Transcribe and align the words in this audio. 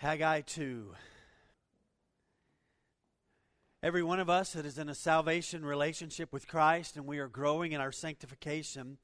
Haggai 0.00 0.40
2. 0.40 0.94
Every 3.82 4.02
one 4.02 4.18
of 4.18 4.30
us 4.30 4.54
that 4.54 4.64
is 4.64 4.78
in 4.78 4.88
a 4.88 4.94
salvation 4.94 5.62
relationship 5.62 6.32
with 6.32 6.48
Christ 6.48 6.96
and 6.96 7.06
we 7.06 7.18
are 7.18 7.28
growing 7.28 7.72
in 7.72 7.82
our 7.82 7.92
sanctification 7.92 8.96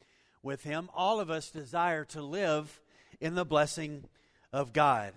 with 0.42 0.64
Him, 0.64 0.88
all 0.94 1.20
of 1.20 1.30
us 1.30 1.50
desire 1.50 2.06
to 2.06 2.22
live 2.22 2.80
in 3.20 3.34
the 3.34 3.44
blessing 3.44 4.04
of 4.54 4.72
God. 4.72 5.12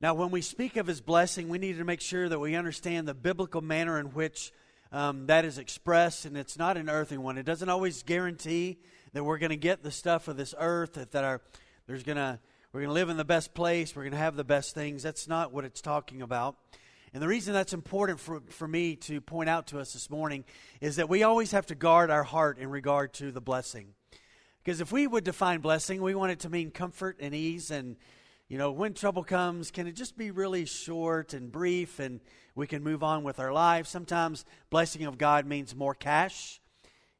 Now, 0.00 0.14
when 0.14 0.30
we 0.30 0.40
speak 0.40 0.78
of 0.78 0.86
His 0.86 1.02
blessing, 1.02 1.50
we 1.50 1.58
need 1.58 1.76
to 1.76 1.84
make 1.84 2.00
sure 2.00 2.26
that 2.26 2.38
we 2.38 2.56
understand 2.56 3.06
the 3.06 3.12
biblical 3.12 3.60
manner 3.60 4.00
in 4.00 4.06
which 4.06 4.54
um, 4.90 5.26
that 5.26 5.44
is 5.44 5.58
expressed, 5.58 6.24
and 6.24 6.34
it's 6.34 6.56
not 6.56 6.78
an 6.78 6.88
earthly 6.88 7.18
one. 7.18 7.36
It 7.36 7.44
doesn't 7.44 7.68
always 7.68 8.02
guarantee 8.04 8.78
that 9.12 9.22
we're 9.22 9.36
going 9.36 9.50
to 9.50 9.56
get 9.56 9.82
the 9.82 9.90
stuff 9.90 10.28
of 10.28 10.38
this 10.38 10.54
earth, 10.58 10.94
that, 10.94 11.12
that 11.12 11.24
our, 11.24 11.42
there's 11.86 12.04
going 12.04 12.16
to 12.16 12.38
we're 12.74 12.80
going 12.80 12.88
to 12.88 12.94
live 12.94 13.08
in 13.08 13.16
the 13.16 13.24
best 13.24 13.54
place. 13.54 13.94
We're 13.94 14.02
going 14.02 14.14
to 14.14 14.18
have 14.18 14.34
the 14.34 14.42
best 14.42 14.74
things. 14.74 15.04
That's 15.04 15.28
not 15.28 15.52
what 15.52 15.64
it's 15.64 15.80
talking 15.80 16.22
about. 16.22 16.56
And 17.12 17.22
the 17.22 17.28
reason 17.28 17.54
that's 17.54 17.72
important 17.72 18.18
for, 18.18 18.42
for 18.50 18.66
me 18.66 18.96
to 18.96 19.20
point 19.20 19.48
out 19.48 19.68
to 19.68 19.78
us 19.78 19.92
this 19.92 20.10
morning 20.10 20.44
is 20.80 20.96
that 20.96 21.08
we 21.08 21.22
always 21.22 21.52
have 21.52 21.66
to 21.66 21.76
guard 21.76 22.10
our 22.10 22.24
heart 22.24 22.58
in 22.58 22.68
regard 22.68 23.14
to 23.14 23.30
the 23.30 23.40
blessing. 23.40 23.94
Because 24.64 24.80
if 24.80 24.90
we 24.90 25.06
would 25.06 25.22
define 25.22 25.60
blessing, 25.60 26.02
we 26.02 26.16
want 26.16 26.32
it 26.32 26.40
to 26.40 26.50
mean 26.50 26.72
comfort 26.72 27.18
and 27.20 27.32
ease. 27.32 27.70
And, 27.70 27.94
you 28.48 28.58
know, 28.58 28.72
when 28.72 28.92
trouble 28.92 29.22
comes, 29.22 29.70
can 29.70 29.86
it 29.86 29.92
just 29.92 30.18
be 30.18 30.32
really 30.32 30.64
short 30.64 31.32
and 31.32 31.52
brief 31.52 32.00
and 32.00 32.18
we 32.56 32.66
can 32.66 32.82
move 32.82 33.04
on 33.04 33.22
with 33.22 33.38
our 33.38 33.52
lives? 33.52 33.88
Sometimes 33.88 34.44
blessing 34.70 35.04
of 35.04 35.16
God 35.16 35.46
means 35.46 35.76
more 35.76 35.94
cash. 35.94 36.60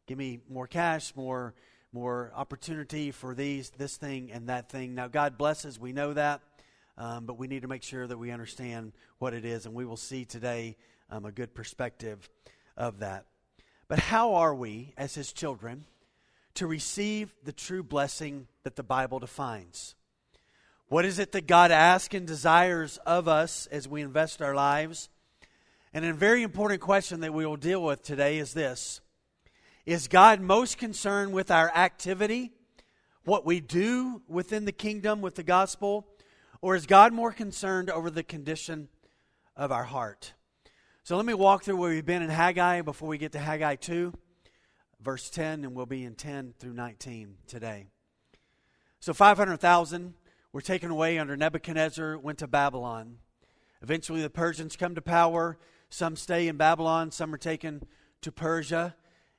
Give 0.09 0.19
me 0.19 0.41
more 0.51 0.67
cash, 0.67 1.15
more 1.15 1.55
more 1.95 2.33
opportunity 2.34 3.12
for 3.12 3.37
these, 3.37 3.71
this 3.71 3.97
thing, 3.97 4.33
and 4.33 4.48
that 4.48 4.69
thing. 4.69 4.97
Now, 4.97 5.07
God 5.07 5.39
blesses, 5.39 5.79
we 5.79 5.93
know 5.93 6.12
that, 6.12 6.41
um, 6.98 7.25
but 7.25 7.39
we 7.39 7.47
need 7.47 7.62
to 7.62 7.69
make 7.69 7.84
sure 7.84 8.05
that 8.05 8.19
we 8.19 8.33
understand 8.33 8.93
what 9.19 9.33
it 9.33 9.45
is, 9.45 9.65
and 9.65 9.77
we 9.77 9.84
will 9.84 9.97
see 9.97 10.25
today 10.25 10.77
um, 11.09 11.25
a 11.25 11.31
good 11.31 11.55
perspective 11.55 12.28
of 12.77 12.98
that. 12.98 13.27
But 13.87 14.00
how 14.00 14.34
are 14.34 14.53
we, 14.53 14.92
as 14.97 15.15
His 15.15 15.33
children, 15.33 15.84
to 16.55 16.67
receive 16.67 17.33
the 17.45 17.53
true 17.53 17.84
blessing 17.84 18.48
that 18.65 18.75
the 18.75 18.83
Bible 18.83 19.20
defines? 19.20 19.95
What 20.89 21.05
is 21.05 21.20
it 21.20 21.31
that 21.31 21.47
God 21.47 21.70
asks 21.70 22.12
and 22.12 22.27
desires 22.27 22.98
of 23.06 23.28
us 23.28 23.69
as 23.69 23.87
we 23.87 24.03
invest 24.03 24.42
our 24.42 24.55
lives? 24.56 25.11
And 25.92 26.05
a 26.05 26.12
very 26.12 26.42
important 26.42 26.81
question 26.81 27.20
that 27.20 27.33
we 27.33 27.47
will 27.47 27.56
deal 27.56 27.84
with 27.84 28.03
today 28.03 28.39
is 28.39 28.53
this 28.53 29.00
is 29.87 30.09
God 30.09 30.41
most 30.41 30.79
concerned 30.79 31.33
with 31.33 31.51
our 31.51 31.71
activity, 31.75 32.53
what 33.25 33.45
we 33.45 33.61
do 33.61 34.23
within 34.29 34.65
the 34.65 34.73
kingdom 34.73 35.21
with 35.21 35.35
the 35.35 35.43
gospel, 35.43 36.07
or 36.63 36.75
is 36.75 36.87
God 36.87 37.13
more 37.13 37.33
concerned 37.33 37.91
over 37.91 38.11
the 38.11 38.23
condition 38.23 38.89
of 39.57 39.71
our 39.71 39.85
heart? 39.85 40.33
So 41.03 41.17
let 41.17 41.27
me 41.27 41.35
walk 41.35 41.65
through 41.65 41.77
where 41.77 41.91
we've 41.91 42.07
been 42.07 42.23
in 42.23 42.31
Haggai 42.31 42.81
before 42.81 43.11
we 43.11 43.19
get 43.19 43.33
to 43.33 43.39
Haggai 43.39 43.77
2, 43.77 44.15
verse 45.03 45.29
10, 45.29 45.65
and 45.65 45.75
we'll 45.75 45.85
be 45.85 46.05
in 46.05 46.15
10 46.15 46.55
through 46.59 46.73
19 46.73 47.37
today. 47.47 47.89
So 49.01 49.12
500,000 49.12 50.15
were 50.53 50.62
taken 50.62 50.91
away 50.91 51.19
under 51.19 51.37
Nebuchadnezzar, 51.37 52.17
went 52.17 52.39
to 52.39 52.47
Babylon. 52.47 53.19
Eventually, 53.83 54.23
the 54.23 54.31
Persians 54.31 54.77
come 54.77 54.95
to 54.95 55.03
power. 55.03 55.59
Some 55.91 56.17
stay 56.17 56.49
in 56.49 56.57
Babylon, 56.57 57.11
some 57.11 57.35
are 57.35 57.39
taken 57.39 57.83
to 58.23 58.33
Persia 58.33 58.95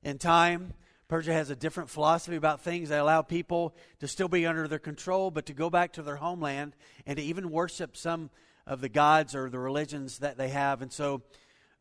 in 0.06 0.20
time. 0.20 0.72
Persia 1.08 1.34
has 1.34 1.50
a 1.50 1.56
different 1.56 1.90
philosophy 1.90 2.36
about 2.36 2.62
things. 2.62 2.90
They 2.90 2.98
allow 2.98 3.24
people 3.24 3.76
to 4.00 4.08
still 4.08 4.28
be 4.28 4.46
under 4.46 4.68
their 4.68 4.80
control, 4.80 5.32
but 5.32 5.48
to 5.48 5.54
go 5.54 5.70
back 5.70 5.94
to 5.94 6.04
their 6.04 6.16
homeland 6.16 6.76
and 7.06 7.18
to 7.18 7.24
even 7.24 7.50
worship 7.50 7.98
some 7.98 8.30
of 8.68 8.82
the 8.82 8.90
gods 8.90 9.36
or 9.36 9.50
the 9.50 9.60
religions 9.60 10.20
that 10.20 10.38
they 10.38 10.50
have. 10.50 10.82
And 10.82 10.94
so, 10.94 11.24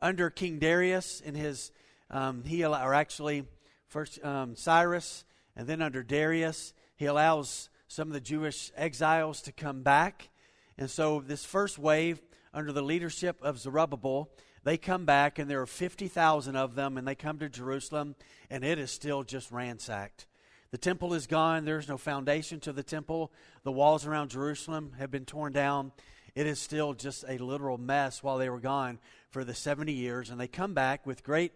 under 0.00 0.30
King 0.30 0.58
Darius 0.58 1.22
and 1.24 1.36
his, 1.36 1.70
um, 2.10 2.42
he 2.44 2.64
or 2.64 2.94
actually 2.94 3.44
first 3.88 4.22
um, 4.24 4.56
Cyrus, 4.56 5.24
and 5.54 5.66
then 5.66 5.80
under 5.80 6.02
Darius, 6.02 6.72
he 6.96 7.06
allows 7.06 7.68
some 7.88 8.08
of 8.08 8.14
the 8.14 8.20
Jewish 8.20 8.72
exiles 8.76 9.42
to 9.42 9.52
come 9.52 9.82
back. 9.82 10.30
And 10.76 10.90
so, 10.90 11.20
this 11.20 11.44
first 11.44 11.78
wave 11.78 12.22
under 12.52 12.72
the 12.72 12.82
leadership 12.82 13.36
of 13.42 13.58
Zerubbabel 13.58 14.30
they 14.64 14.78
come 14.78 15.04
back, 15.04 15.38
and 15.38 15.50
there 15.50 15.60
are 15.60 15.66
50,000 15.66 16.56
of 16.56 16.74
them, 16.74 16.96
and 16.96 17.06
they 17.06 17.14
come 17.14 17.38
to 17.38 17.48
Jerusalem, 17.48 18.16
and 18.50 18.64
it 18.64 18.78
is 18.78 18.90
still 18.90 19.22
just 19.22 19.52
ransacked. 19.52 20.26
The 20.70 20.78
temple 20.78 21.14
is 21.14 21.26
gone. 21.26 21.64
There's 21.64 21.86
no 21.86 21.98
foundation 21.98 22.58
to 22.60 22.72
the 22.72 22.82
temple. 22.82 23.30
The 23.62 23.70
walls 23.70 24.06
around 24.06 24.30
Jerusalem 24.30 24.92
have 24.98 25.10
been 25.10 25.24
torn 25.24 25.52
down. 25.52 25.92
It 26.34 26.48
is 26.48 26.58
still 26.58 26.94
just 26.94 27.24
a 27.28 27.38
literal 27.38 27.78
mess 27.78 28.24
while 28.24 28.38
they 28.38 28.48
were 28.48 28.58
gone 28.58 28.98
for 29.30 29.44
the 29.44 29.54
70 29.54 29.92
years. 29.92 30.30
And 30.30 30.40
they 30.40 30.48
come 30.48 30.74
back 30.74 31.06
with 31.06 31.22
great 31.22 31.52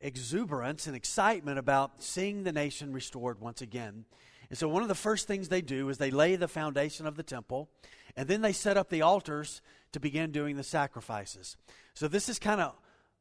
exuberance 0.00 0.86
and 0.86 0.94
excitement 0.94 1.58
about 1.58 2.02
seeing 2.02 2.44
the 2.44 2.52
nation 2.52 2.92
restored 2.92 3.40
once 3.40 3.62
again. 3.62 4.04
And 4.50 4.58
so, 4.58 4.68
one 4.68 4.82
of 4.82 4.88
the 4.88 4.94
first 4.94 5.26
things 5.26 5.48
they 5.48 5.62
do 5.62 5.88
is 5.88 5.98
they 5.98 6.10
lay 6.10 6.36
the 6.36 6.48
foundation 6.48 7.06
of 7.06 7.16
the 7.16 7.22
temple, 7.22 7.68
and 8.16 8.28
then 8.28 8.40
they 8.40 8.52
set 8.52 8.76
up 8.76 8.88
the 8.88 9.02
altars 9.02 9.62
to 9.92 10.00
begin 10.00 10.30
doing 10.30 10.56
the 10.56 10.62
sacrifices. 10.62 11.56
So 11.94 12.08
this 12.08 12.28
is 12.28 12.38
kind 12.38 12.60
of 12.60 12.74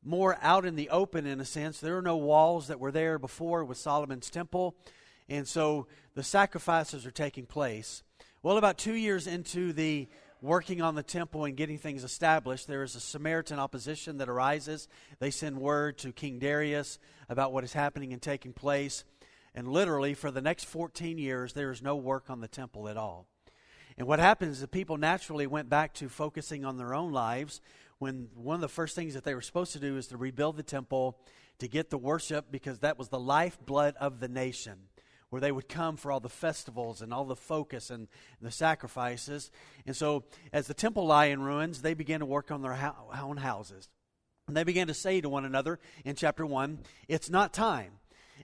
more 0.04 0.38
out 0.42 0.66
in 0.66 0.76
the 0.76 0.90
open 0.90 1.26
in 1.26 1.40
a 1.40 1.46
sense. 1.46 1.80
There 1.80 1.98
are 1.98 2.02
no 2.02 2.18
walls 2.18 2.68
that 2.68 2.80
were 2.80 2.92
there 2.92 3.20
before 3.20 3.64
with 3.64 3.78
Solomon's 3.78 4.30
temple. 4.30 4.76
And 5.30 5.48
so 5.48 5.88
the 6.16 6.24
sacrifices 6.24 7.06
are 7.06 7.12
taking 7.12 7.46
place. 7.46 8.04
Well, 8.44 8.58
about 8.58 8.78
two 8.78 8.94
years 8.94 9.28
into 9.28 9.74
the 9.74 10.08
working 10.42 10.82
on 10.82 10.96
the 10.96 11.04
temple 11.04 11.46
and 11.46 11.58
getting 11.58 11.78
things 11.78 12.04
established, 12.04 12.68
there 12.68 12.84
is 12.84 12.96
a 12.96 13.00
Samaritan 13.00 13.60
opposition 13.60 14.18
that 14.20 14.30
arises. 14.30 14.88
They 15.20 15.32
send 15.32 15.58
word 15.58 15.98
to 16.00 16.14
King 16.14 16.40
Darius 16.40 17.00
about 17.28 17.52
what 17.52 17.64
is 17.64 17.74
happening 17.74 18.14
and 18.14 18.22
taking 18.22 18.54
place. 18.54 19.04
And 19.54 19.68
literally, 19.68 20.14
for 20.14 20.30
the 20.30 20.42
next 20.42 20.66
14 20.66 21.18
years, 21.18 21.54
there 21.54 21.72
is 21.72 21.82
no 21.82 21.96
work 21.96 22.30
on 22.30 22.42
the 22.42 22.48
temple 22.48 22.88
at 22.88 22.98
all. 22.98 23.28
And 23.98 24.08
what 24.08 24.20
happens 24.20 24.58
is 24.58 24.62
the 24.62 24.68
people 24.68 24.98
naturally 24.98 25.48
went 25.48 25.70
back 25.70 25.94
to 25.96 26.10
focusing 26.10 26.66
on 26.66 26.78
their 26.78 26.94
own 26.94 27.12
lives 27.12 27.62
when 28.00 28.30
one 28.36 28.56
of 28.56 28.62
the 28.62 28.68
first 28.68 28.96
things 28.96 29.16
that 29.16 29.24
they 29.24 29.34
were 29.34 29.42
supposed 29.42 29.74
to 29.74 29.80
do 29.80 29.98
is 29.98 30.08
to 30.08 30.18
rebuild 30.18 30.56
the 30.56 30.64
temple 30.64 31.18
to 31.60 31.68
get 31.68 31.90
the 31.90 31.98
worship 31.98 32.52
because 32.52 32.80
that 32.80 33.00
was 33.00 33.10
the 33.10 33.20
lifeblood 33.20 33.96
of 34.00 34.20
the 34.20 34.28
nation 34.28 34.78
where 35.30 35.42
they 35.42 35.52
would 35.52 35.68
come 35.68 35.98
for 35.98 36.12
all 36.12 36.20
the 36.20 36.30
festivals 36.30 37.02
and 37.02 37.14
all 37.14 37.26
the 37.26 37.36
focus 37.36 37.90
and 37.90 38.08
the 38.42 38.52
sacrifices. 38.52 39.52
And 39.86 39.96
so, 39.96 40.24
as 40.54 40.68
the 40.68 40.74
temple 40.74 41.06
lie 41.06 41.26
in 41.26 41.42
ruins, 41.42 41.82
they 41.82 41.94
began 41.94 42.22
to 42.22 42.26
work 42.26 42.50
on 42.50 42.62
their 42.62 42.94
own 43.20 43.38
houses. 43.38 43.90
And 44.48 44.56
they 44.56 44.64
began 44.64 44.88
to 44.88 44.94
say 44.94 45.20
to 45.20 45.28
one 45.28 45.44
another 45.44 45.80
in 46.06 46.16
chapter 46.16 46.46
1, 46.46 46.80
It's 47.10 47.30
not 47.30 47.54
time. 47.54 47.94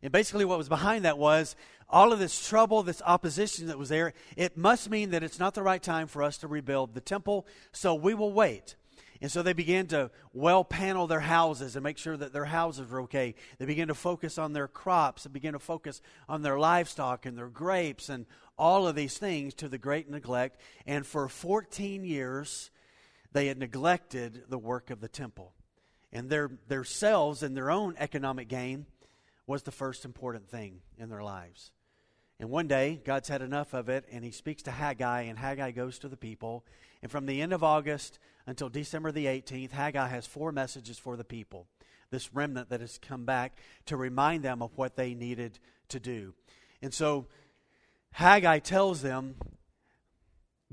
And 0.03 0.11
basically, 0.11 0.43
what 0.43 0.57
was 0.57 0.67
behind 0.67 1.05
that 1.05 1.17
was 1.17 1.55
all 1.89 2.11
of 2.11 2.19
this 2.19 2.47
trouble, 2.47 2.83
this 2.83 3.01
opposition 3.05 3.67
that 3.67 3.79
was 3.79 3.87
there. 3.87 4.13
It 4.35 4.57
must 4.57 4.89
mean 4.89 5.11
that 5.11 5.23
it's 5.23 5.39
not 5.39 5.53
the 5.53 5.63
right 5.63 5.81
time 5.81 6.07
for 6.07 6.21
us 6.21 6.37
to 6.39 6.47
rebuild 6.47 6.93
the 6.93 7.01
temple, 7.01 7.47
so 7.71 7.95
we 7.95 8.13
will 8.13 8.33
wait. 8.33 8.75
And 9.21 9.31
so 9.31 9.41
they 9.41 9.53
began 9.53 9.87
to 9.87 10.11
well 10.33 10.65
panel 10.65 11.07
their 11.07 11.21
houses 11.21 11.77
and 11.77 11.83
make 11.83 11.97
sure 11.97 12.17
that 12.17 12.33
their 12.33 12.43
houses 12.43 12.89
were 12.89 13.03
okay. 13.03 13.35
They 13.57 13.65
began 13.65 13.87
to 13.87 13.95
focus 13.95 14.37
on 14.37 14.51
their 14.51 14.67
crops. 14.67 15.23
They 15.23 15.29
began 15.29 15.53
to 15.53 15.59
focus 15.59 16.01
on 16.27 16.41
their 16.41 16.59
livestock 16.59 17.25
and 17.25 17.37
their 17.37 17.47
grapes 17.47 18.09
and 18.09 18.25
all 18.57 18.85
of 18.85 18.97
these 18.97 19.17
things 19.17 19.53
to 19.55 19.69
the 19.69 19.77
great 19.77 20.09
neglect. 20.09 20.59
And 20.85 21.07
for 21.07 21.29
14 21.29 22.03
years, 22.03 22.69
they 23.31 23.47
had 23.47 23.57
neglected 23.57 24.43
the 24.49 24.57
work 24.57 24.89
of 24.89 24.99
the 24.99 25.07
temple. 25.07 25.53
And 26.11 26.29
their, 26.29 26.51
their 26.67 26.83
selves 26.83 27.41
and 27.41 27.55
their 27.55 27.71
own 27.71 27.95
economic 27.97 28.49
gain 28.49 28.87
was 29.47 29.63
the 29.63 29.71
first 29.71 30.05
important 30.05 30.49
thing 30.49 30.81
in 30.97 31.09
their 31.09 31.23
lives. 31.23 31.71
And 32.39 32.49
one 32.49 32.67
day, 32.67 32.99
God's 33.05 33.29
had 33.29 33.41
enough 33.41 33.73
of 33.73 33.89
it, 33.89 34.05
and 34.11 34.23
he 34.23 34.31
speaks 34.31 34.63
to 34.63 34.71
Haggai, 34.71 35.21
and 35.21 35.37
Haggai 35.37 35.71
goes 35.71 35.99
to 35.99 36.09
the 36.09 36.17
people. 36.17 36.65
And 37.01 37.11
from 37.11 37.25
the 37.25 37.41
end 37.41 37.53
of 37.53 37.63
August 37.63 38.19
until 38.47 38.69
December 38.69 39.11
the 39.11 39.25
18th, 39.25 39.71
Haggai 39.71 40.07
has 40.07 40.25
four 40.25 40.51
messages 40.51 40.97
for 40.97 41.15
the 41.15 41.23
people, 41.23 41.67
this 42.09 42.33
remnant 42.33 42.69
that 42.69 42.81
has 42.81 42.97
come 42.97 43.25
back 43.25 43.57
to 43.85 43.97
remind 43.97 44.43
them 44.43 44.61
of 44.61 44.71
what 44.75 44.95
they 44.95 45.13
needed 45.13 45.59
to 45.89 45.99
do. 45.99 46.33
And 46.81 46.93
so 46.93 47.27
Haggai 48.11 48.59
tells 48.59 49.01
them 49.01 49.35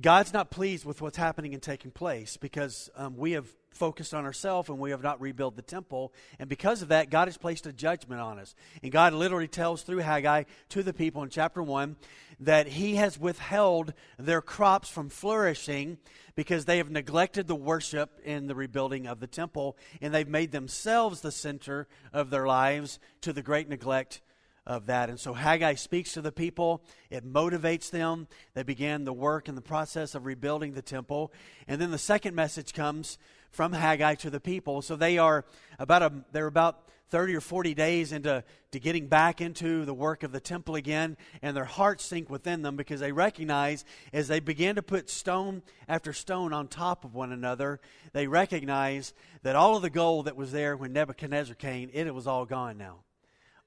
God's 0.00 0.32
not 0.32 0.50
pleased 0.50 0.84
with 0.84 1.02
what's 1.02 1.16
happening 1.16 1.52
and 1.52 1.62
taking 1.62 1.90
place 1.90 2.36
because 2.36 2.88
um, 2.96 3.16
we 3.16 3.32
have 3.32 3.46
focused 3.70 4.14
on 4.14 4.24
ourselves 4.24 4.68
and 4.68 4.78
we 4.78 4.90
have 4.90 5.02
not 5.02 5.20
rebuilt 5.20 5.56
the 5.56 5.62
temple. 5.62 6.12
And 6.38 6.48
because 6.48 6.82
of 6.82 6.88
that, 6.88 7.10
God 7.10 7.28
has 7.28 7.36
placed 7.36 7.66
a 7.66 7.72
judgment 7.72 8.20
on 8.20 8.38
us. 8.38 8.54
And 8.82 8.92
God 8.92 9.12
literally 9.12 9.48
tells 9.48 9.82
through 9.82 9.98
Haggai 9.98 10.44
to 10.70 10.82
the 10.82 10.92
people 10.92 11.22
in 11.22 11.28
chapter 11.28 11.62
1 11.62 11.96
that 12.40 12.66
He 12.66 12.96
has 12.96 13.18
withheld 13.18 13.92
their 14.18 14.40
crops 14.40 14.88
from 14.88 15.08
flourishing 15.08 15.98
because 16.34 16.64
they 16.64 16.78
have 16.78 16.90
neglected 16.90 17.46
the 17.46 17.54
worship 17.54 18.20
in 18.24 18.46
the 18.46 18.54
rebuilding 18.54 19.06
of 19.06 19.20
the 19.20 19.26
temple 19.26 19.76
and 20.00 20.14
they've 20.14 20.28
made 20.28 20.52
themselves 20.52 21.20
the 21.20 21.32
center 21.32 21.86
of 22.12 22.30
their 22.30 22.46
lives 22.46 22.98
to 23.20 23.32
the 23.32 23.42
great 23.42 23.68
neglect 23.68 24.22
of 24.66 24.86
that. 24.86 25.08
And 25.08 25.18
so 25.18 25.32
Haggai 25.32 25.74
speaks 25.74 26.12
to 26.12 26.20
the 26.20 26.32
people, 26.32 26.82
it 27.10 27.24
motivates 27.24 27.90
them. 27.90 28.28
They 28.54 28.62
began 28.62 29.04
the 29.04 29.12
work 29.12 29.48
and 29.48 29.56
the 29.56 29.62
process 29.62 30.14
of 30.14 30.26
rebuilding 30.26 30.72
the 30.72 30.82
temple. 30.82 31.32
And 31.66 31.80
then 31.80 31.90
the 31.90 31.98
second 31.98 32.34
message 32.34 32.72
comes 32.72 33.18
from 33.50 33.72
Haggai 33.72 34.14
to 34.16 34.30
the 34.30 34.40
people. 34.40 34.82
So 34.82 34.96
they 34.96 35.18
are 35.18 35.44
about 35.78 36.02
a 36.02 36.12
they're 36.32 36.46
about 36.46 36.88
30 37.10 37.34
or 37.34 37.40
40 37.40 37.74
days 37.74 38.12
into 38.12 38.44
to 38.70 38.78
getting 38.78 39.08
back 39.08 39.40
into 39.40 39.84
the 39.84 39.92
work 39.92 40.22
of 40.22 40.30
the 40.30 40.38
temple 40.38 40.76
again, 40.76 41.16
and 41.42 41.56
their 41.56 41.64
hearts 41.64 42.04
sink 42.04 42.30
within 42.30 42.62
them 42.62 42.76
because 42.76 43.00
they 43.00 43.10
recognize 43.10 43.84
as 44.12 44.28
they 44.28 44.38
begin 44.38 44.76
to 44.76 44.82
put 44.82 45.10
stone 45.10 45.62
after 45.88 46.12
stone 46.12 46.52
on 46.52 46.68
top 46.68 47.04
of 47.04 47.12
one 47.12 47.32
another, 47.32 47.80
they 48.12 48.28
recognize 48.28 49.12
that 49.42 49.56
all 49.56 49.74
of 49.74 49.82
the 49.82 49.90
gold 49.90 50.26
that 50.26 50.36
was 50.36 50.52
there 50.52 50.76
when 50.76 50.92
Nebuchadnezzar 50.92 51.56
came, 51.56 51.90
it, 51.92 52.06
it 52.06 52.14
was 52.14 52.28
all 52.28 52.46
gone 52.46 52.78
now 52.78 52.98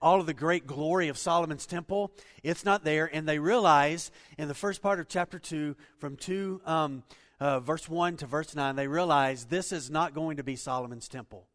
all 0.04 0.20
of 0.20 0.26
the 0.26 0.34
great 0.34 0.68
glory 0.68 1.08
of 1.08 1.18
Solomon's 1.18 1.66
temple, 1.66 2.12
it's 2.44 2.66
not 2.66 2.84
there. 2.84 3.10
And 3.12 3.28
they 3.28 3.40
realize 3.40 4.12
in 4.38 4.50
the 4.50 4.54
first 4.54 4.82
part 4.82 5.00
of 5.00 5.08
chapter 5.08 5.40
2, 5.40 5.78
from 5.98 6.18
2, 6.18 6.62
um, 6.66 7.04
uh, 7.40 7.62
verse 7.62 7.88
1 7.88 8.18
to 8.18 8.26
verse 8.26 8.54
9, 8.54 8.76
they 8.76 8.88
realize 8.88 9.46
this 9.46 9.72
is 9.72 9.90
not 9.90 10.14
going 10.14 10.38
to 10.38 10.44
be 10.44 10.58
Solomon's 10.58 11.08
temple. 11.08 11.48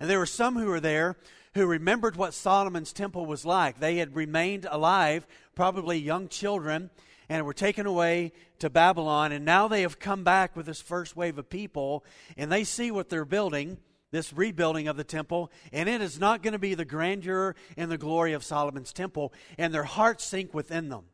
And 0.00 0.10
there 0.10 0.18
were 0.18 0.26
some 0.26 0.56
who 0.56 0.66
were 0.66 0.80
there 0.80 1.16
who 1.54 1.66
remembered 1.66 2.16
what 2.16 2.34
Solomon's 2.34 2.92
temple 2.92 3.26
was 3.26 3.46
like. 3.46 3.78
They 3.78 3.98
had 3.98 4.16
remained 4.16 4.66
alive, 4.68 5.24
probably 5.54 5.96
young 5.96 6.26
children, 6.26 6.90
and 7.28 7.46
were 7.46 7.54
taken 7.54 7.86
away 7.86 8.32
to 8.58 8.68
Babylon. 8.68 9.30
And 9.30 9.44
now 9.44 9.68
they 9.68 9.82
have 9.82 10.00
come 10.00 10.24
back 10.24 10.56
with 10.56 10.66
this 10.66 10.82
first 10.82 11.16
wave 11.16 11.38
of 11.38 11.48
people, 11.48 12.04
and 12.36 12.50
they 12.50 12.64
see 12.64 12.90
what 12.90 13.08
they're 13.08 13.24
building 13.24 13.78
this 14.14 14.32
rebuilding 14.32 14.86
of 14.86 14.96
the 14.96 15.04
temple, 15.04 15.50
and 15.72 15.88
it 15.88 16.00
is 16.00 16.20
not 16.20 16.40
going 16.40 16.52
to 16.52 16.58
be 16.58 16.74
the 16.74 16.84
grandeur 16.84 17.56
and 17.76 17.90
the 17.90 17.98
glory 17.98 18.32
of 18.32 18.44
Solomon's 18.44 18.92
temple, 18.92 19.32
and 19.58 19.74
their 19.74 19.82
hearts 19.84 20.24
sink 20.24 20.54
within 20.54 20.88
them. 20.88 21.06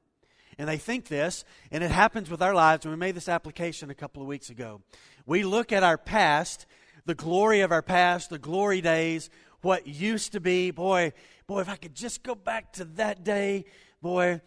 And 0.59 0.69
they 0.69 0.77
think 0.77 1.09
this, 1.09 1.47
and 1.71 1.83
it 1.83 1.91
happens 1.91 2.29
with 2.29 2.43
our 2.43 2.55
lives. 2.55 2.85
And 2.85 2.93
we 2.93 2.99
made 2.99 3.15
this 3.15 3.31
application 3.31 3.89
a 3.89 3.95
couple 3.95 4.21
of 4.21 4.29
weeks 4.29 4.51
ago. 4.51 4.83
We 5.25 5.45
look 5.45 5.73
at 5.73 5.83
our 5.83 5.97
past, 5.97 6.67
the 7.07 7.15
glory 7.15 7.63
of 7.63 7.73
our 7.73 7.81
past, 7.81 8.29
the 8.29 8.39
glory 8.39 8.83
days, 8.83 9.31
what 9.63 9.87
used 9.87 10.33
to 10.33 10.41
be. 10.41 10.71
Boy, 10.71 11.15
boy, 11.47 11.61
if 11.63 11.71
I 11.71 11.77
could 11.77 11.95
just 11.95 12.23
go 12.23 12.35
back 12.35 12.75
to 12.75 12.85
that 12.85 13.25
day, 13.25 13.65
boy, 14.03 14.43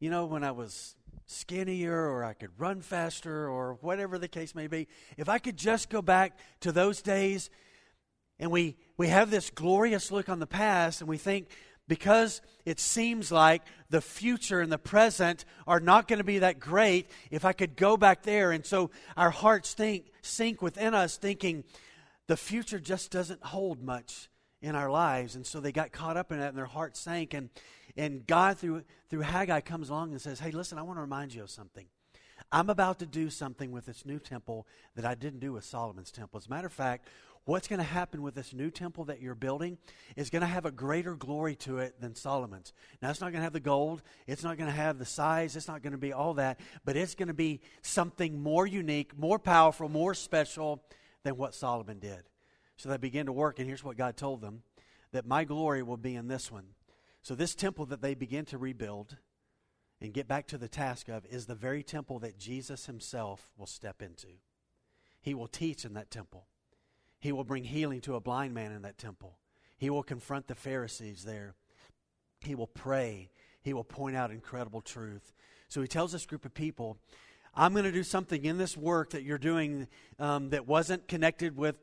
you 0.00 0.10
know, 0.10 0.26
when 0.26 0.42
I 0.42 0.50
was 0.50 0.96
skinnier 1.26 1.96
or 2.10 2.24
I 2.24 2.34
could 2.34 2.50
run 2.58 2.80
faster 2.80 3.48
or 3.48 3.78
whatever 3.80 4.18
the 4.18 4.28
case 4.28 4.54
may 4.54 4.66
be. 4.66 4.88
If 5.16 5.28
I 5.28 5.38
could 5.38 5.56
just 5.56 5.88
go 5.88 6.02
back 6.02 6.38
to 6.60 6.72
those 6.72 7.02
days, 7.02 7.48
and 8.42 8.50
we, 8.50 8.74
we 8.96 9.06
have 9.06 9.30
this 9.30 9.50
glorious 9.50 10.10
look 10.10 10.28
on 10.28 10.40
the 10.40 10.48
past, 10.48 11.00
and 11.00 11.08
we 11.08 11.16
think 11.16 11.46
because 11.86 12.40
it 12.64 12.80
seems 12.80 13.30
like 13.30 13.62
the 13.88 14.00
future 14.00 14.60
and 14.60 14.72
the 14.72 14.78
present 14.78 15.44
are 15.64 15.78
not 15.78 16.08
going 16.08 16.18
to 16.18 16.24
be 16.24 16.40
that 16.40 16.58
great, 16.58 17.08
if 17.30 17.44
I 17.44 17.52
could 17.52 17.76
go 17.76 17.96
back 17.96 18.24
there. 18.24 18.50
And 18.50 18.66
so 18.66 18.90
our 19.16 19.30
hearts 19.30 19.74
think, 19.74 20.10
sink 20.22 20.60
within 20.60 20.92
us, 20.92 21.18
thinking 21.18 21.62
the 22.26 22.36
future 22.36 22.80
just 22.80 23.12
doesn't 23.12 23.44
hold 23.44 23.80
much 23.80 24.28
in 24.60 24.74
our 24.74 24.90
lives. 24.90 25.36
And 25.36 25.46
so 25.46 25.60
they 25.60 25.70
got 25.70 25.92
caught 25.92 26.16
up 26.16 26.32
in 26.32 26.40
that, 26.40 26.48
and 26.48 26.58
their 26.58 26.66
hearts 26.66 26.98
sank. 26.98 27.34
And, 27.34 27.48
and 27.96 28.26
God, 28.26 28.58
through, 28.58 28.82
through 29.08 29.20
Haggai, 29.20 29.60
comes 29.60 29.88
along 29.88 30.10
and 30.10 30.20
says, 30.20 30.40
Hey, 30.40 30.50
listen, 30.50 30.78
I 30.78 30.82
want 30.82 30.96
to 30.96 31.02
remind 31.02 31.32
you 31.32 31.44
of 31.44 31.50
something. 31.50 31.86
I'm 32.50 32.70
about 32.70 32.98
to 32.98 33.06
do 33.06 33.30
something 33.30 33.70
with 33.70 33.86
this 33.86 34.04
new 34.04 34.18
temple 34.18 34.66
that 34.96 35.04
I 35.04 35.14
didn't 35.14 35.40
do 35.40 35.52
with 35.52 35.64
Solomon's 35.64 36.10
temple. 36.10 36.38
As 36.38 36.46
a 36.46 36.50
matter 36.50 36.66
of 36.66 36.72
fact, 36.72 37.08
what's 37.44 37.68
going 37.68 37.78
to 37.78 37.84
happen 37.84 38.22
with 38.22 38.34
this 38.34 38.52
new 38.52 38.70
temple 38.70 39.04
that 39.06 39.20
you're 39.20 39.34
building 39.34 39.78
is 40.16 40.30
going 40.30 40.42
to 40.42 40.46
have 40.46 40.64
a 40.64 40.70
greater 40.70 41.14
glory 41.14 41.56
to 41.56 41.78
it 41.78 42.00
than 42.00 42.14
Solomon's. 42.14 42.72
Now, 43.00 43.10
it's 43.10 43.20
not 43.20 43.32
going 43.32 43.40
to 43.40 43.44
have 43.44 43.52
the 43.52 43.60
gold, 43.60 44.02
it's 44.26 44.44
not 44.44 44.56
going 44.56 44.70
to 44.70 44.76
have 44.76 44.98
the 44.98 45.04
size, 45.04 45.56
it's 45.56 45.68
not 45.68 45.82
going 45.82 45.92
to 45.92 45.98
be 45.98 46.12
all 46.12 46.34
that, 46.34 46.60
but 46.84 46.96
it's 46.96 47.14
going 47.14 47.28
to 47.28 47.34
be 47.34 47.60
something 47.82 48.40
more 48.42 48.66
unique, 48.66 49.18
more 49.18 49.38
powerful, 49.38 49.88
more 49.88 50.14
special 50.14 50.82
than 51.24 51.36
what 51.36 51.54
Solomon 51.54 51.98
did. 51.98 52.22
So 52.76 52.88
they 52.88 52.96
began 52.96 53.26
to 53.26 53.32
work, 53.32 53.58
and 53.58 53.68
here's 53.68 53.84
what 53.84 53.96
God 53.96 54.16
told 54.16 54.40
them 54.40 54.62
that 55.12 55.26
my 55.26 55.44
glory 55.44 55.82
will 55.82 55.96
be 55.96 56.14
in 56.14 56.28
this 56.28 56.50
one. 56.50 56.64
So, 57.22 57.34
this 57.34 57.54
temple 57.54 57.86
that 57.86 58.02
they 58.02 58.14
begin 58.14 58.44
to 58.46 58.58
rebuild 58.58 59.16
and 60.00 60.12
get 60.12 60.26
back 60.26 60.48
to 60.48 60.58
the 60.58 60.68
task 60.68 61.08
of 61.08 61.24
is 61.26 61.46
the 61.46 61.54
very 61.54 61.84
temple 61.84 62.18
that 62.20 62.38
Jesus 62.38 62.86
himself 62.86 63.50
will 63.56 63.66
step 63.66 64.02
into. 64.02 64.26
He 65.20 65.34
will 65.34 65.46
teach 65.46 65.84
in 65.84 65.94
that 65.94 66.10
temple. 66.10 66.46
He 67.22 67.30
will 67.30 67.44
bring 67.44 67.62
healing 67.62 68.00
to 68.00 68.16
a 68.16 68.20
blind 68.20 68.52
man 68.52 68.72
in 68.72 68.82
that 68.82 68.98
temple. 68.98 69.38
He 69.78 69.90
will 69.90 70.02
confront 70.02 70.48
the 70.48 70.56
Pharisees 70.56 71.22
there. 71.22 71.54
He 72.40 72.56
will 72.56 72.66
pray. 72.66 73.30
He 73.62 73.72
will 73.72 73.84
point 73.84 74.16
out 74.16 74.32
incredible 74.32 74.80
truth. 74.80 75.32
So 75.68 75.80
he 75.80 75.86
tells 75.86 76.10
this 76.10 76.26
group 76.26 76.44
of 76.44 76.52
people, 76.52 76.98
I'm 77.54 77.74
going 77.74 77.84
to 77.84 77.92
do 77.92 78.02
something 78.02 78.44
in 78.44 78.58
this 78.58 78.76
work 78.76 79.10
that 79.10 79.22
you're 79.22 79.38
doing 79.38 79.86
um, 80.18 80.50
that 80.50 80.66
wasn't 80.66 81.06
connected 81.06 81.56
with 81.56 81.76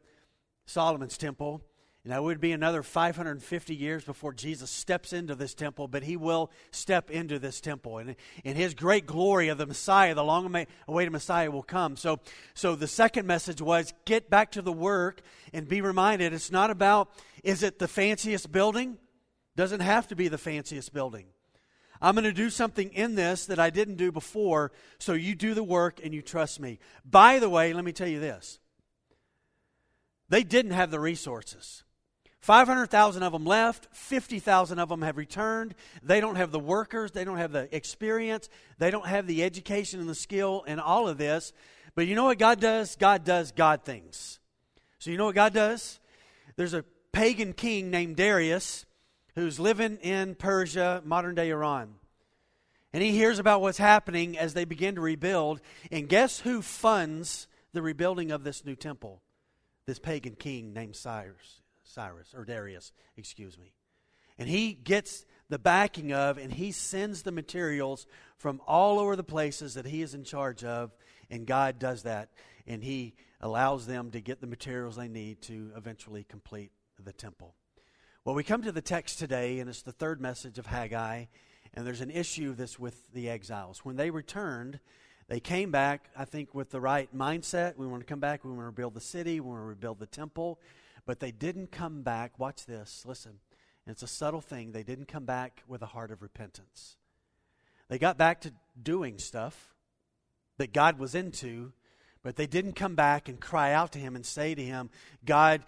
Solomon's 0.65 1.17
temple. 1.17 1.61
And 2.03 2.13
that 2.13 2.23
would 2.23 2.39
be 2.39 2.53
another 2.53 2.81
550 2.81 3.75
years 3.75 4.05
before 4.05 4.33
Jesus 4.33 4.69
steps 4.69 5.11
into 5.11 5.35
this 5.35 5.53
temple, 5.53 5.89
but 5.89 6.03
he 6.03 6.15
will 6.15 6.49
step 6.71 7.11
into 7.11 7.39
this 7.39 7.59
temple. 7.59 7.97
And 7.97 8.15
in 8.45 8.55
his 8.55 8.73
great 8.73 9.05
glory 9.05 9.49
of 9.49 9.57
the 9.57 9.65
Messiah, 9.65 10.15
the 10.15 10.23
long 10.23 10.65
awaited 10.87 11.11
Messiah 11.11 11.51
will 11.51 11.63
come. 11.63 11.97
So, 11.97 12.19
so 12.53 12.75
the 12.75 12.87
second 12.87 13.27
message 13.27 13.61
was 13.61 13.93
get 14.05 14.29
back 14.29 14.51
to 14.53 14.61
the 14.61 14.71
work 14.71 15.21
and 15.51 15.67
be 15.67 15.81
reminded 15.81 16.31
it's 16.31 16.51
not 16.51 16.69
about, 16.69 17.09
is 17.43 17.63
it 17.63 17.79
the 17.79 17.87
fanciest 17.87 18.49
building? 18.49 18.97
Doesn't 19.57 19.81
have 19.81 20.07
to 20.07 20.15
be 20.15 20.29
the 20.29 20.37
fanciest 20.37 20.93
building. 20.93 21.25
I'm 22.01 22.15
going 22.15 22.23
to 22.23 22.31
do 22.31 22.49
something 22.49 22.93
in 22.93 23.15
this 23.15 23.45
that 23.47 23.59
I 23.59 23.71
didn't 23.71 23.95
do 23.95 24.09
before, 24.09 24.71
so 24.99 25.11
you 25.11 25.35
do 25.35 25.53
the 25.53 25.63
work 25.63 25.99
and 26.01 26.13
you 26.13 26.21
trust 26.21 26.61
me. 26.61 26.79
By 27.03 27.39
the 27.39 27.49
way, 27.49 27.73
let 27.73 27.83
me 27.83 27.91
tell 27.91 28.07
you 28.07 28.21
this 28.21 28.57
they 30.29 30.43
didn't 30.43 30.71
have 30.71 30.91
the 30.91 30.99
resources. 30.99 31.83
500,000 32.41 33.21
of 33.21 33.33
them 33.33 33.45
left, 33.45 33.87
50,000 33.91 34.79
of 34.79 34.89
them 34.89 35.01
have 35.01 35.17
returned. 35.17 35.75
They 36.01 36.21
don't 36.21 36.37
have 36.37 36.51
the 36.51 36.59
workers, 36.59 37.11
they 37.11 37.25
don't 37.25 37.37
have 37.37 37.51
the 37.51 37.73
experience, 37.75 38.49
they 38.77 38.91
don't 38.91 39.07
have 39.07 39.27
the 39.27 39.43
education 39.43 39.99
and 39.99 40.07
the 40.07 40.15
skill 40.15 40.63
and 40.65 40.79
all 40.79 41.07
of 41.07 41.17
this. 41.17 41.51
But 41.95 42.07
you 42.07 42.15
know 42.15 42.25
what 42.25 42.39
God 42.39 42.61
does? 42.61 42.95
God 42.95 43.25
does 43.25 43.51
God 43.51 43.83
things. 43.83 44.39
So 44.99 45.11
you 45.11 45.17
know 45.17 45.25
what 45.25 45.35
God 45.35 45.53
does? 45.53 45.99
There's 46.55 46.73
a 46.73 46.85
pagan 47.11 47.53
king 47.53 47.89
named 47.89 48.15
Darius 48.15 48.85
who's 49.35 49.59
living 49.59 49.97
in 49.97 50.35
Persia, 50.35 51.01
modern 51.05 51.35
day 51.35 51.49
Iran. 51.49 51.95
And 52.93 53.03
he 53.03 53.11
hears 53.11 53.39
about 53.39 53.61
what's 53.61 53.77
happening 53.77 54.37
as 54.37 54.53
they 54.53 54.65
begin 54.65 54.95
to 54.95 55.01
rebuild. 55.01 55.61
And 55.91 56.09
guess 56.09 56.39
who 56.39 56.61
funds 56.61 57.47
the 57.73 57.81
rebuilding 57.81 58.31
of 58.31 58.43
this 58.43 58.65
new 58.65 58.75
temple? 58.75 59.21
This 59.85 59.99
pagan 59.99 60.35
king 60.35 60.73
named 60.73 60.95
Cyrus. 60.95 61.58
Cyrus, 61.89 62.33
or 62.35 62.45
Darius, 62.45 62.91
excuse 63.17 63.57
me. 63.57 63.73
And 64.37 64.47
he 64.47 64.73
gets 64.73 65.25
the 65.49 65.59
backing 65.59 66.13
of, 66.13 66.37
and 66.37 66.53
he 66.53 66.71
sends 66.71 67.23
the 67.23 67.31
materials 67.31 68.05
from 68.37 68.61
all 68.67 68.99
over 68.99 69.15
the 69.15 69.23
places 69.23 69.73
that 69.73 69.85
he 69.85 70.01
is 70.01 70.13
in 70.13 70.23
charge 70.23 70.63
of, 70.63 70.91
and 71.29 71.45
God 71.45 71.79
does 71.79 72.03
that, 72.03 72.29
and 72.67 72.83
he 72.83 73.15
allows 73.41 73.87
them 73.87 74.11
to 74.11 74.21
get 74.21 74.39
the 74.39 74.47
materials 74.47 74.95
they 74.95 75.07
need 75.07 75.41
to 75.43 75.71
eventually 75.75 76.23
complete 76.23 76.71
the 77.03 77.13
temple. 77.13 77.55
Well, 78.23 78.35
we 78.35 78.43
come 78.43 78.61
to 78.63 78.71
the 78.71 78.81
text 78.81 79.17
today, 79.17 79.59
and 79.59 79.69
it's 79.69 79.81
the 79.81 79.91
third 79.91 80.21
message 80.21 80.59
of 80.59 80.67
Haggai, 80.67 81.25
and 81.73 81.87
there's 81.87 82.01
an 82.01 82.11
issue 82.11 82.53
that's 82.53 82.77
with 82.77 83.11
the 83.13 83.29
exiles. 83.29 83.83
When 83.83 83.95
they 83.95 84.11
returned, 84.11 84.79
they 85.27 85.39
came 85.39 85.71
back, 85.71 86.09
I 86.17 86.25
think, 86.25 86.53
with 86.53 86.69
the 86.69 86.81
right 86.81 87.09
mindset. 87.15 87.77
We 87.77 87.87
want 87.87 88.01
to 88.01 88.05
come 88.05 88.19
back, 88.19 88.43
we 88.43 88.51
want 88.51 88.61
to 88.61 88.65
rebuild 88.65 88.93
the 88.93 89.01
city, 89.01 89.39
we 89.39 89.49
want 89.49 89.61
to 89.61 89.65
rebuild 89.65 89.99
the 89.99 90.07
temple. 90.07 90.59
But 91.09 91.21
they 91.21 91.31
didn't 91.31 91.71
come 91.71 92.03
back. 92.03 92.37
Watch 92.37 92.67
this. 92.67 93.03
Listen. 93.03 93.39
It's 93.87 94.03
a 94.03 94.07
subtle 94.07 94.41
thing. 94.41 94.73
They 94.73 94.83
didn't 94.83 95.07
come 95.07 95.25
back 95.25 95.63
with 95.67 95.81
a 95.81 95.87
heart 95.87 96.11
of 96.11 96.21
repentance. 96.21 96.97
They 97.87 97.97
got 97.97 98.15
back 98.15 98.41
to 98.41 98.53
doing 98.79 99.17
stuff 99.17 99.73
that 100.59 100.71
God 100.71 100.99
was 100.99 101.15
into, 101.15 101.73
but 102.21 102.35
they 102.35 102.45
didn't 102.45 102.73
come 102.73 102.93
back 102.93 103.27
and 103.27 103.39
cry 103.39 103.73
out 103.73 103.91
to 103.93 103.99
Him 103.99 104.15
and 104.15 104.23
say 104.23 104.53
to 104.53 104.61
Him, 104.61 104.91
God, 105.25 105.63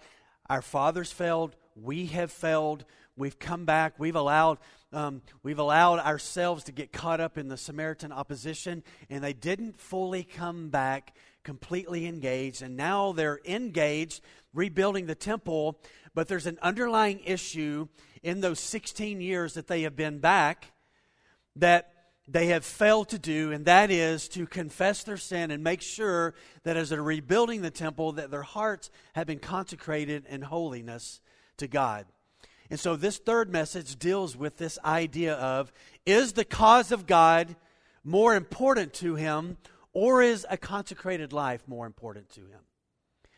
our 0.48 0.62
fathers 0.62 1.10
failed. 1.10 1.56
We 1.74 2.06
have 2.06 2.30
failed. 2.30 2.84
We've 3.16 3.40
come 3.40 3.64
back. 3.64 3.94
We've 3.98 4.14
allowed, 4.14 4.58
um, 4.92 5.22
we've 5.42 5.58
allowed 5.58 5.98
ourselves 5.98 6.62
to 6.64 6.72
get 6.72 6.92
caught 6.92 7.20
up 7.20 7.36
in 7.36 7.48
the 7.48 7.56
Samaritan 7.56 8.12
opposition, 8.12 8.84
and 9.10 9.24
they 9.24 9.32
didn't 9.32 9.80
fully 9.80 10.22
come 10.22 10.68
back 10.68 11.16
completely 11.44 12.06
engaged. 12.06 12.62
And 12.62 12.76
now 12.76 13.12
they're 13.12 13.40
engaged 13.44 14.22
rebuilding 14.54 15.06
the 15.06 15.14
temple, 15.14 15.78
but 16.14 16.28
there's 16.28 16.46
an 16.46 16.58
underlying 16.62 17.20
issue 17.24 17.88
in 18.22 18.40
those 18.40 18.60
16 18.60 19.20
years 19.20 19.54
that 19.54 19.66
they 19.66 19.82
have 19.82 19.96
been 19.96 20.18
back 20.18 20.72
that 21.56 21.92
they 22.28 22.46
have 22.46 22.64
failed 22.64 23.08
to 23.08 23.18
do, 23.18 23.50
and 23.50 23.64
that 23.64 23.90
is 23.90 24.28
to 24.28 24.46
confess 24.46 25.02
their 25.02 25.16
sin 25.16 25.50
and 25.50 25.62
make 25.62 25.82
sure 25.82 26.34
that 26.62 26.76
as 26.76 26.90
they're 26.90 27.02
rebuilding 27.02 27.62
the 27.62 27.70
temple, 27.70 28.12
that 28.12 28.30
their 28.30 28.42
hearts 28.42 28.90
have 29.14 29.26
been 29.26 29.40
consecrated 29.40 30.24
in 30.28 30.42
holiness 30.42 31.20
to 31.56 31.66
God. 31.66 32.06
And 32.70 32.78
so 32.78 32.96
this 32.96 33.18
third 33.18 33.52
message 33.52 33.96
deals 33.96 34.36
with 34.36 34.56
this 34.56 34.78
idea 34.84 35.34
of 35.34 35.72
is 36.06 36.32
the 36.32 36.44
cause 36.44 36.92
of 36.92 37.06
God 37.06 37.54
more 38.04 38.34
important 38.34 38.94
to 38.94 39.16
him 39.16 39.58
or 39.92 40.22
is 40.22 40.46
a 40.48 40.56
consecrated 40.56 41.32
life 41.32 41.62
more 41.66 41.86
important 41.86 42.30
to 42.30 42.40
him? 42.40 42.60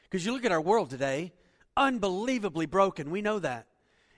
Because 0.05 0.25
you 0.25 0.33
look 0.33 0.45
at 0.45 0.53
our 0.53 0.61
world 0.61 0.91
today, 0.91 1.33
unbelievably 1.77 2.67
broken. 2.67 3.11
We 3.11 3.23
know 3.23 3.39
that. 3.41 3.67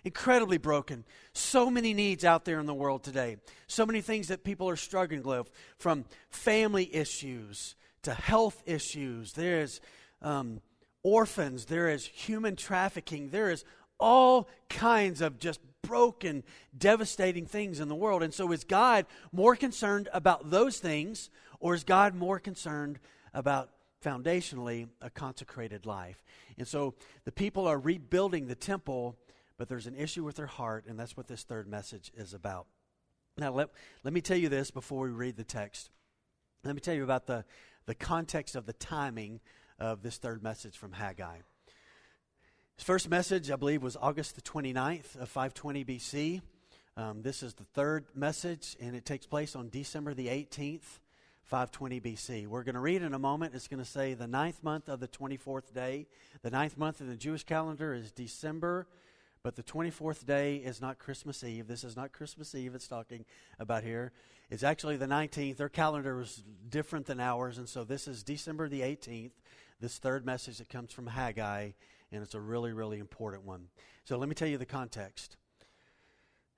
Incredibly 0.05 0.59
broken. 0.59 1.05
So 1.33 1.71
many 1.71 1.93
needs 1.95 2.25
out 2.25 2.45
there 2.45 2.61
in 2.61 2.67
the 2.67 2.75
world 2.75 3.03
today. 3.03 3.39
So 3.67 3.85
many 3.85 4.01
things 4.01 4.29
that 4.29 4.45
people 4.45 4.69
are 4.69 4.77
struggling 4.77 5.23
with, 5.23 5.51
from 5.79 6.05
family 6.31 6.95
issues 6.95 7.75
to 8.03 8.15
health 8.15 8.63
issues. 8.67 9.33
There 9.33 9.61
is 9.63 9.81
um, 10.23 10.61
orphans. 11.03 11.65
There 11.65 11.89
is 11.89 12.07
human 12.07 12.55
trafficking. 12.55 13.31
There 13.31 13.51
is 13.51 13.65
all 13.99 14.49
kinds 14.69 15.21
of 15.21 15.39
just 15.39 15.61
broken, 15.83 16.45
devastating 16.77 17.47
things 17.47 17.81
in 17.81 17.89
the 17.89 17.95
world. 17.95 18.23
And 18.23 18.35
so, 18.35 18.53
is 18.53 18.65
God 18.65 19.07
more 19.33 19.57
concerned 19.57 20.09
about 20.13 20.51
those 20.51 20.79
things, 20.79 21.31
or 21.61 21.75
is 21.75 21.85
God 21.85 22.15
more 22.15 22.39
concerned 22.39 22.99
about 23.35 23.71
foundationally 24.05 24.89
a 25.01 25.11
consecrated 25.11 25.87
life? 25.87 26.23
And 26.59 26.67
so, 26.67 26.95
the 27.25 27.33
people 27.33 27.67
are 27.67 27.79
rebuilding 27.79 28.47
the 28.47 28.55
temple, 28.55 29.17
but 29.59 29.69
there's 29.69 29.87
an 29.87 29.97
issue 29.97 30.25
with 30.25 30.37
their 30.37 30.47
heart, 30.47 30.85
and 30.87 30.99
that's 30.99 31.17
what 31.17 31.29
this 31.29 31.43
third 31.43 31.69
message 31.69 32.13
is 32.17 32.35
about. 32.35 32.67
Now, 33.39 33.53
let, 33.53 33.69
let 34.03 34.15
me 34.15 34.21
tell 34.21 34.39
you 34.39 34.49
this 34.49 34.71
before 34.71 35.05
we 35.05 35.11
read 35.11 35.37
the 35.37 35.45
text. 35.45 35.91
Let 36.65 36.75
me 36.75 36.81
tell 36.81 36.95
you 36.95 37.05
about 37.05 37.27
the, 37.27 37.45
the 37.85 37.95
context 37.95 38.57
of 38.57 38.67
the 38.67 38.73
timing 38.73 39.41
of 39.79 40.03
this 40.03 40.17
third 40.17 40.43
message 40.43 40.77
from 40.77 40.93
Haggai. 40.93 41.39
His 42.77 42.85
first 42.85 43.09
message, 43.09 43.51
I 43.51 43.57
believe, 43.57 43.83
was 43.83 43.97
August 43.97 44.35
the 44.35 44.43
29th 44.43 45.17
of 45.17 45.29
520 45.29 45.85
BC. 45.85 46.43
Um, 46.97 47.23
this 47.23 47.43
is 47.43 47.55
the 47.55 47.65
third 47.65 48.07
message, 48.15 48.77
and 48.81 48.97
it 48.97 49.05
takes 49.05 49.27
place 49.27 49.55
on 49.55 49.69
December 49.69 50.15
the 50.15 50.29
18th, 50.29 51.01
520 51.47 52.01
BC. 52.01 52.47
We're 52.47 52.65
going 52.65 52.75
to 52.75 52.81
read 52.81 53.03
in 53.03 53.15
a 53.15 53.19
moment. 53.19 53.55
It's 53.55 53.69
going 53.69 53.83
to 53.83 53.89
say 53.89 54.15
the 54.15 54.27
ninth 54.27 54.63
month 54.63 54.89
of 54.89 55.01
the 55.01 55.09
24th 55.09 55.73
day. 55.73 56.07
The 56.43 56.51
ninth 56.51 56.77
month 56.77 57.01
in 57.01 57.09
the 57.09 57.17
Jewish 57.17 57.45
calendar 57.45 57.95
is 57.95 58.13
December, 58.13 58.87
but 59.43 59.57
the 59.57 59.63
24th 59.63 60.27
day 60.27 60.57
is 60.57 60.81
not 60.81 60.99
Christmas 60.99 61.45
Eve. 61.45 61.69
This 61.69 61.85
is 61.85 61.97
not 61.97 62.13
Christmas 62.13 62.55
Eve 62.55 62.75
it's 62.75 62.89
talking 62.89 63.25
about 63.59 63.85
here. 63.85 64.13
It's 64.51 64.63
actually 64.63 64.97
the 64.97 65.07
19th. 65.07 65.57
Their 65.57 65.69
calendar 65.69 66.21
is 66.21 66.43
different 66.69 67.07
than 67.07 67.21
ours, 67.21 67.59
and 67.59 67.69
so 67.69 67.85
this 67.85 68.09
is 68.09 68.23
December 68.23 68.69
the 68.69 68.81
18th, 68.81 69.33
this 69.81 69.99
third 69.99 70.27
message 70.27 70.59
that 70.59 70.69
comes 70.69 70.93
from 70.93 71.07
Haggai 71.07 71.71
and 72.13 72.23
it's 72.23 72.35
a 72.35 72.41
really, 72.41 72.73
really 72.73 72.99
important 72.99 73.45
one. 73.45 73.69
So 74.05 74.17
let 74.17 74.29
me 74.29 74.35
tell 74.35 74.49
you 74.49 74.59
the 74.59 74.67
context. 74.67 75.37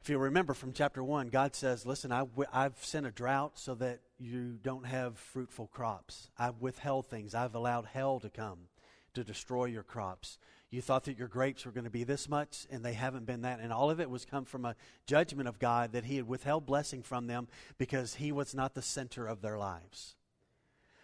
If 0.00 0.08
you 0.08 0.18
remember 0.18 0.54
from 0.54 0.72
chapter 0.72 1.02
1, 1.02 1.28
God 1.28 1.54
says, 1.54 1.84
Listen, 1.84 2.12
I 2.12 2.20
w- 2.20 2.48
I've 2.52 2.82
sent 2.82 3.06
a 3.06 3.10
drought 3.10 3.58
so 3.58 3.74
that 3.76 4.00
you 4.18 4.58
don't 4.62 4.86
have 4.86 5.18
fruitful 5.18 5.66
crops. 5.68 6.30
I've 6.38 6.60
withheld 6.60 7.06
things. 7.06 7.34
I've 7.34 7.54
allowed 7.54 7.86
hell 7.86 8.20
to 8.20 8.30
come 8.30 8.68
to 9.14 9.24
destroy 9.24 9.66
your 9.66 9.82
crops. 9.82 10.38
You 10.70 10.82
thought 10.82 11.04
that 11.04 11.18
your 11.18 11.28
grapes 11.28 11.64
were 11.64 11.72
going 11.72 11.84
to 11.84 11.90
be 11.90 12.04
this 12.04 12.28
much, 12.28 12.66
and 12.70 12.84
they 12.84 12.92
haven't 12.92 13.26
been 13.26 13.42
that. 13.42 13.60
And 13.60 13.72
all 13.72 13.90
of 13.90 14.00
it 14.00 14.10
was 14.10 14.24
come 14.24 14.44
from 14.44 14.64
a 14.64 14.76
judgment 15.06 15.48
of 15.48 15.58
God 15.58 15.92
that 15.92 16.04
He 16.04 16.16
had 16.16 16.28
withheld 16.28 16.66
blessing 16.66 17.02
from 17.02 17.26
them 17.26 17.48
because 17.78 18.14
He 18.14 18.32
was 18.32 18.54
not 18.54 18.74
the 18.74 18.82
center 18.82 19.26
of 19.26 19.40
their 19.40 19.58
lives. 19.58 20.16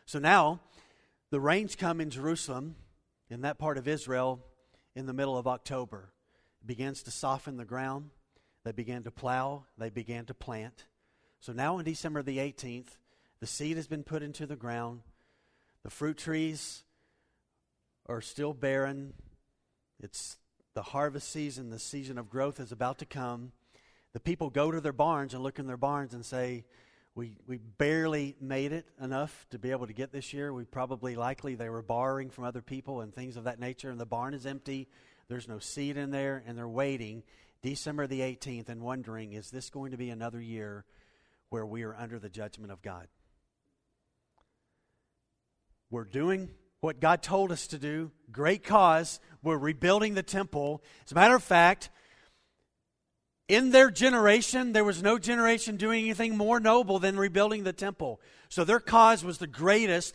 So 0.07 0.19
now, 0.19 0.61
the 1.31 1.41
rains 1.41 1.77
come 1.77 2.01
in 2.01 2.11
Jerusalem, 2.11 2.77
in 3.31 3.41
that 3.41 3.59
part 3.59 3.79
of 3.79 3.89
Israel 3.89 4.41
in 4.95 5.07
the 5.07 5.13
middle 5.13 5.37
of 5.37 5.47
October. 5.47 6.11
It 6.63 6.67
begins 6.67 7.03
to 7.05 7.11
soften 7.11 7.57
the 7.57 7.65
ground. 7.65 8.11
They 8.65 8.73
began 8.73 9.03
to 9.05 9.11
plow. 9.11 9.65
They 9.77 9.91
began 9.91 10.25
to 10.27 10.35
plant. 10.35 10.85
So 11.41 11.53
now 11.53 11.77
on 11.77 11.85
December 11.85 12.23
the 12.23 12.39
18th, 12.39 12.97
the 13.41 13.47
seed 13.47 13.77
has 13.77 13.87
been 13.87 14.05
put 14.05 14.23
into 14.23 14.47
the 14.47 14.57
ground. 14.57 15.03
The 15.83 15.91
fruit 15.91 16.17
trees 16.17 16.83
are 18.07 18.23
still 18.23 18.55
barren. 18.55 19.13
It's 20.01 20.39
the 20.75 20.83
harvest 20.83 21.31
season, 21.31 21.71
the 21.71 21.79
season 21.79 22.19
of 22.19 22.29
growth 22.29 22.59
is 22.59 22.73
about 22.73 22.99
to 22.99 23.07
come. 23.07 23.53
The 24.13 24.21
people 24.21 24.51
go 24.51 24.71
to 24.71 24.81
their 24.81 24.93
barns 24.93 25.35
and 25.35 25.43
look 25.43 25.59
in 25.59 25.67
their 25.67 25.77
barns 25.77 26.15
and 26.15 26.25
say, 26.25 26.65
we, 27.15 27.37
we 27.47 27.59
barely 27.59 28.35
made 28.41 28.73
it 28.73 28.87
enough 29.01 29.47
to 29.51 29.59
be 29.59 29.71
able 29.71 29.87
to 29.87 29.93
get 29.93 30.11
this 30.11 30.33
year. 30.33 30.53
We 30.53 30.65
probably 30.65 31.15
likely 31.15 31.55
they 31.55 31.69
were 31.69 31.83
borrowing 31.83 32.31
from 32.31 32.45
other 32.45 32.63
people 32.63 33.03
and 33.03 33.15
things 33.15 33.37
of 33.37 33.45
that 33.45 33.61
nature, 33.61 33.91
and 33.91 34.01
the 34.01 34.07
barn 34.07 34.35
is 34.35 34.47
empty. 34.47 34.89
There's 35.29 35.47
no 35.47 35.61
seed 35.61 35.97
in 35.97 36.11
there, 36.11 36.43
and 36.45 36.59
they're 36.59 36.67
waiting 36.69 37.23
December 37.65 38.07
the 38.07 38.21
18th 38.21 38.69
and 38.69 38.83
wondering, 38.83 39.33
is 39.33 39.51
this 39.51 39.71
going 39.71 39.93
to 39.93 39.97
be 39.97 40.11
another 40.11 40.39
year 40.39 40.85
where 41.49 41.65
we 41.65 41.83
are 41.83 41.97
under 41.97 42.19
the 42.19 42.29
judgment 42.29 42.71
of 42.71 42.83
God? 42.83 43.09
We're 45.91 46.05
doing 46.05 46.51
what 46.81 47.01
God 47.01 47.23
told 47.23 47.51
us 47.51 47.67
to 47.69 47.79
do. 47.79 48.13
Great 48.31 48.65
cause. 48.65 49.19
We're 49.43 49.57
rebuilding 49.57 50.13
the 50.13 50.23
temple. 50.23 50.83
As 51.07 51.13
a 51.13 51.15
matter 51.15 51.35
of 51.35 51.43
fact, 51.43 51.89
in 53.49 53.71
their 53.71 53.91
generation, 53.91 54.75
there 54.75 54.85
was 54.85 55.03
no 55.03 55.19
generation 55.19 55.79
doing 55.79 56.05
anything 56.05 56.37
more 56.37 56.61
noble 56.61 56.99
than 56.99 57.17
rebuilding 57.17 57.65
the 57.65 57.73
temple. 57.73 58.21
So 58.51 58.65
their 58.65 58.79
cause 58.79 59.25
was 59.25 59.39
the 59.39 59.47
greatest 59.47 60.15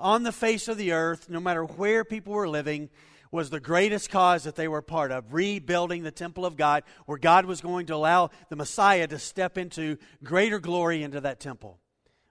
on 0.00 0.24
the 0.24 0.32
face 0.32 0.66
of 0.66 0.76
the 0.76 0.90
earth, 0.90 1.30
no 1.30 1.38
matter 1.38 1.62
where 1.62 2.04
people 2.04 2.32
were 2.32 2.48
living, 2.48 2.90
was 3.30 3.50
the 3.50 3.60
greatest 3.60 4.10
cause 4.10 4.44
that 4.44 4.56
they 4.56 4.68
were 4.68 4.82
part 4.82 5.12
of, 5.12 5.32
rebuilding 5.32 6.02
the 6.02 6.10
temple 6.10 6.46
of 6.46 6.56
God, 6.56 6.82
where 7.06 7.18
God 7.18 7.44
was 7.44 7.60
going 7.60 7.86
to 7.86 7.94
allow 7.94 8.30
the 8.48 8.56
Messiah 8.56 9.06
to 9.06 9.18
step 9.18 9.58
into 9.58 9.98
greater 10.22 10.58
glory 10.58 11.02
into 11.02 11.20
that 11.20 11.40
temple. 11.40 11.78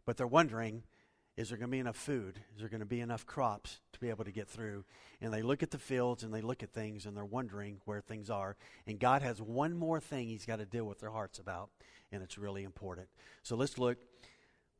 But 0.06 0.18
they're 0.18 0.28
wondering, 0.28 0.84
is 1.38 1.50
there 1.50 1.58
going 1.58 1.70
to 1.70 1.72
be 1.72 1.80
enough 1.80 1.96
food? 1.96 2.40
Is 2.56 2.62
there 2.62 2.70
going 2.70 2.80
to 2.80 2.86
be 2.86 3.00
enough 3.00 3.26
crops 3.26 3.80
to 3.94 4.00
be 4.00 4.10
able 4.10 4.26
to 4.26 4.32
get 4.32 4.48
through? 4.48 4.86
And 5.22 5.32
they 5.32 5.44
look 5.44 5.62
at 5.62 5.70
the 5.70 5.78
fields 5.78 6.24
and 6.24 6.34
they 6.34 6.42
look 6.42 6.64
at 6.64 6.74
things 6.74 7.06
and 7.06 7.16
they're 7.16 7.26
wondering 7.26 7.80
where 7.86 8.02
things 8.02 8.30
are. 8.32 8.56
And 8.88 9.00
God 9.00 9.22
has 9.22 9.40
one 9.40 9.78
more 9.78 10.00
thing 10.00 10.28
He's 10.28 10.46
got 10.46 10.58
to 10.58 10.66
deal 10.66 10.86
with 10.86 11.00
their 11.00 11.12
hearts 11.12 11.38
about, 11.38 11.70
and 12.12 12.24
it's 12.24 12.38
really 12.38 12.64
important. 12.64 13.08
So 13.44 13.56
let's 13.56 13.78
look. 13.78 13.98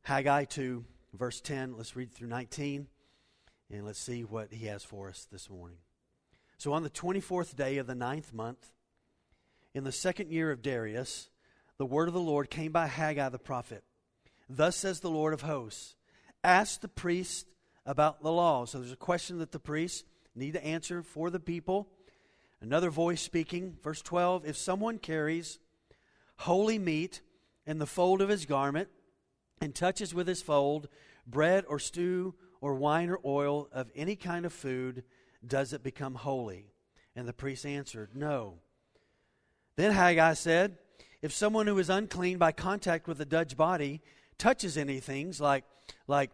Haggai 0.02 0.44
2, 0.44 0.84
verse 1.14 1.40
10. 1.40 1.76
Let's 1.76 1.94
read 1.94 2.12
through 2.12 2.28
19, 2.28 2.88
and 3.70 3.86
let's 3.86 4.00
see 4.00 4.24
what 4.24 4.52
He 4.52 4.66
has 4.66 4.82
for 4.82 5.08
us 5.08 5.26
this 5.30 5.48
morning. 5.50 5.78
So 6.58 6.72
on 6.72 6.82
the 6.82 6.90
24th 6.90 7.54
day 7.54 7.78
of 7.78 7.86
the 7.86 7.94
ninth 7.94 8.34
month, 8.34 8.72
in 9.74 9.84
the 9.84 9.92
second 9.92 10.32
year 10.32 10.50
of 10.50 10.60
Darius, 10.60 11.30
the 11.78 11.86
word 11.86 12.08
of 12.08 12.14
the 12.14 12.20
Lord 12.20 12.50
came 12.50 12.72
by 12.72 12.88
Haggai 12.88 13.28
the 13.28 13.38
prophet. 13.38 13.84
Thus 14.50 14.74
says 14.74 14.98
the 14.98 15.08
Lord 15.08 15.32
of 15.32 15.42
hosts 15.42 15.94
ask 16.42 16.80
the 16.80 16.88
priest 16.88 17.46
about 17.86 18.24
the 18.24 18.32
law. 18.32 18.64
So 18.64 18.78
there's 18.78 18.90
a 18.90 18.96
question 18.96 19.38
that 19.38 19.52
the 19.52 19.60
priests 19.60 20.02
need 20.34 20.54
to 20.54 20.64
answer 20.64 21.04
for 21.04 21.30
the 21.30 21.38
people. 21.38 21.88
Another 22.60 22.90
voice 22.90 23.22
speaking, 23.22 23.76
verse 23.80 24.02
12 24.02 24.44
If 24.44 24.56
someone 24.56 24.98
carries 24.98 25.60
holy 26.38 26.80
meat 26.80 27.20
in 27.66 27.78
the 27.78 27.86
fold 27.86 28.20
of 28.20 28.28
his 28.28 28.46
garment 28.46 28.88
and 29.60 29.72
touches 29.72 30.12
with 30.12 30.26
his 30.26 30.42
fold 30.42 30.88
bread 31.24 31.64
or 31.68 31.78
stew 31.78 32.34
or 32.60 32.74
wine 32.74 33.10
or 33.10 33.20
oil 33.24 33.68
of 33.70 33.92
any 33.94 34.16
kind 34.16 34.44
of 34.44 34.52
food, 34.52 35.04
does 35.46 35.72
it 35.72 35.82
become 35.82 36.14
holy? 36.14 36.66
And 37.14 37.26
the 37.26 37.32
priest 37.32 37.66
answered, 37.66 38.10
No. 38.14 38.54
Then 39.76 39.92
Haggai 39.92 40.34
said, 40.34 40.78
If 41.22 41.32
someone 41.32 41.66
who 41.66 41.78
is 41.78 41.90
unclean 41.90 42.38
by 42.38 42.52
contact 42.52 43.08
with 43.08 43.20
a 43.20 43.24
dead 43.24 43.56
body 43.56 44.00
touches 44.38 44.76
anything 44.76 45.34
like 45.38 45.64
like 46.06 46.30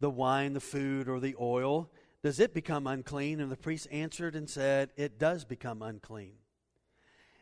the 0.00 0.10
wine, 0.10 0.54
the 0.54 0.60
food, 0.60 1.08
or 1.08 1.20
the 1.20 1.36
oil, 1.40 1.90
does 2.22 2.40
it 2.40 2.54
become 2.54 2.86
unclean? 2.86 3.40
And 3.40 3.50
the 3.50 3.56
priest 3.56 3.88
answered 3.90 4.34
and 4.34 4.48
said, 4.48 4.90
It 4.96 5.18
does 5.18 5.44
become 5.44 5.82
unclean. 5.82 6.34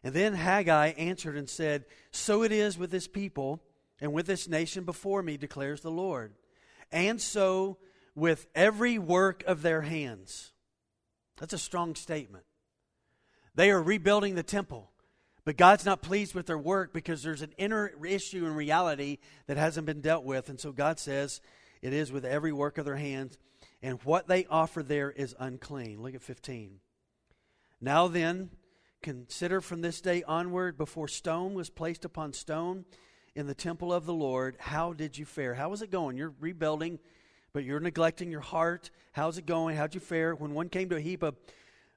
And 0.04 0.14
then 0.14 0.34
Haggai 0.34 0.88
answered 0.90 1.36
and 1.36 1.48
said, 1.48 1.84
So 2.12 2.42
it 2.42 2.52
is 2.52 2.78
with 2.78 2.90
this 2.90 3.08
people 3.08 3.60
and 4.00 4.12
with 4.12 4.26
this 4.26 4.48
nation 4.48 4.84
before 4.84 5.22
me, 5.22 5.36
declares 5.36 5.80
the 5.80 5.90
Lord. 5.90 6.34
And 6.92 7.20
so 7.20 7.78
with 8.14 8.46
every 8.54 8.98
work 8.98 9.42
of 9.46 9.62
their 9.62 9.82
hands. 9.82 10.52
That's 11.38 11.52
a 11.52 11.58
strong 11.58 11.94
statement. 11.94 12.44
They 13.54 13.70
are 13.70 13.82
rebuilding 13.82 14.34
the 14.34 14.42
temple. 14.42 14.90
But 15.44 15.56
God's 15.56 15.86
not 15.86 16.02
pleased 16.02 16.34
with 16.34 16.44
their 16.44 16.58
work 16.58 16.92
because 16.92 17.22
there's 17.22 17.40
an 17.40 17.54
inner 17.56 17.90
issue 18.04 18.44
in 18.44 18.54
reality 18.54 19.16
that 19.46 19.56
hasn't 19.56 19.86
been 19.86 20.02
dealt 20.02 20.24
with. 20.24 20.50
And 20.50 20.60
so 20.60 20.72
God 20.72 20.98
says 20.98 21.40
it 21.80 21.94
is 21.94 22.12
with 22.12 22.26
every 22.26 22.52
work 22.52 22.76
of 22.76 22.84
their 22.84 22.96
hands, 22.96 23.38
and 23.82 23.98
what 24.02 24.28
they 24.28 24.44
offer 24.46 24.82
there 24.82 25.10
is 25.10 25.34
unclean. 25.38 26.02
Look 26.02 26.14
at 26.14 26.20
15. 26.20 26.80
Now 27.80 28.08
then, 28.08 28.50
consider 29.00 29.62
from 29.62 29.80
this 29.80 30.02
day 30.02 30.22
onward, 30.24 30.76
before 30.76 31.08
stone 31.08 31.54
was 31.54 31.70
placed 31.70 32.04
upon 32.04 32.34
stone 32.34 32.84
in 33.34 33.46
the 33.46 33.54
temple 33.54 33.90
of 33.90 34.04
the 34.04 34.12
Lord, 34.12 34.56
how 34.58 34.92
did 34.92 35.16
you 35.16 35.24
fare? 35.24 35.54
How 35.54 35.70
was 35.70 35.80
it 35.80 35.90
going? 35.90 36.18
You're 36.18 36.34
rebuilding, 36.40 36.98
but 37.52 37.64
you're 37.64 37.80
neglecting 37.80 38.30
your 38.30 38.40
heart. 38.40 38.90
How's 39.12 39.38
it 39.38 39.46
going? 39.46 39.76
How'd 39.76 39.94
you 39.94 40.00
fare? 40.00 40.34
When 40.34 40.54
one 40.54 40.68
came 40.68 40.88
to 40.90 40.96
a 40.96 41.00
heap 41.00 41.22
of, 41.22 41.36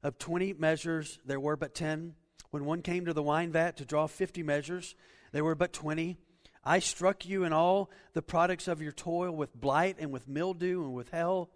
of 0.04 0.18
20 0.18 0.54
measures, 0.54 1.20
there 1.26 1.40
were 1.40 1.56
but 1.56 1.76
10 1.76 2.16
When 2.52 2.66
one 2.66 2.82
came 2.82 3.06
to 3.06 3.14
the 3.14 3.24
wine 3.24 3.52
vat 3.52 3.78
to 3.78 3.86
draw 3.86 4.08
fifty 4.08 4.44
measures, 4.44 4.96
there 5.32 5.44
were 5.44 5.56
but 5.56 5.72
twenty. 5.72 6.18
I 6.64 6.80
struck 6.80 7.26
you 7.26 7.44
and 7.44 7.54
all 7.54 7.90
the 8.14 8.22
products 8.22 8.68
of 8.68 8.82
your 8.82 8.92
toil 8.92 9.32
with 9.32 9.60
blight 9.60 9.98
and 10.00 10.12
with 10.12 10.28
mildew 10.28 10.84
and 10.84 10.94
with 10.94 11.10
hell, 11.10 11.50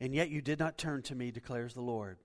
and 0.00 0.14
yet 0.14 0.30
you 0.30 0.40
did 0.40 0.58
not 0.58 0.78
turn 0.78 1.02
to 1.02 1.14
me, 1.14 1.30
declares 1.30 1.74
the 1.74 1.82
Lord. 1.82 2.18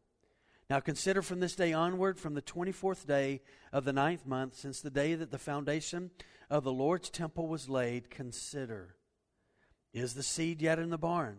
Now 0.70 0.80
consider 0.80 1.22
from 1.22 1.42
this 1.42 1.56
day 1.56 1.74
onward, 1.74 2.20
from 2.20 2.34
the 2.34 2.42
24th 2.42 3.06
day 3.06 3.42
of 3.74 3.86
the 3.86 3.94
ninth 3.94 4.26
month, 4.26 4.56
since 4.56 4.82
the 4.82 4.90
day 4.90 5.14
that 5.16 5.32
the 5.32 5.38
foundation 5.38 6.12
of 6.50 6.64
the 6.64 6.72
Lord's 6.74 7.10
temple 7.10 7.48
was 7.48 7.70
laid, 7.70 8.10
consider 8.10 8.96
Is 9.96 10.14
the 10.14 10.24
seed 10.24 10.62
yet 10.62 10.78
in 10.78 10.90
the 10.90 10.98
barn? 10.98 11.38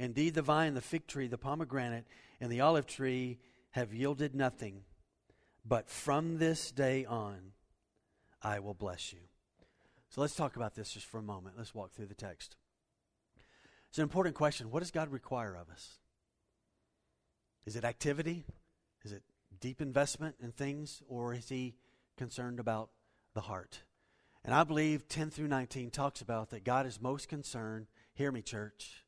Indeed, 0.00 0.34
the 0.34 0.42
vine, 0.42 0.74
the 0.74 0.80
fig 0.80 1.06
tree, 1.06 1.28
the 1.28 1.38
pomegranate, 1.38 2.06
and 2.40 2.50
the 2.50 2.60
olive 2.60 2.86
tree 2.86 3.38
have 3.70 3.94
yielded 3.94 4.34
nothing. 4.34 4.82
But 5.64 5.88
from 5.88 6.38
this 6.38 6.72
day 6.72 7.04
on, 7.04 7.52
I 8.42 8.58
will 8.58 8.74
bless 8.74 9.12
you. 9.12 9.20
So 10.10 10.20
let's 10.20 10.34
talk 10.34 10.56
about 10.56 10.74
this 10.74 10.90
just 10.90 11.06
for 11.06 11.18
a 11.18 11.22
moment. 11.22 11.54
Let's 11.56 11.72
walk 11.72 11.92
through 11.92 12.06
the 12.06 12.14
text. 12.14 12.56
It's 13.90 13.98
an 13.98 14.02
important 14.02 14.34
question. 14.34 14.72
What 14.72 14.80
does 14.80 14.90
God 14.90 15.12
require 15.12 15.54
of 15.54 15.70
us? 15.70 15.98
Is 17.64 17.76
it 17.76 17.84
activity? 17.84 18.44
Is 19.04 19.12
it 19.12 19.22
deep 19.60 19.80
investment 19.80 20.34
in 20.42 20.50
things? 20.50 21.00
Or 21.08 21.32
is 21.32 21.48
He 21.48 21.76
concerned 22.16 22.58
about 22.58 22.90
the 23.34 23.42
heart? 23.42 23.82
And 24.48 24.54
I 24.54 24.64
believe 24.64 25.06
10 25.10 25.28
through 25.28 25.48
19 25.48 25.90
talks 25.90 26.22
about 26.22 26.48
that 26.48 26.64
God 26.64 26.86
is 26.86 27.02
most 27.02 27.28
concerned. 27.28 27.86
Hear 28.14 28.32
me, 28.32 28.40
church. 28.40 29.04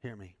Hear 0.00 0.16
me. 0.16 0.36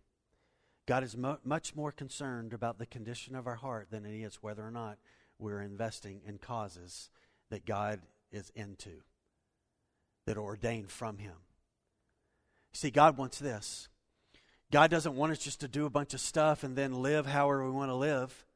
God 0.86 1.04
is 1.04 1.14
mo- 1.18 1.36
much 1.44 1.76
more 1.76 1.92
concerned 1.92 2.54
about 2.54 2.78
the 2.78 2.86
condition 2.86 3.34
of 3.34 3.46
our 3.46 3.56
heart 3.56 3.88
than 3.90 4.06
He 4.06 4.22
is 4.22 4.36
whether 4.42 4.66
or 4.66 4.70
not 4.70 4.96
we're 5.38 5.60
investing 5.60 6.22
in 6.26 6.38
causes 6.38 7.10
that 7.50 7.66
God 7.66 8.00
is 8.32 8.50
into, 8.54 9.02
that 10.24 10.38
are 10.38 10.42
ordained 10.42 10.90
from 10.90 11.18
Him. 11.18 11.36
See, 12.72 12.90
God 12.90 13.18
wants 13.18 13.38
this. 13.38 13.90
God 14.72 14.90
doesn't 14.90 15.14
want 15.14 15.32
us 15.32 15.40
just 15.40 15.60
to 15.60 15.68
do 15.68 15.84
a 15.84 15.90
bunch 15.90 16.14
of 16.14 16.20
stuff 16.20 16.64
and 16.64 16.74
then 16.74 17.02
live 17.02 17.26
however 17.26 17.66
we 17.66 17.70
want 17.70 17.90
to 17.90 17.96
live. 17.96 18.46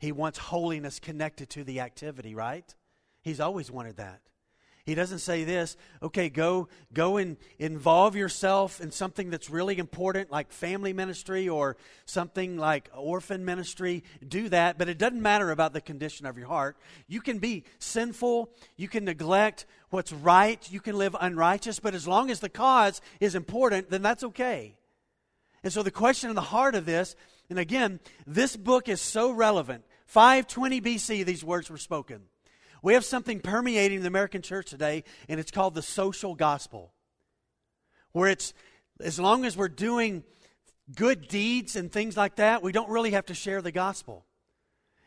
He 0.00 0.10
wants 0.10 0.38
holiness 0.38 0.98
connected 0.98 1.48
to 1.50 1.62
the 1.62 1.78
activity, 1.78 2.34
right? 2.34 2.74
He's 3.22 3.38
always 3.38 3.70
wanted 3.70 3.98
that. 3.98 4.22
He 4.86 4.94
doesn't 4.94 5.18
say 5.18 5.42
this, 5.42 5.76
okay, 6.00 6.28
go 6.28 6.68
go 6.92 7.16
and 7.16 7.36
involve 7.58 8.14
yourself 8.14 8.80
in 8.80 8.92
something 8.92 9.30
that's 9.30 9.50
really 9.50 9.78
important 9.78 10.30
like 10.30 10.52
family 10.52 10.92
ministry 10.92 11.48
or 11.48 11.76
something 12.04 12.56
like 12.56 12.88
orphan 12.96 13.44
ministry. 13.44 14.04
Do 14.26 14.48
that, 14.50 14.78
but 14.78 14.88
it 14.88 14.96
doesn't 14.96 15.20
matter 15.20 15.50
about 15.50 15.72
the 15.72 15.80
condition 15.80 16.24
of 16.24 16.38
your 16.38 16.46
heart. 16.46 16.76
You 17.08 17.20
can 17.20 17.38
be 17.38 17.64
sinful, 17.80 18.48
you 18.76 18.86
can 18.86 19.04
neglect 19.04 19.66
what's 19.90 20.12
right, 20.12 20.64
you 20.70 20.78
can 20.78 20.96
live 20.96 21.16
unrighteous, 21.20 21.80
but 21.80 21.96
as 21.96 22.06
long 22.06 22.30
as 22.30 22.38
the 22.38 22.48
cause 22.48 23.00
is 23.18 23.34
important, 23.34 23.90
then 23.90 24.02
that's 24.02 24.22
okay. 24.22 24.76
And 25.64 25.72
so 25.72 25.82
the 25.82 25.90
question 25.90 26.30
in 26.30 26.36
the 26.36 26.42
heart 26.42 26.76
of 26.76 26.86
this, 26.86 27.16
and 27.50 27.58
again, 27.58 27.98
this 28.24 28.56
book 28.56 28.88
is 28.88 29.00
so 29.00 29.32
relevant. 29.32 29.82
520 30.06 30.80
BC 30.80 31.24
these 31.24 31.42
words 31.42 31.68
were 31.70 31.76
spoken. 31.76 32.22
We 32.82 32.94
have 32.94 33.04
something 33.04 33.40
permeating 33.40 34.00
the 34.00 34.08
American 34.08 34.42
church 34.42 34.70
today, 34.70 35.04
and 35.28 35.40
it's 35.40 35.50
called 35.50 35.74
the 35.74 35.82
social 35.82 36.34
gospel. 36.34 36.92
Where 38.12 38.30
it's, 38.30 38.54
as 39.00 39.18
long 39.18 39.44
as 39.44 39.56
we're 39.56 39.68
doing 39.68 40.24
good 40.94 41.28
deeds 41.28 41.76
and 41.76 41.90
things 41.90 42.16
like 42.16 42.36
that, 42.36 42.62
we 42.62 42.72
don't 42.72 42.90
really 42.90 43.12
have 43.12 43.26
to 43.26 43.34
share 43.34 43.60
the 43.60 43.72
gospel. 43.72 44.24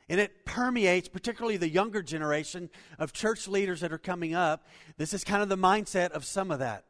And 0.10 0.20
it 0.20 0.46
permeates, 0.46 1.08
particularly 1.08 1.58
the 1.58 1.70
younger 1.70 2.02
generation 2.02 2.70
of 2.98 3.14
church 3.14 3.48
leaders 3.48 3.82
that 3.82 3.94
are 3.94 4.00
coming 4.00 4.34
up. 4.34 4.66
This 4.98 5.14
is 5.14 5.24
kind 5.24 5.44
of 5.44 5.50
the 5.50 5.58
mindset 5.58 6.12
of 6.12 6.26
some 6.26 6.50
of 6.50 6.60
that. 6.60 6.86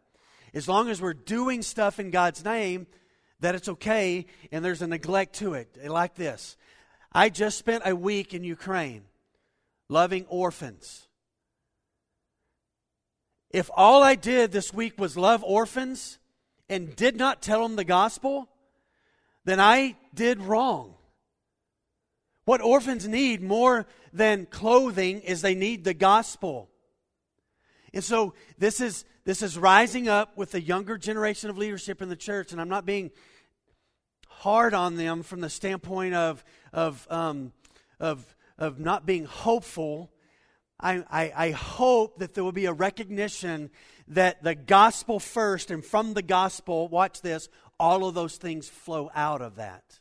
As 0.53 0.67
long 0.67 0.89
as 0.89 1.01
we're 1.01 1.13
doing 1.13 1.61
stuff 1.61 1.99
in 1.99 2.11
God's 2.11 2.43
name, 2.43 2.87
that 3.41 3.55
it's 3.55 3.69
okay, 3.69 4.25
and 4.51 4.63
there's 4.63 4.81
a 4.81 4.87
neglect 4.87 5.35
to 5.35 5.53
it. 5.53 5.77
Like 5.85 6.15
this 6.15 6.57
I 7.11 7.29
just 7.29 7.57
spent 7.57 7.83
a 7.85 7.95
week 7.95 8.33
in 8.33 8.43
Ukraine 8.43 9.03
loving 9.89 10.25
orphans. 10.27 11.07
If 13.49 13.69
all 13.75 14.03
I 14.03 14.15
did 14.15 14.51
this 14.51 14.71
week 14.71 14.99
was 14.99 15.17
love 15.17 15.43
orphans 15.43 16.19
and 16.69 16.95
did 16.95 17.17
not 17.17 17.41
tell 17.41 17.63
them 17.63 17.75
the 17.75 17.83
gospel, 17.83 18.47
then 19.43 19.59
I 19.59 19.95
did 20.13 20.41
wrong. 20.41 20.93
What 22.45 22.61
orphans 22.61 23.07
need 23.07 23.41
more 23.41 23.87
than 24.13 24.45
clothing 24.45 25.21
is 25.21 25.41
they 25.41 25.55
need 25.55 25.83
the 25.83 25.93
gospel. 25.93 26.69
And 27.93 28.03
so 28.03 28.33
this 28.57 28.81
is 28.81 29.05
this 29.25 29.41
is 29.41 29.57
rising 29.57 30.07
up 30.07 30.37
with 30.37 30.51
the 30.51 30.61
younger 30.61 30.97
generation 30.97 31.49
of 31.49 31.57
leadership 31.57 32.01
in 32.01 32.09
the 32.09 32.15
church, 32.15 32.51
and 32.51 32.59
I'm 32.59 32.69
not 32.69 32.85
being 32.85 33.11
hard 34.27 34.73
on 34.73 34.95
them 34.95 35.21
from 35.21 35.41
the 35.41 35.49
standpoint 35.49 36.15
of 36.15 36.43
of 36.73 37.05
um, 37.09 37.51
of 37.99 38.35
of 38.59 38.79
not 38.79 39.05
being 39.05 39.25
hopeful, 39.25 40.11
I, 40.79 41.03
I, 41.09 41.33
I, 41.35 41.51
hope 41.51 42.19
that 42.19 42.33
there 42.33 42.43
will 42.43 42.51
be 42.51 42.65
a 42.65 42.73
recognition 42.73 43.69
that 44.09 44.43
the 44.43 44.55
gospel 44.55 45.19
first, 45.19 45.71
and 45.71 45.83
from 45.83 46.13
the 46.13 46.21
gospel, 46.21 46.87
watch 46.87 47.21
this, 47.21 47.49
all 47.79 48.05
of 48.05 48.13
those 48.13 48.37
things 48.37 48.69
flow 48.69 49.09
out 49.15 49.41
of 49.41 49.55
that. 49.55 49.99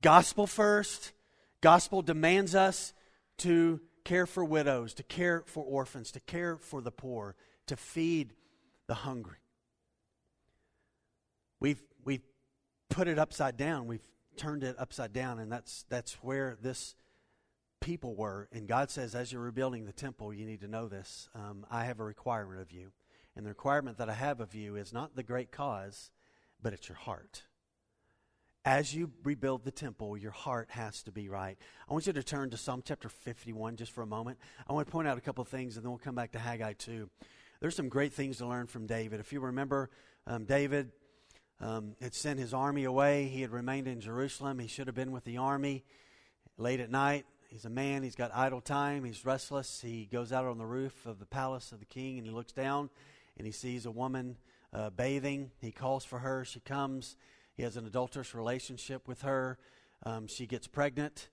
Gospel 0.00 0.46
first, 0.46 1.12
gospel 1.60 2.02
demands 2.02 2.54
us 2.54 2.92
to 3.38 3.80
care 4.04 4.26
for 4.26 4.44
widows, 4.44 4.94
to 4.94 5.02
care 5.02 5.42
for 5.46 5.64
orphans, 5.64 6.12
to 6.12 6.20
care 6.20 6.56
for 6.56 6.80
the 6.80 6.92
poor, 6.92 7.34
to 7.66 7.76
feed 7.76 8.34
the 8.86 8.94
hungry. 8.94 9.38
We've, 11.58 11.82
we've 12.04 12.22
put 12.90 13.08
it 13.08 13.18
upside 13.18 13.56
down. 13.56 13.86
We've 13.86 14.06
turned 14.36 14.64
it 14.64 14.76
upside 14.78 15.12
down, 15.12 15.38
and 15.38 15.50
that's 15.50 15.84
that's 15.88 16.14
where 16.22 16.56
this 16.60 16.94
people 17.80 18.14
were. 18.14 18.48
And 18.52 18.66
God 18.66 18.90
says, 18.90 19.14
as 19.14 19.32
you're 19.32 19.42
rebuilding 19.42 19.84
the 19.84 19.92
temple, 19.92 20.32
you 20.32 20.46
need 20.46 20.60
to 20.62 20.68
know 20.68 20.88
this. 20.88 21.28
Um, 21.34 21.66
I 21.70 21.84
have 21.84 22.00
a 22.00 22.04
requirement 22.04 22.60
of 22.60 22.72
you, 22.72 22.92
and 23.36 23.44
the 23.44 23.50
requirement 23.50 23.98
that 23.98 24.08
I 24.08 24.14
have 24.14 24.40
of 24.40 24.54
you 24.54 24.76
is 24.76 24.92
not 24.92 25.16
the 25.16 25.22
great 25.22 25.52
cause, 25.52 26.10
but 26.62 26.72
it's 26.72 26.88
your 26.88 26.96
heart. 26.96 27.42
As 28.64 28.94
you 28.94 29.12
rebuild 29.22 29.64
the 29.64 29.70
temple, 29.70 30.16
your 30.16 30.30
heart 30.30 30.70
has 30.70 31.02
to 31.02 31.12
be 31.12 31.28
right. 31.28 31.58
I 31.86 31.92
want 31.92 32.06
you 32.06 32.14
to 32.14 32.22
turn 32.22 32.48
to 32.48 32.56
Psalm 32.56 32.82
chapter 32.82 33.10
51 33.10 33.76
just 33.76 33.92
for 33.92 34.00
a 34.00 34.06
moment. 34.06 34.38
I 34.66 34.72
want 34.72 34.86
to 34.86 34.90
point 34.90 35.06
out 35.06 35.18
a 35.18 35.20
couple 35.20 35.44
things, 35.44 35.76
and 35.76 35.84
then 35.84 35.90
we'll 35.90 35.98
come 35.98 36.14
back 36.14 36.32
to 36.32 36.38
Haggai 36.38 36.72
2. 36.72 37.10
There's 37.60 37.76
some 37.76 37.90
great 37.90 38.14
things 38.14 38.38
to 38.38 38.46
learn 38.46 38.66
from 38.66 38.86
David. 38.86 39.20
If 39.20 39.34
you 39.34 39.40
remember, 39.40 39.90
um, 40.26 40.46
David 40.46 40.92
um, 41.60 41.94
had 42.00 42.14
sent 42.14 42.38
his 42.38 42.54
army 42.54 42.84
away. 42.84 43.24
He 43.24 43.42
had 43.42 43.50
remained 43.50 43.88
in 43.88 44.00
Jerusalem. 44.00 44.58
He 44.58 44.68
should 44.68 44.86
have 44.86 44.96
been 44.96 45.12
with 45.12 45.24
the 45.24 45.38
army 45.38 45.84
late 46.56 46.80
at 46.80 46.90
night. 46.90 47.26
He's 47.48 47.64
a 47.64 47.70
man, 47.70 48.02
he's 48.02 48.16
got 48.16 48.32
idle 48.34 48.60
time, 48.60 49.04
he's 49.04 49.24
restless. 49.24 49.80
He 49.80 50.08
goes 50.10 50.32
out 50.32 50.44
on 50.44 50.58
the 50.58 50.66
roof 50.66 51.06
of 51.06 51.20
the 51.20 51.26
palace 51.26 51.70
of 51.70 51.78
the 51.78 51.84
king 51.84 52.18
and 52.18 52.26
he 52.26 52.32
looks 52.32 52.50
down 52.50 52.90
and 53.36 53.46
he 53.46 53.52
sees 53.52 53.86
a 53.86 53.90
woman 53.90 54.36
uh, 54.72 54.90
bathing. 54.90 55.50
He 55.60 55.70
calls 55.70 56.04
for 56.04 56.18
her. 56.18 56.44
She 56.44 56.60
comes. 56.60 57.16
He 57.56 57.62
has 57.62 57.76
an 57.76 57.86
adulterous 57.86 58.34
relationship 58.34 59.06
with 59.06 59.22
her. 59.22 59.58
Um, 60.04 60.26
she 60.26 60.46
gets 60.46 60.66
pregnant, 60.66 61.28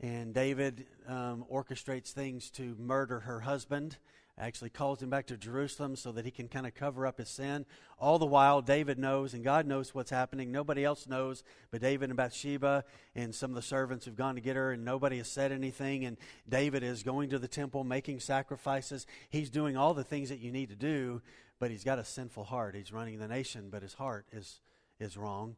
and 0.00 0.32
David 0.34 0.86
um, 1.08 1.44
orchestrates 1.50 2.12
things 2.12 2.50
to 2.50 2.76
murder 2.78 3.20
her 3.20 3.40
husband 3.40 3.96
actually 4.38 4.70
calls 4.70 5.02
him 5.02 5.10
back 5.10 5.26
to 5.26 5.36
Jerusalem 5.36 5.94
so 5.94 6.10
that 6.12 6.24
he 6.24 6.30
can 6.30 6.48
kind 6.48 6.66
of 6.66 6.74
cover 6.74 7.06
up 7.06 7.18
his 7.18 7.28
sin. 7.28 7.66
All 7.98 8.18
the 8.18 8.26
while, 8.26 8.62
David 8.62 8.98
knows 8.98 9.34
and 9.34 9.44
God 9.44 9.66
knows 9.66 9.94
what's 9.94 10.10
happening. 10.10 10.50
Nobody 10.50 10.84
else 10.84 11.06
knows 11.06 11.44
but 11.70 11.82
David 11.82 12.08
and 12.10 12.16
Bathsheba 12.16 12.84
and 13.14 13.34
some 13.34 13.50
of 13.50 13.56
the 13.56 13.62
servants 13.62 14.06
have 14.06 14.16
gone 14.16 14.34
to 14.34 14.40
get 14.40 14.56
her, 14.56 14.72
and 14.72 14.84
nobody 14.84 15.18
has 15.18 15.28
said 15.28 15.52
anything. 15.52 16.04
And 16.04 16.16
David 16.48 16.82
is 16.82 17.02
going 17.02 17.30
to 17.30 17.38
the 17.38 17.48
temple, 17.48 17.84
making 17.84 18.20
sacrifices. 18.20 19.06
He's 19.28 19.50
doing 19.50 19.76
all 19.76 19.94
the 19.94 20.04
things 20.04 20.30
that 20.30 20.40
you 20.40 20.50
need 20.50 20.70
to 20.70 20.76
do, 20.76 21.20
but 21.58 21.70
he's 21.70 21.84
got 21.84 21.98
a 21.98 22.04
sinful 22.04 22.44
heart. 22.44 22.74
He's 22.74 22.92
running 22.92 23.18
the 23.18 23.28
nation, 23.28 23.68
but 23.70 23.82
his 23.82 23.94
heart 23.94 24.26
is, 24.32 24.60
is 24.98 25.16
wrong. 25.16 25.56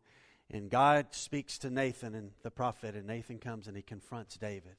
And 0.50 0.68
God 0.68 1.06
speaks 1.12 1.58
to 1.58 1.70
Nathan 1.70 2.14
and 2.14 2.32
the 2.42 2.50
prophet, 2.50 2.94
and 2.94 3.06
Nathan 3.06 3.38
comes 3.38 3.66
and 3.66 3.76
he 3.76 3.82
confronts 3.82 4.37
David. 4.37 4.76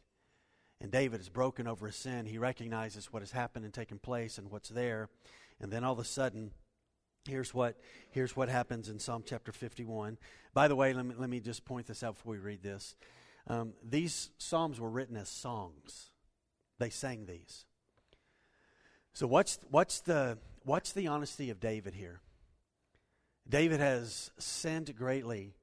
And 0.81 0.91
David 0.91 1.21
is 1.21 1.29
broken 1.29 1.67
over 1.67 1.87
his 1.87 1.95
sin. 1.95 2.25
He 2.25 2.37
recognizes 2.37 3.11
what 3.11 3.21
has 3.21 3.31
happened 3.31 3.65
and 3.65 3.73
taken 3.73 3.97
place 3.97 4.37
and 4.37 4.51
what's 4.51 4.69
there. 4.69 5.09
And 5.59 5.71
then 5.71 5.83
all 5.83 5.93
of 5.93 5.99
a 5.99 6.03
sudden, 6.03 6.51
here's 7.27 7.53
what, 7.53 7.77
here's 8.11 8.35
what 8.35 8.49
happens 8.49 8.89
in 8.89 8.99
Psalm 8.99 9.23
chapter 9.25 9.51
51. 9.51 10.17
By 10.53 10.67
the 10.67 10.75
way, 10.75 10.93
let 10.93 11.05
me, 11.05 11.15
let 11.17 11.29
me 11.29 11.39
just 11.39 11.65
point 11.65 11.87
this 11.87 12.03
out 12.03 12.15
before 12.15 12.33
we 12.33 12.39
read 12.39 12.61
this. 12.61 12.95
Um, 13.47 13.73
these 13.83 14.31
Psalms 14.37 14.79
were 14.79 14.89
written 14.89 15.15
as 15.17 15.29
songs, 15.29 16.09
they 16.79 16.89
sang 16.89 17.25
these. 17.25 17.65
So, 19.13 19.27
what's, 19.27 19.59
what's, 19.69 20.01
the, 20.01 20.37
what's 20.63 20.91
the 20.91 21.07
honesty 21.07 21.49
of 21.49 21.59
David 21.59 21.93
here? 21.93 22.19
David 23.47 23.79
has 23.79 24.31
sinned 24.39 24.93
greatly 24.95 25.53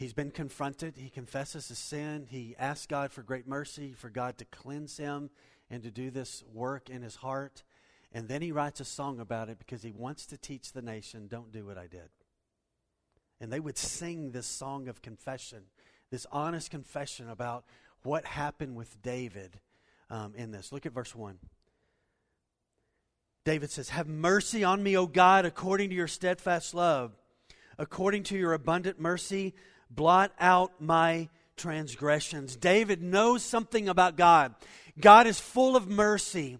He's 0.00 0.14
been 0.14 0.30
confronted. 0.30 0.96
He 0.96 1.10
confesses 1.10 1.68
his 1.68 1.76
sin. 1.76 2.26
He 2.30 2.56
asks 2.58 2.86
God 2.86 3.12
for 3.12 3.22
great 3.22 3.46
mercy, 3.46 3.92
for 3.92 4.08
God 4.08 4.38
to 4.38 4.46
cleanse 4.46 4.96
him 4.96 5.28
and 5.68 5.82
to 5.82 5.90
do 5.90 6.10
this 6.10 6.42
work 6.54 6.88
in 6.88 7.02
his 7.02 7.16
heart. 7.16 7.64
And 8.10 8.26
then 8.26 8.40
he 8.40 8.50
writes 8.50 8.80
a 8.80 8.86
song 8.86 9.20
about 9.20 9.50
it 9.50 9.58
because 9.58 9.82
he 9.82 9.92
wants 9.92 10.24
to 10.28 10.38
teach 10.38 10.72
the 10.72 10.80
nation 10.80 11.26
don't 11.28 11.52
do 11.52 11.66
what 11.66 11.76
I 11.76 11.86
did. 11.86 12.08
And 13.42 13.52
they 13.52 13.60
would 13.60 13.76
sing 13.76 14.30
this 14.30 14.46
song 14.46 14.88
of 14.88 15.02
confession, 15.02 15.64
this 16.10 16.26
honest 16.32 16.70
confession 16.70 17.28
about 17.28 17.66
what 18.02 18.24
happened 18.24 18.76
with 18.76 19.02
David 19.02 19.60
um, 20.08 20.32
in 20.34 20.50
this. 20.50 20.72
Look 20.72 20.86
at 20.86 20.94
verse 20.94 21.14
1. 21.14 21.38
David 23.44 23.70
says, 23.70 23.90
Have 23.90 24.08
mercy 24.08 24.64
on 24.64 24.82
me, 24.82 24.96
O 24.96 25.06
God, 25.06 25.44
according 25.44 25.90
to 25.90 25.94
your 25.94 26.08
steadfast 26.08 26.72
love. 26.72 27.12
According 27.76 28.22
to 28.24 28.38
your 28.38 28.54
abundant 28.54 28.98
mercy, 28.98 29.54
blot 29.90 30.32
out 30.38 30.80
my 30.80 31.28
transgressions. 31.56 32.56
David 32.56 33.02
knows 33.02 33.44
something 33.44 33.88
about 33.88 34.16
God. 34.16 34.54
God 34.98 35.26
is 35.26 35.38
full 35.38 35.76
of 35.76 35.88
mercy. 35.88 36.58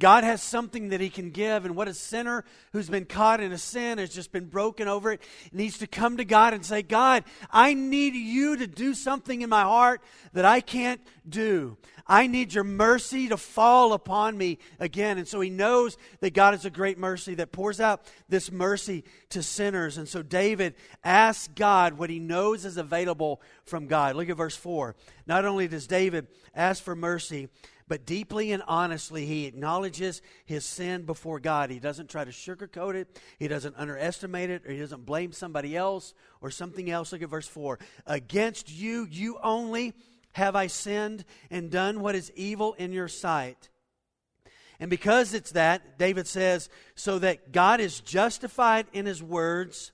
God 0.00 0.24
has 0.24 0.42
something 0.42 0.88
that 0.88 1.00
He 1.00 1.10
can 1.10 1.30
give, 1.30 1.64
and 1.64 1.76
what 1.76 1.86
a 1.86 1.94
sinner 1.94 2.44
who's 2.72 2.88
been 2.88 3.04
caught 3.04 3.40
in 3.40 3.52
a 3.52 3.58
sin 3.58 3.98
has 3.98 4.10
just 4.10 4.32
been 4.32 4.46
broken 4.46 4.88
over 4.88 5.12
it 5.12 5.22
needs 5.52 5.78
to 5.78 5.86
come 5.86 6.16
to 6.16 6.24
God 6.24 6.54
and 6.54 6.64
say, 6.64 6.82
God, 6.82 7.24
I 7.50 7.74
need 7.74 8.14
you 8.14 8.56
to 8.56 8.66
do 8.66 8.94
something 8.94 9.42
in 9.42 9.50
my 9.50 9.62
heart 9.62 10.00
that 10.32 10.44
I 10.44 10.60
can't 10.60 11.00
do. 11.28 11.76
I 12.06 12.26
need 12.26 12.54
your 12.54 12.64
mercy 12.64 13.28
to 13.28 13.36
fall 13.36 13.92
upon 13.92 14.36
me 14.36 14.58
again. 14.80 15.18
And 15.18 15.28
so 15.28 15.40
he 15.40 15.50
knows 15.50 15.96
that 16.20 16.34
God 16.34 16.54
is 16.54 16.64
a 16.64 16.70
great 16.70 16.98
mercy 16.98 17.34
that 17.36 17.52
pours 17.52 17.80
out 17.80 18.02
this 18.28 18.50
mercy 18.50 19.04
to 19.28 19.42
sinners. 19.42 19.96
And 19.96 20.08
so 20.08 20.22
David 20.22 20.74
asks 21.04 21.48
God 21.54 21.98
what 21.98 22.10
he 22.10 22.18
knows 22.18 22.64
is 22.64 22.76
available 22.78 23.40
from 23.64 23.86
God. 23.86 24.16
Look 24.16 24.28
at 24.28 24.36
verse 24.36 24.56
4. 24.56 24.96
Not 25.26 25.44
only 25.44 25.68
does 25.68 25.86
David 25.86 26.26
ask 26.54 26.82
for 26.82 26.96
mercy, 26.96 27.48
but 27.90 28.06
deeply 28.06 28.52
and 28.52 28.62
honestly, 28.68 29.26
he 29.26 29.46
acknowledges 29.46 30.22
his 30.44 30.64
sin 30.64 31.02
before 31.02 31.40
God. 31.40 31.70
He 31.70 31.80
doesn't 31.80 32.08
try 32.08 32.24
to 32.24 32.30
sugarcoat 32.30 32.94
it, 32.94 33.20
he 33.36 33.48
doesn't 33.48 33.74
underestimate 33.76 34.48
it, 34.48 34.64
or 34.64 34.70
he 34.70 34.78
doesn't 34.78 35.04
blame 35.04 35.32
somebody 35.32 35.76
else 35.76 36.14
or 36.40 36.52
something 36.52 36.88
else. 36.88 37.10
Look 37.10 37.22
at 37.22 37.28
verse 37.28 37.48
4. 37.48 37.80
Against 38.06 38.70
you, 38.70 39.08
you 39.10 39.40
only 39.42 39.92
have 40.34 40.54
I 40.54 40.68
sinned 40.68 41.24
and 41.50 41.68
done 41.68 41.98
what 41.98 42.14
is 42.14 42.30
evil 42.36 42.74
in 42.74 42.92
your 42.92 43.08
sight. 43.08 43.70
And 44.78 44.88
because 44.88 45.34
it's 45.34 45.50
that, 45.50 45.98
David 45.98 46.28
says, 46.28 46.68
so 46.94 47.18
that 47.18 47.50
God 47.50 47.80
is 47.80 47.98
justified 47.98 48.86
in 48.92 49.04
his 49.04 49.20
words 49.20 49.90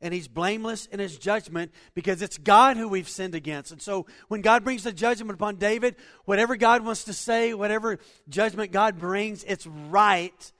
and 0.00 0.14
he's 0.14 0.28
blameless 0.28 0.86
in 0.86 0.98
his 0.98 1.18
judgment 1.18 1.72
because 1.94 2.22
it's 2.22 2.38
God 2.38 2.76
who 2.76 2.88
we've 2.88 3.08
sinned 3.08 3.34
against. 3.34 3.70
And 3.72 3.82
so 3.82 4.06
when 4.28 4.40
God 4.40 4.64
brings 4.64 4.84
the 4.84 4.92
judgment 4.92 5.32
upon 5.32 5.56
David, 5.56 5.96
whatever 6.24 6.56
God 6.56 6.84
wants 6.84 7.04
to 7.04 7.12
say, 7.12 7.52
whatever 7.54 7.98
judgment 8.28 8.72
God 8.72 8.98
brings, 8.98 9.44
it's 9.44 9.66
right 9.66 10.52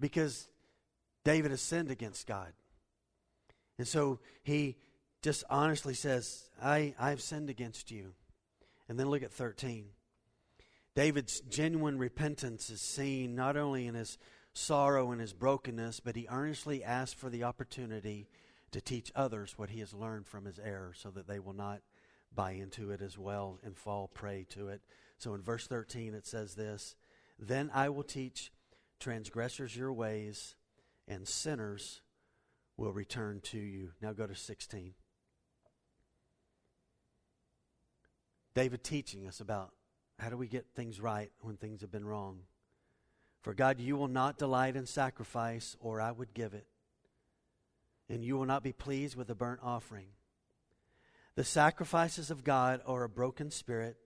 because 0.00 0.48
David 1.24 1.50
has 1.50 1.60
sinned 1.60 1.90
against 1.90 2.26
God. 2.26 2.52
And 3.78 3.86
so 3.86 4.20
he 4.42 4.76
just 5.22 5.44
honestly 5.50 5.94
says, 5.94 6.48
I, 6.62 6.94
I've 6.98 7.20
sinned 7.20 7.50
against 7.50 7.90
you. 7.90 8.12
And 8.88 8.98
then 8.98 9.10
look 9.10 9.22
at 9.22 9.32
13. 9.32 9.86
David's 10.94 11.40
genuine 11.40 11.98
repentance 11.98 12.70
is 12.70 12.80
seen 12.80 13.34
not 13.34 13.56
only 13.56 13.86
in 13.86 13.94
his 13.94 14.16
sorrow 14.54 15.10
and 15.10 15.20
his 15.20 15.34
brokenness, 15.34 16.00
but 16.00 16.16
he 16.16 16.26
earnestly 16.30 16.82
asks 16.82 17.12
for 17.12 17.28
the 17.28 17.44
opportunity 17.44 18.28
to 18.72 18.80
teach 18.80 19.12
others 19.14 19.54
what 19.56 19.70
he 19.70 19.80
has 19.80 19.94
learned 19.94 20.26
from 20.26 20.44
his 20.44 20.58
error 20.58 20.92
so 20.94 21.10
that 21.10 21.26
they 21.26 21.38
will 21.38 21.52
not 21.52 21.80
buy 22.34 22.52
into 22.52 22.90
it 22.90 23.00
as 23.00 23.16
well 23.16 23.58
and 23.64 23.76
fall 23.76 24.08
prey 24.08 24.46
to 24.50 24.68
it. 24.68 24.82
So 25.18 25.34
in 25.34 25.42
verse 25.42 25.66
13 25.66 26.14
it 26.14 26.26
says 26.26 26.54
this 26.54 26.94
Then 27.38 27.70
I 27.72 27.88
will 27.88 28.02
teach 28.02 28.52
transgressors 29.00 29.76
your 29.76 29.92
ways, 29.92 30.54
and 31.06 31.26
sinners 31.26 32.02
will 32.76 32.92
return 32.92 33.40
to 33.44 33.58
you. 33.58 33.92
Now 34.00 34.12
go 34.12 34.26
to 34.26 34.34
16. 34.34 34.94
David 38.54 38.82
teaching 38.82 39.26
us 39.26 39.40
about 39.40 39.72
how 40.18 40.30
do 40.30 40.36
we 40.36 40.48
get 40.48 40.66
things 40.74 41.00
right 41.00 41.30
when 41.40 41.56
things 41.56 41.82
have 41.82 41.92
been 41.92 42.06
wrong. 42.06 42.40
For 43.42 43.52
God, 43.54 43.80
you 43.80 43.96
will 43.96 44.08
not 44.08 44.38
delight 44.38 44.76
in 44.76 44.86
sacrifice, 44.86 45.76
or 45.78 46.00
I 46.00 46.10
would 46.10 46.34
give 46.34 46.54
it 46.54 46.66
and 48.08 48.24
you 48.24 48.36
will 48.36 48.46
not 48.46 48.62
be 48.62 48.72
pleased 48.72 49.16
with 49.16 49.30
a 49.30 49.34
burnt 49.34 49.60
offering. 49.62 50.08
The 51.34 51.44
sacrifices 51.44 52.30
of 52.30 52.44
God 52.44 52.80
are 52.86 53.04
a 53.04 53.08
broken 53.08 53.50
spirit, 53.50 53.96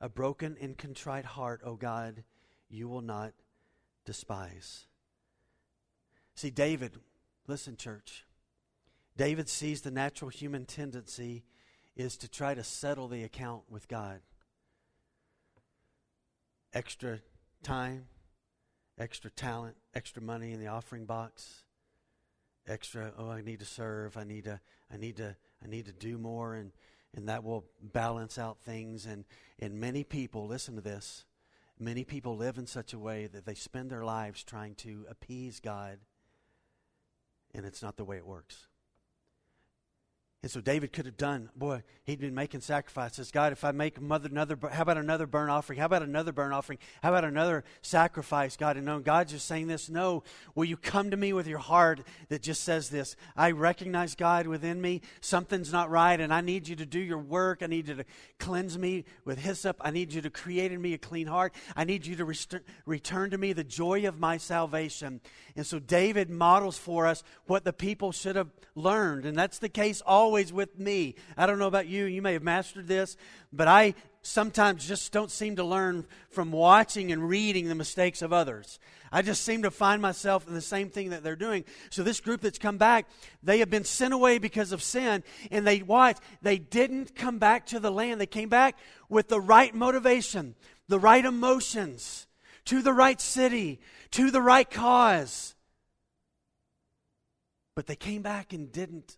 a 0.00 0.08
broken 0.08 0.56
and 0.60 0.76
contrite 0.76 1.24
heart, 1.24 1.60
O 1.64 1.76
God, 1.76 2.24
you 2.68 2.88
will 2.88 3.00
not 3.00 3.32
despise. 4.04 4.86
See, 6.34 6.50
David, 6.50 6.98
listen, 7.46 7.76
church. 7.76 8.24
David 9.16 9.48
sees 9.48 9.82
the 9.82 9.90
natural 9.90 10.30
human 10.30 10.64
tendency 10.64 11.44
is 11.94 12.16
to 12.16 12.28
try 12.28 12.54
to 12.54 12.64
settle 12.64 13.06
the 13.06 13.22
account 13.22 13.62
with 13.70 13.86
God. 13.86 14.20
Extra 16.72 17.20
time, 17.62 18.06
extra 18.98 19.30
talent, 19.30 19.76
extra 19.94 20.20
money 20.20 20.52
in 20.52 20.58
the 20.58 20.66
offering 20.66 21.06
box 21.06 21.63
extra 22.66 23.12
oh 23.18 23.30
i 23.30 23.40
need 23.40 23.60
to 23.60 23.66
serve. 23.66 24.16
I 24.16 24.24
need 24.24 24.44
to 24.44 24.60
i 24.92 24.96
need 24.96 25.16
to 25.16 25.36
i 25.62 25.68
need 25.68 25.86
to 25.86 25.92
do 25.92 26.18
more. 26.18 26.54
And 26.54 26.72
and 27.16 27.28
that 27.28 27.44
will 27.44 27.64
balance 27.80 28.38
out 28.38 28.58
things. 28.60 29.06
And 29.06 29.24
and 29.58 29.80
many 29.80 30.04
people 30.04 30.46
listen 30.46 30.74
to 30.76 30.80
this 30.80 31.24
many 31.78 32.04
people 32.04 32.36
live 32.36 32.58
in 32.58 32.66
such 32.66 32.92
a 32.92 32.98
way 32.98 33.26
that 33.26 33.44
they 33.44 33.54
spend 33.54 33.90
their 33.90 34.04
lives 34.04 34.44
trying 34.44 34.74
to 34.76 35.04
appease 35.08 35.60
god 35.60 35.98
and 37.54 37.66
it's 37.66 37.82
not 37.82 37.96
the 37.96 38.04
way 38.04 38.16
it 38.16 38.26
works 38.26 38.68
and 40.44 40.50
so 40.50 40.60
David 40.60 40.92
could 40.92 41.06
have 41.06 41.16
done, 41.16 41.48
boy, 41.56 41.82
he'd 42.04 42.20
been 42.20 42.34
making 42.34 42.60
sacrifices. 42.60 43.30
God, 43.30 43.52
if 43.52 43.64
I 43.64 43.72
make 43.72 43.98
mother 43.98 44.28
another, 44.28 44.58
how 44.70 44.82
about 44.82 44.98
another 44.98 45.26
burnt 45.26 45.50
offering? 45.50 45.78
How 45.78 45.86
about 45.86 46.02
another 46.02 46.32
burnt 46.32 46.52
offering? 46.52 46.78
How 47.02 47.08
about 47.08 47.24
another 47.24 47.64
sacrifice, 47.80 48.54
God? 48.54 48.76
And 48.76 48.84
no, 48.84 48.98
God's 48.98 49.32
just 49.32 49.46
saying 49.46 49.68
this. 49.68 49.88
No, 49.88 50.22
will 50.54 50.66
you 50.66 50.76
come 50.76 51.10
to 51.12 51.16
me 51.16 51.32
with 51.32 51.46
your 51.46 51.60
heart 51.60 52.02
that 52.28 52.42
just 52.42 52.62
says 52.62 52.90
this? 52.90 53.16
I 53.34 53.52
recognize 53.52 54.16
God 54.16 54.46
within 54.46 54.82
me. 54.82 55.00
Something's 55.22 55.72
not 55.72 55.88
right, 55.88 56.20
and 56.20 56.30
I 56.30 56.42
need 56.42 56.68
you 56.68 56.76
to 56.76 56.84
do 56.84 57.00
your 57.00 57.16
work. 57.16 57.62
I 57.62 57.66
need 57.66 57.88
you 57.88 57.94
to 57.94 58.04
cleanse 58.38 58.76
me 58.76 59.06
with 59.24 59.38
hyssop. 59.38 59.78
I 59.80 59.92
need 59.92 60.12
you 60.12 60.20
to 60.20 60.28
create 60.28 60.72
in 60.72 60.82
me 60.82 60.92
a 60.92 60.98
clean 60.98 61.26
heart. 61.26 61.54
I 61.74 61.84
need 61.84 62.04
you 62.04 62.16
to 62.16 62.24
rest- 62.26 62.56
return 62.84 63.30
to 63.30 63.38
me 63.38 63.54
the 63.54 63.64
joy 63.64 64.06
of 64.06 64.20
my 64.20 64.36
salvation. 64.36 65.22
And 65.56 65.66
so 65.66 65.78
David 65.78 66.28
models 66.28 66.76
for 66.76 67.06
us 67.06 67.22
what 67.46 67.64
the 67.64 67.72
people 67.72 68.12
should 68.12 68.36
have 68.36 68.50
learned. 68.74 69.24
And 69.24 69.38
that's 69.38 69.58
the 69.58 69.70
case 69.70 70.02
always 70.04 70.33
with 70.34 70.78
me. 70.78 71.14
I 71.36 71.46
don't 71.46 71.58
know 71.58 71.68
about 71.68 71.86
you, 71.86 72.04
you 72.04 72.22
may 72.22 72.32
have 72.32 72.42
mastered 72.42 72.88
this, 72.88 73.16
but 73.52 73.68
I 73.68 73.94
sometimes 74.22 74.86
just 74.86 75.12
don't 75.12 75.30
seem 75.30 75.56
to 75.56 75.64
learn 75.64 76.06
from 76.30 76.50
watching 76.50 77.12
and 77.12 77.28
reading 77.28 77.68
the 77.68 77.74
mistakes 77.74 78.22
of 78.22 78.32
others. 78.32 78.78
I 79.12 79.22
just 79.22 79.44
seem 79.44 79.62
to 79.62 79.70
find 79.70 80.02
myself 80.02 80.48
in 80.48 80.54
the 80.54 80.60
same 80.60 80.88
thing 80.88 81.10
that 81.10 81.22
they're 81.22 81.36
doing. 81.36 81.64
So 81.90 82.02
this 82.02 82.20
group 82.20 82.40
that's 82.40 82.58
come 82.58 82.78
back, 82.78 83.06
they 83.42 83.58
have 83.58 83.70
been 83.70 83.84
sent 83.84 84.12
away 84.12 84.38
because 84.38 84.72
of 84.72 84.82
sin, 84.82 85.22
and 85.50 85.66
they 85.66 85.78
what? 85.78 86.18
They 86.42 86.58
didn't 86.58 87.14
come 87.14 87.38
back 87.38 87.66
to 87.66 87.78
the 87.78 87.92
land. 87.92 88.20
They 88.20 88.26
came 88.26 88.48
back 88.48 88.76
with 89.08 89.28
the 89.28 89.40
right 89.40 89.74
motivation, 89.74 90.56
the 90.88 90.98
right 90.98 91.24
emotions, 91.24 92.26
to 92.64 92.82
the 92.82 92.92
right 92.92 93.20
city, 93.20 93.80
to 94.12 94.30
the 94.30 94.40
right 94.40 94.68
cause. 94.68 95.54
But 97.76 97.86
they 97.86 97.96
came 97.96 98.22
back 98.22 98.52
and 98.52 98.72
didn't 98.72 99.16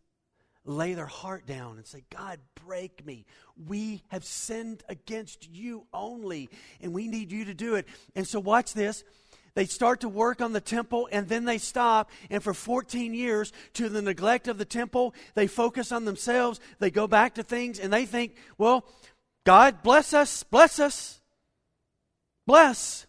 lay 0.66 0.94
their 0.94 1.06
heart 1.06 1.46
down 1.46 1.78
and 1.78 1.86
say, 1.86 2.04
God, 2.10 2.38
break 2.66 3.06
me. 3.06 3.24
We 3.66 4.02
have 4.08 4.24
sinned 4.24 4.82
against 4.88 5.48
you 5.48 5.86
only, 5.92 6.50
and 6.80 6.92
we 6.92 7.08
need 7.08 7.32
you 7.32 7.46
to 7.46 7.54
do 7.54 7.76
it. 7.76 7.86
And 8.14 8.26
so, 8.26 8.40
watch 8.40 8.74
this. 8.74 9.04
They 9.54 9.64
start 9.64 10.00
to 10.00 10.08
work 10.10 10.42
on 10.42 10.52
the 10.52 10.60
temple 10.60 11.08
and 11.10 11.30
then 11.30 11.46
they 11.46 11.56
stop. 11.56 12.10
And 12.28 12.42
for 12.42 12.52
14 12.52 13.14
years, 13.14 13.54
to 13.72 13.88
the 13.88 14.02
neglect 14.02 14.48
of 14.48 14.58
the 14.58 14.66
temple, 14.66 15.14
they 15.34 15.46
focus 15.46 15.92
on 15.92 16.04
themselves. 16.04 16.60
They 16.78 16.90
go 16.90 17.06
back 17.06 17.36
to 17.36 17.42
things 17.42 17.78
and 17.78 17.90
they 17.90 18.04
think, 18.04 18.36
well, 18.58 18.84
God, 19.46 19.82
bless 19.82 20.12
us, 20.12 20.42
bless 20.42 20.78
us, 20.78 21.22
bless. 22.46 23.06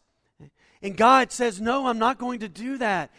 And 0.81 0.95
God 0.95 1.31
says, 1.31 1.59
No, 1.59 1.87
I'm 1.87 1.99
not 1.99 2.17
going 2.17 2.39
to 2.39 2.47
do 2.47 2.77
that. 2.77 3.11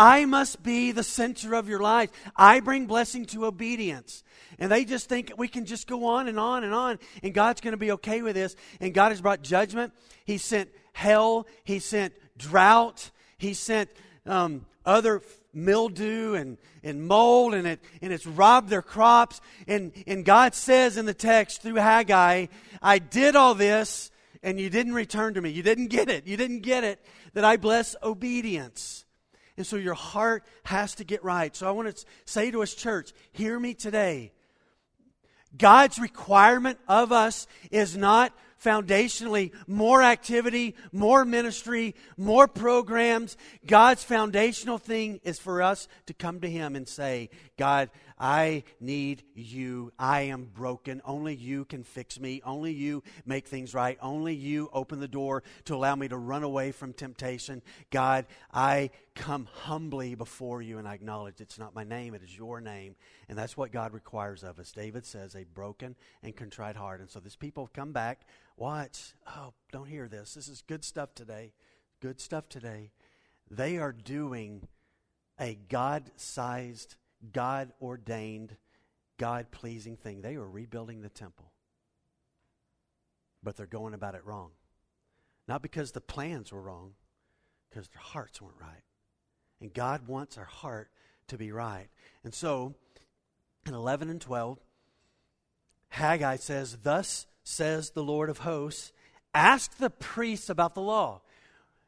I 0.00 0.24
must 0.24 0.62
be 0.62 0.92
the 0.92 1.02
center 1.02 1.54
of 1.54 1.68
your 1.68 1.80
life. 1.80 2.08
I 2.34 2.60
bring 2.60 2.86
blessing 2.86 3.26
to 3.26 3.44
obedience. 3.44 4.24
And 4.58 4.72
they 4.72 4.86
just 4.86 5.10
think 5.10 5.34
we 5.36 5.46
can 5.46 5.66
just 5.66 5.86
go 5.86 6.06
on 6.06 6.26
and 6.26 6.40
on 6.40 6.64
and 6.64 6.72
on, 6.72 6.98
and 7.22 7.34
God's 7.34 7.60
going 7.60 7.72
to 7.72 7.78
be 7.78 7.92
okay 7.92 8.22
with 8.22 8.34
this. 8.34 8.56
And 8.80 8.94
God 8.94 9.10
has 9.10 9.20
brought 9.20 9.42
judgment. 9.42 9.92
He 10.24 10.38
sent 10.38 10.70
hell, 10.94 11.46
He 11.64 11.80
sent 11.80 12.14
drought, 12.38 13.10
He 13.36 13.52
sent 13.52 13.90
um, 14.24 14.64
other 14.86 15.20
mildew 15.52 16.32
and, 16.32 16.56
and 16.82 17.06
mold 17.06 17.52
and, 17.52 17.66
it, 17.66 17.80
and 18.00 18.10
it's 18.10 18.26
robbed 18.26 18.70
their 18.70 18.80
crops. 18.80 19.42
And, 19.68 19.92
and 20.06 20.24
God 20.24 20.54
says 20.54 20.96
in 20.96 21.04
the 21.04 21.12
text 21.12 21.60
through 21.60 21.74
Haggai, 21.74 22.46
I 22.80 22.98
did 23.00 23.36
all 23.36 23.54
this 23.54 24.10
and 24.42 24.58
you 24.58 24.70
didn't 24.70 24.94
return 24.94 25.34
to 25.34 25.42
me. 25.42 25.50
You 25.50 25.62
didn't 25.62 25.88
get 25.88 26.08
it. 26.08 26.26
You 26.26 26.38
didn't 26.38 26.60
get 26.60 26.84
it 26.84 27.04
that 27.34 27.44
I 27.44 27.58
bless 27.58 27.94
obedience. 28.02 29.04
And 29.60 29.66
so 29.66 29.76
your 29.76 29.92
heart 29.92 30.42
has 30.64 30.94
to 30.94 31.04
get 31.04 31.22
right. 31.22 31.54
So 31.54 31.68
I 31.68 31.72
want 31.72 31.94
to 31.94 32.04
say 32.24 32.50
to 32.50 32.62
us, 32.62 32.72
church, 32.72 33.12
hear 33.32 33.60
me 33.60 33.74
today. 33.74 34.32
God's 35.54 35.98
requirement 35.98 36.78
of 36.88 37.12
us 37.12 37.46
is 37.70 37.94
not 37.94 38.32
foundationally 38.64 39.52
more 39.66 40.02
activity, 40.02 40.76
more 40.92 41.26
ministry, 41.26 41.94
more 42.16 42.48
programs. 42.48 43.36
God's 43.66 44.02
foundational 44.02 44.78
thing 44.78 45.20
is 45.24 45.38
for 45.38 45.60
us 45.60 45.88
to 46.06 46.14
come 46.14 46.40
to 46.40 46.48
Him 46.48 46.74
and 46.74 46.88
say, 46.88 47.28
God, 47.58 47.90
I 48.20 48.64
need 48.78 49.24
you. 49.34 49.92
I 49.98 50.22
am 50.22 50.44
broken. 50.44 51.00
Only 51.04 51.34
you 51.34 51.64
can 51.64 51.82
fix 51.82 52.20
me. 52.20 52.42
Only 52.44 52.72
you 52.72 53.02
make 53.24 53.48
things 53.48 53.74
right. 53.74 53.98
Only 54.02 54.34
you 54.34 54.68
open 54.72 55.00
the 55.00 55.08
door 55.08 55.42
to 55.64 55.74
allow 55.74 55.96
me 55.96 56.06
to 56.08 56.16
run 56.16 56.42
away 56.42 56.70
from 56.70 56.92
temptation. 56.92 57.62
God, 57.90 58.26
I 58.52 58.90
come 59.14 59.48
humbly 59.62 60.14
before 60.14 60.62
you 60.62 60.78
and 60.78 60.86
I 60.86 60.94
acknowledge 60.94 61.40
it's 61.40 61.58
not 61.58 61.74
my 61.74 61.84
name, 61.84 62.14
it 62.14 62.22
is 62.22 62.36
your 62.36 62.60
name. 62.60 62.94
And 63.28 63.36
that's 63.36 63.56
what 63.56 63.72
God 63.72 63.92
requires 63.94 64.44
of 64.44 64.58
us. 64.58 64.70
David 64.72 65.06
says, 65.06 65.34
a 65.34 65.44
broken 65.44 65.96
and 66.22 66.36
contrite 66.36 66.76
heart. 66.76 67.00
And 67.00 67.10
so 67.10 67.20
this 67.20 67.36
people 67.36 67.70
come 67.72 67.92
back 67.92 68.26
Watch. 68.60 69.14
Oh, 69.26 69.54
don't 69.72 69.88
hear 69.88 70.06
this. 70.06 70.34
This 70.34 70.46
is 70.46 70.60
good 70.60 70.84
stuff 70.84 71.14
today. 71.14 71.54
Good 72.02 72.20
stuff 72.20 72.46
today. 72.50 72.90
They 73.50 73.78
are 73.78 73.90
doing 73.90 74.68
a 75.40 75.58
God 75.70 76.10
sized, 76.16 76.96
God 77.32 77.72
ordained, 77.80 78.56
God 79.18 79.50
pleasing 79.50 79.96
thing. 79.96 80.22
They 80.22 80.36
are 80.36 80.48
rebuilding 80.48 81.02
the 81.02 81.08
temple. 81.08 81.52
But 83.42 83.56
they're 83.56 83.66
going 83.66 83.94
about 83.94 84.14
it 84.14 84.24
wrong. 84.24 84.50
Not 85.48 85.62
because 85.62 85.92
the 85.92 86.00
plans 86.00 86.52
were 86.52 86.62
wrong, 86.62 86.92
because 87.68 87.88
their 87.88 88.02
hearts 88.02 88.40
weren't 88.40 88.60
right. 88.60 88.82
And 89.60 89.72
God 89.72 90.06
wants 90.06 90.38
our 90.38 90.44
heart 90.44 90.90
to 91.28 91.36
be 91.36 91.52
right. 91.52 91.88
And 92.24 92.34
so, 92.34 92.74
in 93.66 93.74
11 93.74 94.10
and 94.10 94.20
12, 94.20 94.58
Haggai 95.88 96.36
says, 96.36 96.78
Thus 96.82 97.26
says 97.42 97.90
the 97.90 98.02
Lord 98.02 98.30
of 98.30 98.38
hosts, 98.38 98.92
ask 99.34 99.76
the 99.76 99.90
priests 99.90 100.48
about 100.48 100.74
the 100.74 100.82
law. 100.82 101.22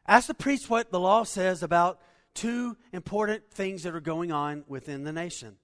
Ask 0.06 0.26
the 0.26 0.34
priests 0.34 0.68
what 0.68 0.90
the 0.90 1.00
law 1.00 1.22
says 1.22 1.62
about 1.62 2.00
two 2.34 2.76
important 2.92 3.50
things 3.50 3.82
that 3.82 3.94
are 3.94 4.00
going 4.00 4.32
on 4.32 4.64
within 4.66 5.04
the 5.04 5.12
nation. 5.12 5.56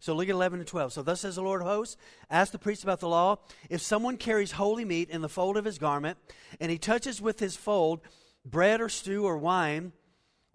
So 0.00 0.14
look 0.14 0.28
at 0.28 0.34
11 0.34 0.60
and 0.60 0.68
12. 0.68 0.92
So 0.92 1.02
thus 1.02 1.22
says 1.22 1.36
the 1.36 1.42
Lord 1.42 1.62
of 1.62 1.66
hosts, 1.66 1.96
ask 2.30 2.52
the 2.52 2.58
priests 2.58 2.84
about 2.84 3.00
the 3.00 3.08
law. 3.08 3.38
If 3.70 3.80
someone 3.80 4.16
carries 4.16 4.52
holy 4.52 4.84
meat 4.84 5.08
in 5.08 5.22
the 5.22 5.28
fold 5.28 5.56
of 5.56 5.64
his 5.64 5.78
garment, 5.78 6.18
and 6.60 6.70
he 6.70 6.78
touches 6.78 7.22
with 7.22 7.40
his 7.40 7.56
fold 7.56 8.00
bread 8.44 8.80
or 8.80 8.90
stew 8.90 9.24
or 9.24 9.38
wine, 9.38 9.92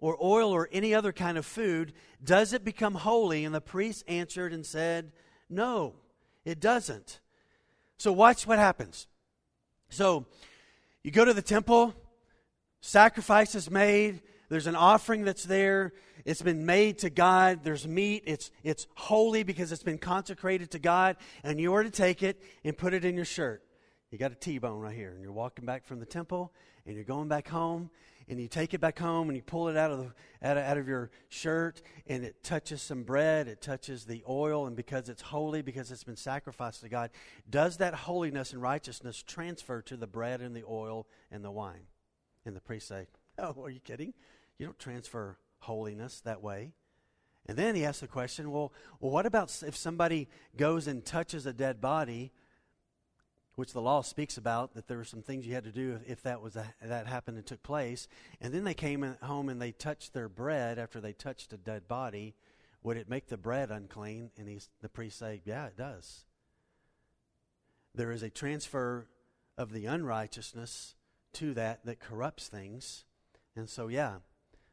or 0.00 0.16
oil 0.22 0.50
or 0.50 0.68
any 0.72 0.94
other 0.94 1.12
kind 1.12 1.36
of 1.36 1.44
food, 1.44 1.92
does 2.22 2.52
it 2.52 2.64
become 2.64 2.94
holy? 2.94 3.44
And 3.44 3.54
the 3.54 3.60
priest 3.60 4.04
answered 4.08 4.52
and 4.52 4.64
said, 4.64 5.12
No, 5.48 5.94
it 6.44 6.60
doesn't. 6.60 7.20
So, 7.98 8.12
watch 8.12 8.46
what 8.46 8.58
happens. 8.58 9.06
So, 9.90 10.26
you 11.02 11.10
go 11.10 11.24
to 11.24 11.34
the 11.34 11.42
temple, 11.42 11.94
sacrifice 12.80 13.54
is 13.54 13.70
made, 13.70 14.22
there's 14.50 14.66
an 14.66 14.74
offering 14.74 15.24
that's 15.24 15.44
there. 15.44 15.92
It's 16.24 16.42
been 16.42 16.66
made 16.66 16.98
to 16.98 17.08
God. 17.08 17.60
There's 17.62 17.86
meat. 17.86 18.24
It's, 18.26 18.50
it's 18.64 18.88
holy 18.96 19.44
because 19.44 19.70
it's 19.70 19.84
been 19.84 19.96
consecrated 19.96 20.72
to 20.72 20.80
God. 20.80 21.16
And 21.44 21.60
you 21.60 21.72
are 21.74 21.84
to 21.84 21.90
take 21.90 22.22
it 22.24 22.42
and 22.64 22.76
put 22.76 22.92
it 22.92 23.04
in 23.04 23.14
your 23.14 23.24
shirt. 23.24 23.62
You 24.10 24.18
got 24.18 24.32
a 24.32 24.34
T 24.34 24.58
bone 24.58 24.80
right 24.80 24.94
here. 24.94 25.12
And 25.12 25.22
you're 25.22 25.32
walking 25.32 25.64
back 25.64 25.86
from 25.86 26.00
the 26.00 26.06
temple 26.06 26.52
and 26.84 26.96
you're 26.96 27.04
going 27.04 27.28
back 27.28 27.46
home 27.46 27.90
and 28.28 28.40
you 28.40 28.48
take 28.48 28.74
it 28.74 28.80
back 28.80 28.98
home 28.98 29.28
and 29.28 29.36
you 29.36 29.42
pull 29.42 29.68
it 29.68 29.76
out 29.76 29.92
of, 29.92 29.98
the, 29.98 30.12
out 30.42 30.56
of, 30.56 30.64
out 30.64 30.78
of 30.78 30.88
your 30.88 31.10
shirt 31.28 31.80
and 32.08 32.24
it 32.24 32.42
touches 32.42 32.82
some 32.82 33.04
bread, 33.04 33.46
it 33.46 33.60
touches 33.60 34.04
the 34.04 34.22
oil, 34.28 34.66
and 34.66 34.76
because 34.76 35.08
it's 35.08 35.22
holy, 35.22 35.62
because 35.62 35.90
it's 35.90 36.04
been 36.04 36.16
sacrificed 36.16 36.80
to 36.82 36.88
God, 36.88 37.10
does 37.48 37.78
that 37.78 37.94
holiness 37.94 38.52
and 38.52 38.62
righteousness 38.62 39.22
transfer 39.24 39.82
to 39.82 39.96
the 39.96 40.06
bread 40.06 40.40
and 40.40 40.54
the 40.54 40.64
oil 40.68 41.06
and 41.30 41.44
the 41.44 41.50
wine? 41.50 41.86
And 42.44 42.54
the 42.54 42.60
priest 42.60 42.88
say, 42.88 43.06
Oh, 43.38 43.54
are 43.62 43.70
you 43.70 43.80
kidding? 43.80 44.12
You 44.60 44.66
don't 44.66 44.78
transfer 44.78 45.38
holiness 45.60 46.20
that 46.20 46.42
way. 46.42 46.74
And 47.46 47.56
then 47.56 47.74
he 47.74 47.86
asks 47.86 48.00
the 48.00 48.06
question, 48.06 48.52
well, 48.52 48.74
well, 49.00 49.10
what 49.10 49.24
about 49.24 49.62
if 49.66 49.74
somebody 49.74 50.28
goes 50.54 50.86
and 50.86 51.02
touches 51.02 51.46
a 51.46 51.52
dead 51.52 51.80
body? 51.80 52.30
which 53.56 53.74
the 53.74 53.80
law 53.80 54.00
speaks 54.00 54.38
about 54.38 54.72
that 54.72 54.88
there 54.88 54.96
were 54.96 55.04
some 55.04 55.20
things 55.20 55.46
you 55.46 55.52
had 55.52 55.64
to 55.64 55.72
do 55.72 56.00
if, 56.06 56.22
that 56.22 56.40
was 56.40 56.56
a, 56.56 56.64
that 56.82 57.06
happened 57.06 57.36
and 57.36 57.44
took 57.44 57.62
place. 57.62 58.08
And 58.40 58.54
then 58.54 58.64
they 58.64 58.72
came 58.72 59.16
home 59.20 59.50
and 59.50 59.60
they 59.60 59.72
touched 59.72 60.14
their 60.14 60.30
bread 60.30 60.78
after 60.78 60.98
they 60.98 61.12
touched 61.12 61.52
a 61.52 61.58
dead 61.58 61.86
body. 61.86 62.34
Would 62.82 62.96
it 62.96 63.10
make 63.10 63.26
the 63.26 63.36
bread 63.36 63.70
unclean? 63.70 64.30
And 64.38 64.48
he's, 64.48 64.70
the 64.80 64.88
priest 64.88 65.18
say, 65.18 65.42
"Yeah, 65.44 65.66
it 65.66 65.76
does." 65.76 66.24
There 67.94 68.12
is 68.12 68.22
a 68.22 68.30
transfer 68.30 69.08
of 69.58 69.72
the 69.72 69.84
unrighteousness 69.84 70.94
to 71.34 71.52
that 71.52 71.84
that 71.84 72.00
corrupts 72.00 72.48
things, 72.48 73.04
and 73.54 73.68
so 73.68 73.88
yeah. 73.88 74.20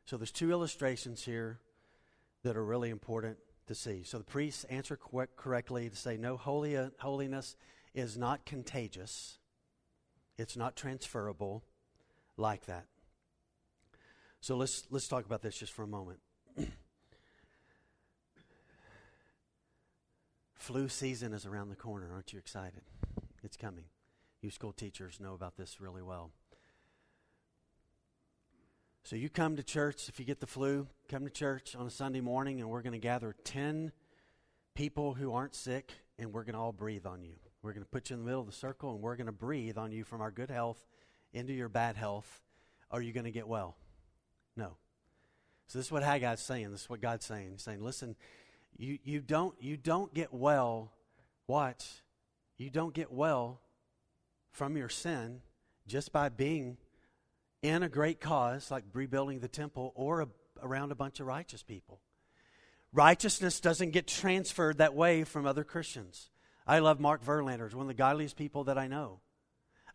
So 0.07 0.17
there's 0.17 0.31
two 0.31 0.51
illustrations 0.51 1.23
here 1.23 1.59
that 2.41 2.57
are 2.57 2.65
really 2.65 2.89
important 2.89 3.37
to 3.67 3.75
see. 3.75 4.01
So 4.03 4.17
the 4.17 4.23
priests 4.23 4.63
answer 4.63 4.97
correctly 4.97 5.89
to 5.89 5.95
say, 5.95 6.17
"No 6.17 6.37
holy, 6.37 6.75
uh, 6.75 6.89
holiness." 6.99 7.55
is 7.97 8.15
not 8.15 8.45
contagious, 8.45 9.39
it's 10.37 10.55
not 10.55 10.75
transferable 10.75 11.63
like 12.37 12.67
that. 12.67 12.85
So 14.39 14.55
let's, 14.55 14.83
let's 14.91 15.07
talk 15.07 15.25
about 15.25 15.41
this 15.41 15.57
just 15.57 15.73
for 15.73 15.81
a 15.81 15.87
moment. 15.87 16.19
Flu 20.53 20.87
season 20.89 21.33
is 21.33 21.47
around 21.47 21.69
the 21.69 21.75
corner. 21.75 22.11
Aren't 22.13 22.33
you 22.33 22.39
excited? 22.39 22.83
It's 23.43 23.57
coming. 23.57 23.85
You 24.41 24.51
school 24.51 24.73
teachers 24.73 25.19
know 25.19 25.33
about 25.33 25.57
this 25.57 25.81
really 25.81 26.03
well. 26.03 26.29
So 29.07 29.15
you 29.15 29.29
come 29.29 29.55
to 29.55 29.63
church, 29.63 30.09
if 30.09 30.19
you 30.19 30.25
get 30.25 30.41
the 30.41 30.47
flu, 30.47 30.85
come 31.07 31.23
to 31.23 31.29
church 31.29 31.77
on 31.79 31.87
a 31.87 31.89
Sunday 31.89 32.19
morning, 32.19 32.59
and 32.59 32.69
we're 32.69 32.81
going 32.81 32.91
to 32.91 32.99
gather 32.99 33.33
10 33.45 33.93
people 34.75 35.13
who 35.13 35.31
aren't 35.31 35.55
sick, 35.55 35.93
and 36.19 36.33
we're 36.33 36.43
going 36.43 36.55
to 36.55 36.59
all 36.59 36.73
breathe 36.73 37.05
on 37.05 37.23
you. 37.23 37.35
We're 37.61 37.71
going 37.71 37.85
to 37.85 37.89
put 37.89 38.09
you 38.09 38.15
in 38.15 38.19
the 38.19 38.25
middle 38.25 38.41
of 38.41 38.47
the 38.47 38.51
circle 38.51 38.91
and 38.91 39.01
we're 39.01 39.15
going 39.15 39.27
to 39.27 39.31
breathe 39.31 39.77
on 39.77 39.93
you 39.93 40.03
from 40.03 40.19
our 40.19 40.29
good 40.29 40.51
health 40.51 40.85
into 41.31 41.53
your 41.53 41.69
bad 41.69 41.95
health. 41.95 42.41
Are 42.91 43.01
you 43.01 43.13
going 43.13 43.23
to 43.23 43.31
get 43.31 43.47
well? 43.47 43.77
No. 44.57 44.75
So 45.67 45.79
this 45.79 45.85
is 45.85 45.91
what 45.91 46.03
Haggai's 46.03 46.41
saying. 46.41 46.71
This 46.71 46.81
is 46.81 46.89
what 46.89 46.99
God's 46.99 47.25
saying. 47.25 47.51
He's 47.51 47.61
saying, 47.61 47.81
listen, 47.81 48.17
you, 48.75 48.99
you 49.05 49.21
don't 49.21 49.55
you 49.61 49.77
don't 49.77 50.13
get 50.13 50.33
well, 50.33 50.91
watch, 51.47 52.03
you 52.57 52.69
don't 52.69 52.93
get 52.93 53.09
well 53.09 53.61
from 54.51 54.75
your 54.75 54.89
sin 54.89 55.39
just 55.87 56.11
by 56.11 56.27
being 56.27 56.75
in 57.61 57.83
a 57.83 57.89
great 57.89 58.19
cause 58.19 58.71
like 58.71 58.83
rebuilding 58.93 59.39
the 59.39 59.47
temple 59.47 59.91
or 59.95 60.21
a, 60.21 60.27
around 60.61 60.91
a 60.91 60.95
bunch 60.95 61.19
of 61.19 61.27
righteous 61.27 61.63
people. 61.63 61.99
Righteousness 62.93 63.59
doesn't 63.59 63.91
get 63.91 64.07
transferred 64.07 64.77
that 64.77 64.95
way 64.95 65.23
from 65.23 65.45
other 65.45 65.63
Christians. 65.63 66.29
I 66.65 66.79
love 66.79 66.99
Mark 66.99 67.23
Verlander. 67.23 67.65
He's 67.65 67.75
one 67.75 67.83
of 67.83 67.87
the 67.87 67.93
godliest 67.93 68.35
people 68.35 68.65
that 68.65 68.77
I 68.77 68.87
know. 68.87 69.19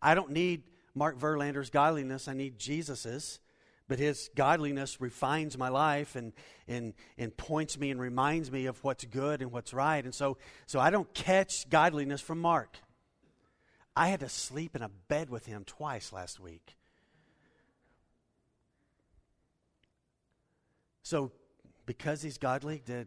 I 0.00 0.14
don't 0.14 0.30
need 0.30 0.64
Mark 0.94 1.18
Verlander's 1.18 1.70
godliness, 1.70 2.28
I 2.28 2.34
need 2.34 2.58
Jesus's. 2.58 3.40
But 3.88 3.98
his 3.98 4.30
godliness 4.34 5.00
refines 5.00 5.58
my 5.58 5.68
life 5.68 6.16
and, 6.16 6.32
and, 6.68 6.94
and 7.18 7.36
points 7.36 7.78
me 7.78 7.90
and 7.90 8.00
reminds 8.00 8.50
me 8.50 8.66
of 8.66 8.82
what's 8.82 9.04
good 9.04 9.42
and 9.42 9.52
what's 9.52 9.74
right. 9.74 10.02
And 10.02 10.14
so, 10.14 10.38
so 10.66 10.80
I 10.80 10.90
don't 10.90 11.12
catch 11.12 11.68
godliness 11.68 12.20
from 12.20 12.38
Mark. 12.38 12.78
I 13.94 14.08
had 14.08 14.20
to 14.20 14.28
sleep 14.28 14.74
in 14.76 14.82
a 14.82 14.88
bed 14.88 15.28
with 15.28 15.46
him 15.46 15.64
twice 15.64 16.12
last 16.12 16.40
week. 16.40 16.76
So, 21.12 21.30
because 21.84 22.22
he's 22.22 22.38
godly, 22.38 22.80
did 22.86 23.06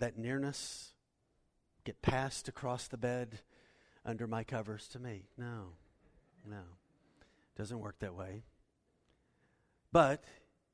that 0.00 0.18
nearness 0.18 0.90
get 1.84 2.02
passed 2.02 2.48
across 2.48 2.88
the 2.88 2.96
bed 2.96 3.38
under 4.04 4.26
my 4.26 4.42
covers 4.42 4.88
to 4.88 4.98
me. 4.98 5.28
No, 5.38 5.66
no. 6.44 6.62
Doesn't 7.56 7.78
work 7.78 8.00
that 8.00 8.16
way. 8.16 8.42
But 9.92 10.24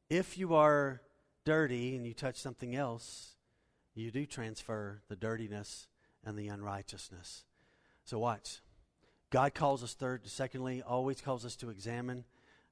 if 0.09 0.39
you 0.39 0.55
are 0.55 1.03
dirty 1.45 1.95
and 1.95 2.07
you 2.07 2.15
touch 2.15 2.37
something 2.37 2.75
else, 2.75 3.33
you 3.95 4.11
do 4.11 4.25
transfer 4.25 5.03
the 5.11 5.17
dirtiness 5.17 5.89
and 6.25 6.39
the 6.39 6.49
unrighteousness. 6.49 7.45
So 8.07 8.19
watch. 8.19 8.63
God 9.29 9.53
calls 9.53 9.85
us 9.85 9.93
third, 9.93 10.27
secondly, 10.27 10.81
always 10.81 11.21
calls 11.21 11.45
us 11.45 11.55
to 11.57 11.69
examine 11.69 12.25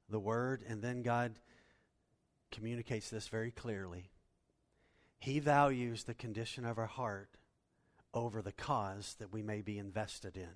the 0.08 0.18
word, 0.18 0.64
and 0.66 0.80
then 0.80 1.02
God 1.02 1.38
communicates 2.50 3.10
this 3.10 3.28
very 3.28 3.50
clearly. 3.50 4.10
He 5.18 5.38
values 5.38 6.04
the 6.04 6.14
condition 6.14 6.64
of 6.64 6.78
our 6.78 6.86
heart 6.86 7.28
over 8.14 8.42
the 8.42 8.52
cause 8.52 9.16
that 9.18 9.32
we 9.32 9.42
may 9.42 9.60
be 9.60 9.78
invested 9.78 10.36
in. 10.36 10.48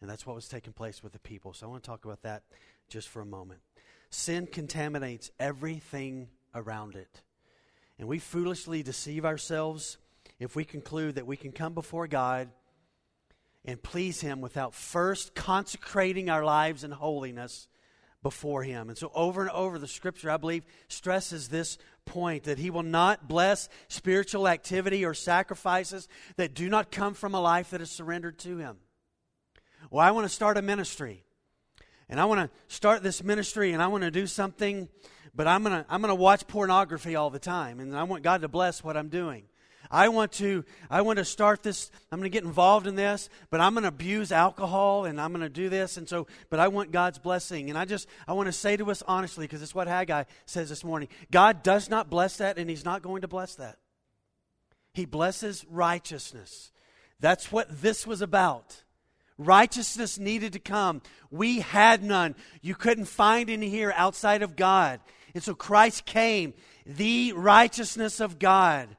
And 0.00 0.08
that's 0.08 0.26
what 0.26 0.34
was 0.34 0.48
taking 0.48 0.72
place 0.72 1.02
with 1.02 1.12
the 1.12 1.18
people. 1.18 1.52
So 1.52 1.66
I 1.66 1.70
want 1.70 1.82
to 1.82 1.86
talk 1.86 2.04
about 2.04 2.22
that 2.22 2.42
just 2.88 3.08
for 3.08 3.20
a 3.20 3.26
moment. 3.26 3.60
Sin 4.08 4.46
contaminates 4.46 5.30
everything 5.38 6.28
around 6.54 6.96
it. 6.96 7.22
And 7.98 8.08
we 8.08 8.18
foolishly 8.18 8.82
deceive 8.82 9.24
ourselves 9.24 9.98
if 10.38 10.56
we 10.56 10.64
conclude 10.64 11.16
that 11.16 11.26
we 11.26 11.36
can 11.36 11.52
come 11.52 11.74
before 11.74 12.06
God 12.06 12.48
and 13.64 13.80
please 13.82 14.22
Him 14.22 14.40
without 14.40 14.74
first 14.74 15.34
consecrating 15.34 16.30
our 16.30 16.44
lives 16.44 16.82
in 16.82 16.90
holiness 16.90 17.68
before 18.22 18.62
Him. 18.62 18.88
And 18.88 18.98
so, 18.98 19.10
over 19.14 19.42
and 19.42 19.50
over, 19.50 19.78
the 19.78 19.88
scripture, 19.88 20.30
I 20.30 20.36
believe, 20.36 20.64
stresses 20.88 21.48
this 21.48 21.78
point 22.04 22.44
that 22.44 22.58
He 22.58 22.70
will 22.70 22.82
not 22.82 23.28
bless 23.28 23.68
spiritual 23.88 24.48
activity 24.48 25.04
or 25.04 25.14
sacrifices 25.14 26.08
that 26.36 26.54
do 26.54 26.68
not 26.68 26.90
come 26.90 27.14
from 27.14 27.34
a 27.34 27.40
life 27.40 27.70
that 27.70 27.80
is 27.80 27.90
surrendered 27.90 28.38
to 28.40 28.58
Him. 28.58 28.76
Well, 29.90 30.04
I 30.04 30.10
want 30.10 30.26
to 30.26 30.34
start 30.34 30.56
a 30.56 30.62
ministry. 30.62 31.24
And 32.10 32.20
I 32.20 32.24
want 32.24 32.40
to 32.40 32.74
start 32.74 33.04
this 33.04 33.22
ministry 33.22 33.72
and 33.72 33.80
I 33.80 33.86
want 33.86 34.02
to 34.02 34.10
do 34.10 34.26
something, 34.26 34.88
but 35.32 35.46
I'm 35.46 35.62
going 35.62 35.84
to 35.84 35.86
I'm 35.88 36.02
going 36.02 36.10
to 36.10 36.16
watch 36.16 36.44
pornography 36.48 37.14
all 37.14 37.30
the 37.30 37.38
time 37.38 37.78
and 37.78 37.96
I 37.96 38.02
want 38.02 38.24
God 38.24 38.42
to 38.42 38.48
bless 38.48 38.82
what 38.82 38.96
I'm 38.96 39.08
doing. 39.08 39.44
I 39.90 40.08
want 40.08 40.32
to 40.32 40.64
I 40.88 41.02
want 41.02 41.18
to 41.18 41.24
start 41.24 41.62
this 41.62 41.90
I'm 42.12 42.18
going 42.18 42.30
to 42.30 42.32
get 42.32 42.44
involved 42.44 42.86
in 42.86 42.94
this, 42.94 43.28
but 43.50 43.60
I'm 43.60 43.74
going 43.74 43.82
to 43.82 43.88
abuse 43.88 44.30
alcohol 44.30 45.04
and 45.04 45.20
I'm 45.20 45.32
going 45.32 45.42
to 45.42 45.48
do 45.48 45.68
this 45.68 45.96
and 45.96 46.08
so 46.08 46.26
but 46.48 46.60
I 46.60 46.68
want 46.68 46.92
God's 46.92 47.18
blessing. 47.18 47.70
And 47.70 47.78
I 47.78 47.84
just 47.84 48.06
I 48.28 48.32
want 48.34 48.46
to 48.46 48.52
say 48.52 48.76
to 48.76 48.90
us 48.90 49.02
honestly 49.08 49.46
because 49.46 49.62
it's 49.62 49.74
what 49.74 49.88
Haggai 49.88 50.24
says 50.46 50.68
this 50.68 50.84
morning. 50.84 51.08
God 51.30 51.62
does 51.62 51.90
not 51.90 52.08
bless 52.08 52.36
that 52.36 52.58
and 52.58 52.70
he's 52.70 52.84
not 52.84 53.02
going 53.02 53.22
to 53.22 53.28
bless 53.28 53.56
that. 53.56 53.78
He 54.92 55.06
blesses 55.06 55.64
righteousness. 55.68 56.70
That's 57.18 57.50
what 57.50 57.82
this 57.82 58.06
was 58.06 58.22
about. 58.22 58.82
Righteousness 59.38 60.18
needed 60.18 60.52
to 60.52 60.58
come. 60.58 61.02
We 61.30 61.60
had 61.60 62.02
none. 62.02 62.34
You 62.60 62.74
couldn't 62.74 63.06
find 63.06 63.48
any 63.48 63.70
here 63.70 63.92
outside 63.96 64.42
of 64.42 64.54
God. 64.54 65.00
And 65.34 65.42
so 65.42 65.54
Christ 65.54 66.04
came, 66.04 66.54
the 66.84 67.32
righteousness 67.32 68.20
of 68.20 68.38
God. 68.38 68.96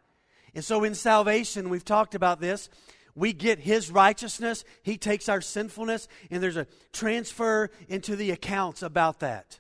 And 0.54 0.64
so 0.64 0.84
in 0.84 0.96
salvation, 0.96 1.70
we've 1.70 1.86
talked 1.86 2.16
about 2.16 2.42
this. 2.42 2.70
We 3.16 3.34
get 3.34 3.60
his 3.60 3.92
righteousness, 3.92 4.64
he 4.84 4.98
takes 4.98 5.28
our 5.28 5.42
sinfulness, 5.42 6.08
and 6.30 6.42
there's 6.42 6.56
a 6.56 6.68
transfer 6.94 7.70
into 7.90 8.16
the 8.16 8.32
accounts 8.32 8.82
about 8.82 9.20
that. 9.20 9.60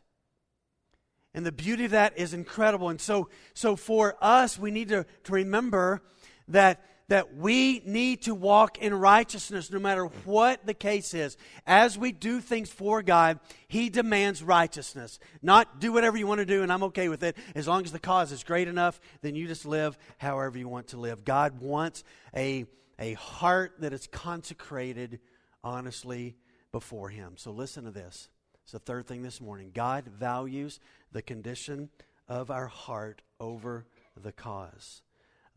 And 1.33 1.45
the 1.45 1.51
beauty 1.51 1.85
of 1.85 1.91
that 1.91 2.17
is 2.17 2.33
incredible. 2.33 2.89
And 2.89 2.99
so, 2.99 3.29
so 3.53 3.75
for 3.75 4.15
us, 4.21 4.57
we 4.57 4.71
need 4.71 4.89
to, 4.89 5.05
to 5.25 5.33
remember 5.33 6.01
that 6.47 6.83
that 7.11 7.35
we 7.35 7.81
need 7.85 8.21
to 8.21 8.33
walk 8.33 8.77
in 8.77 8.93
righteousness 8.93 9.69
no 9.69 9.79
matter 9.79 10.05
what 10.23 10.65
the 10.65 10.73
case 10.73 11.13
is. 11.13 11.35
As 11.67 11.97
we 11.97 12.13
do 12.13 12.39
things 12.39 12.69
for 12.69 13.01
God, 13.01 13.41
He 13.67 13.89
demands 13.89 14.41
righteousness. 14.41 15.19
Not 15.41 15.81
do 15.81 15.91
whatever 15.91 16.15
you 16.15 16.25
want 16.25 16.39
to 16.39 16.45
do 16.45 16.63
and 16.63 16.71
I'm 16.71 16.83
okay 16.83 17.09
with 17.09 17.21
it. 17.23 17.35
As 17.53 17.67
long 17.67 17.83
as 17.83 17.91
the 17.91 17.99
cause 17.99 18.31
is 18.31 18.45
great 18.45 18.69
enough, 18.69 19.01
then 19.21 19.35
you 19.35 19.45
just 19.45 19.65
live 19.65 19.97
however 20.19 20.57
you 20.57 20.69
want 20.69 20.87
to 20.87 20.97
live. 20.97 21.25
God 21.25 21.59
wants 21.59 22.05
a, 22.33 22.65
a 22.97 23.11
heart 23.15 23.73
that 23.79 23.91
is 23.91 24.07
consecrated 24.07 25.19
honestly 25.65 26.37
before 26.71 27.09
Him. 27.09 27.33
So 27.35 27.51
listen 27.51 27.83
to 27.83 27.91
this. 27.91 28.29
It's 28.63 28.71
the 28.71 28.79
third 28.79 29.05
thing 29.05 29.21
this 29.21 29.41
morning. 29.41 29.71
God 29.73 30.05
values 30.05 30.79
the 31.11 31.21
condition 31.21 31.89
of 32.29 32.49
our 32.49 32.67
heart 32.67 33.21
over 33.37 33.85
the 34.15 34.31
cause. 34.31 35.01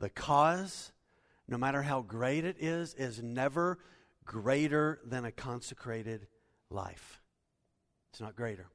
The 0.00 0.10
cause 0.10 0.90
no 1.48 1.59
matter 1.59 1.83
how 1.83 2.02
great 2.02 2.44
it 2.44 2.57
is, 2.59 2.94
is 2.94 3.22
never 3.22 3.78
greater 4.24 5.00
than 5.04 5.24
a 5.24 5.33
consecrated 5.33 6.26
life. 6.70 7.20
It's 8.11 8.20
not 8.20 8.37
greater. 8.37 8.68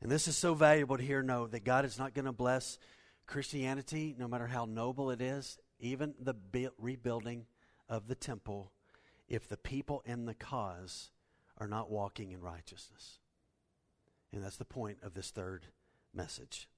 And 0.00 0.10
this 0.10 0.28
is 0.28 0.36
so 0.36 0.54
valuable 0.54 0.96
to 0.96 1.02
hear 1.02 1.22
know 1.22 1.46
that 1.46 1.64
God 1.64 1.84
is 1.84 1.98
not 1.98 2.14
going 2.14 2.26
to 2.26 2.32
bless 2.32 2.78
Christianity, 3.26 4.14
no 4.18 4.28
matter 4.28 4.46
how 4.46 4.66
noble 4.66 5.10
it 5.10 5.20
is, 5.20 5.58
even 5.80 6.14
the 6.20 6.34
be- 6.34 6.68
rebuilding 6.78 7.46
of 7.88 8.06
the 8.06 8.14
temple, 8.14 8.72
if 9.28 9.48
the 9.48 9.56
people 9.56 10.02
in 10.04 10.26
the 10.26 10.34
cause 10.34 11.10
are 11.58 11.66
not 11.66 11.90
walking 11.90 12.32
in 12.32 12.40
righteousness. 12.40 13.18
And 14.32 14.44
that's 14.44 14.58
the 14.58 14.64
point 14.64 14.98
of 15.02 15.14
this 15.14 15.30
third 15.30 15.66
message. 16.14 16.68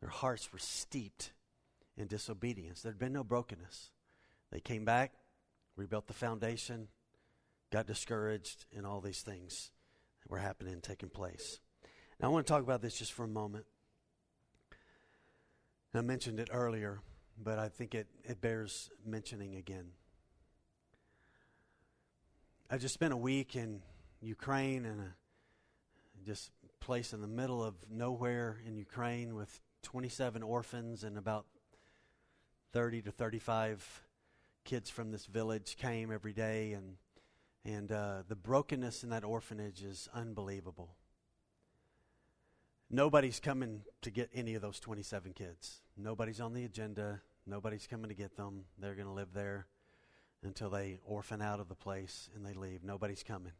Their 0.00 0.10
hearts 0.10 0.52
were 0.52 0.58
steeped 0.58 1.32
in 1.96 2.06
disobedience. 2.06 2.82
There 2.82 2.92
had 2.92 2.98
been 2.98 3.12
no 3.12 3.24
brokenness. 3.24 3.90
They 4.50 4.60
came 4.60 4.84
back, 4.84 5.12
rebuilt 5.76 6.06
the 6.06 6.12
foundation, 6.12 6.88
got 7.70 7.86
discouraged, 7.86 8.66
and 8.76 8.86
all 8.86 9.00
these 9.00 9.22
things 9.22 9.70
were 10.28 10.38
happening 10.38 10.74
and 10.74 10.82
taking 10.82 11.08
place. 11.08 11.60
Now, 12.20 12.28
I 12.28 12.30
want 12.30 12.46
to 12.46 12.52
talk 12.52 12.62
about 12.62 12.82
this 12.82 12.98
just 12.98 13.12
for 13.12 13.24
a 13.24 13.28
moment. 13.28 13.64
I 15.94 16.00
mentioned 16.00 16.40
it 16.40 16.48
earlier, 16.50 17.00
but 17.36 17.58
I 17.58 17.68
think 17.68 17.94
it, 17.94 18.06
it 18.24 18.40
bears 18.40 18.90
mentioning 19.04 19.56
again. 19.56 19.88
I 22.70 22.78
just 22.78 22.94
spent 22.94 23.12
a 23.12 23.16
week 23.18 23.56
in 23.56 23.82
Ukraine 24.22 24.86
and 24.86 25.00
a 25.00 25.14
just 26.24 26.50
place 26.80 27.12
in 27.12 27.20
the 27.20 27.26
middle 27.26 27.62
of 27.62 27.74
nowhere 27.90 28.60
in 28.66 28.76
Ukraine 28.76 29.34
with 29.34 29.60
27 29.82 30.42
orphans 30.42 31.04
and 31.04 31.18
about 31.18 31.46
30 32.72 33.02
to 33.02 33.10
35 33.10 34.02
kids 34.64 34.88
from 34.88 35.10
this 35.10 35.26
village 35.26 35.76
came 35.76 36.10
every 36.10 36.32
day, 36.32 36.72
and 36.72 36.96
and 37.64 37.92
uh, 37.92 38.22
the 38.26 38.34
brokenness 38.34 39.04
in 39.04 39.10
that 39.10 39.24
orphanage 39.24 39.82
is 39.82 40.08
unbelievable. 40.14 40.96
Nobody's 42.90 43.40
coming 43.40 43.82
to 44.02 44.10
get 44.10 44.30
any 44.34 44.54
of 44.54 44.62
those 44.62 44.80
27 44.80 45.32
kids. 45.32 45.80
Nobody's 45.96 46.40
on 46.40 46.54
the 46.54 46.64
agenda. 46.64 47.20
Nobody's 47.46 47.86
coming 47.86 48.08
to 48.08 48.14
get 48.14 48.36
them. 48.36 48.64
They're 48.78 48.94
going 48.94 49.06
to 49.06 49.12
live 49.12 49.32
there 49.32 49.66
until 50.42 50.70
they 50.70 50.98
orphan 51.04 51.40
out 51.40 51.60
of 51.60 51.68
the 51.68 51.74
place 51.74 52.28
and 52.34 52.44
they 52.44 52.52
leave. 52.52 52.82
Nobody's 52.82 53.22
coming. 53.22 53.52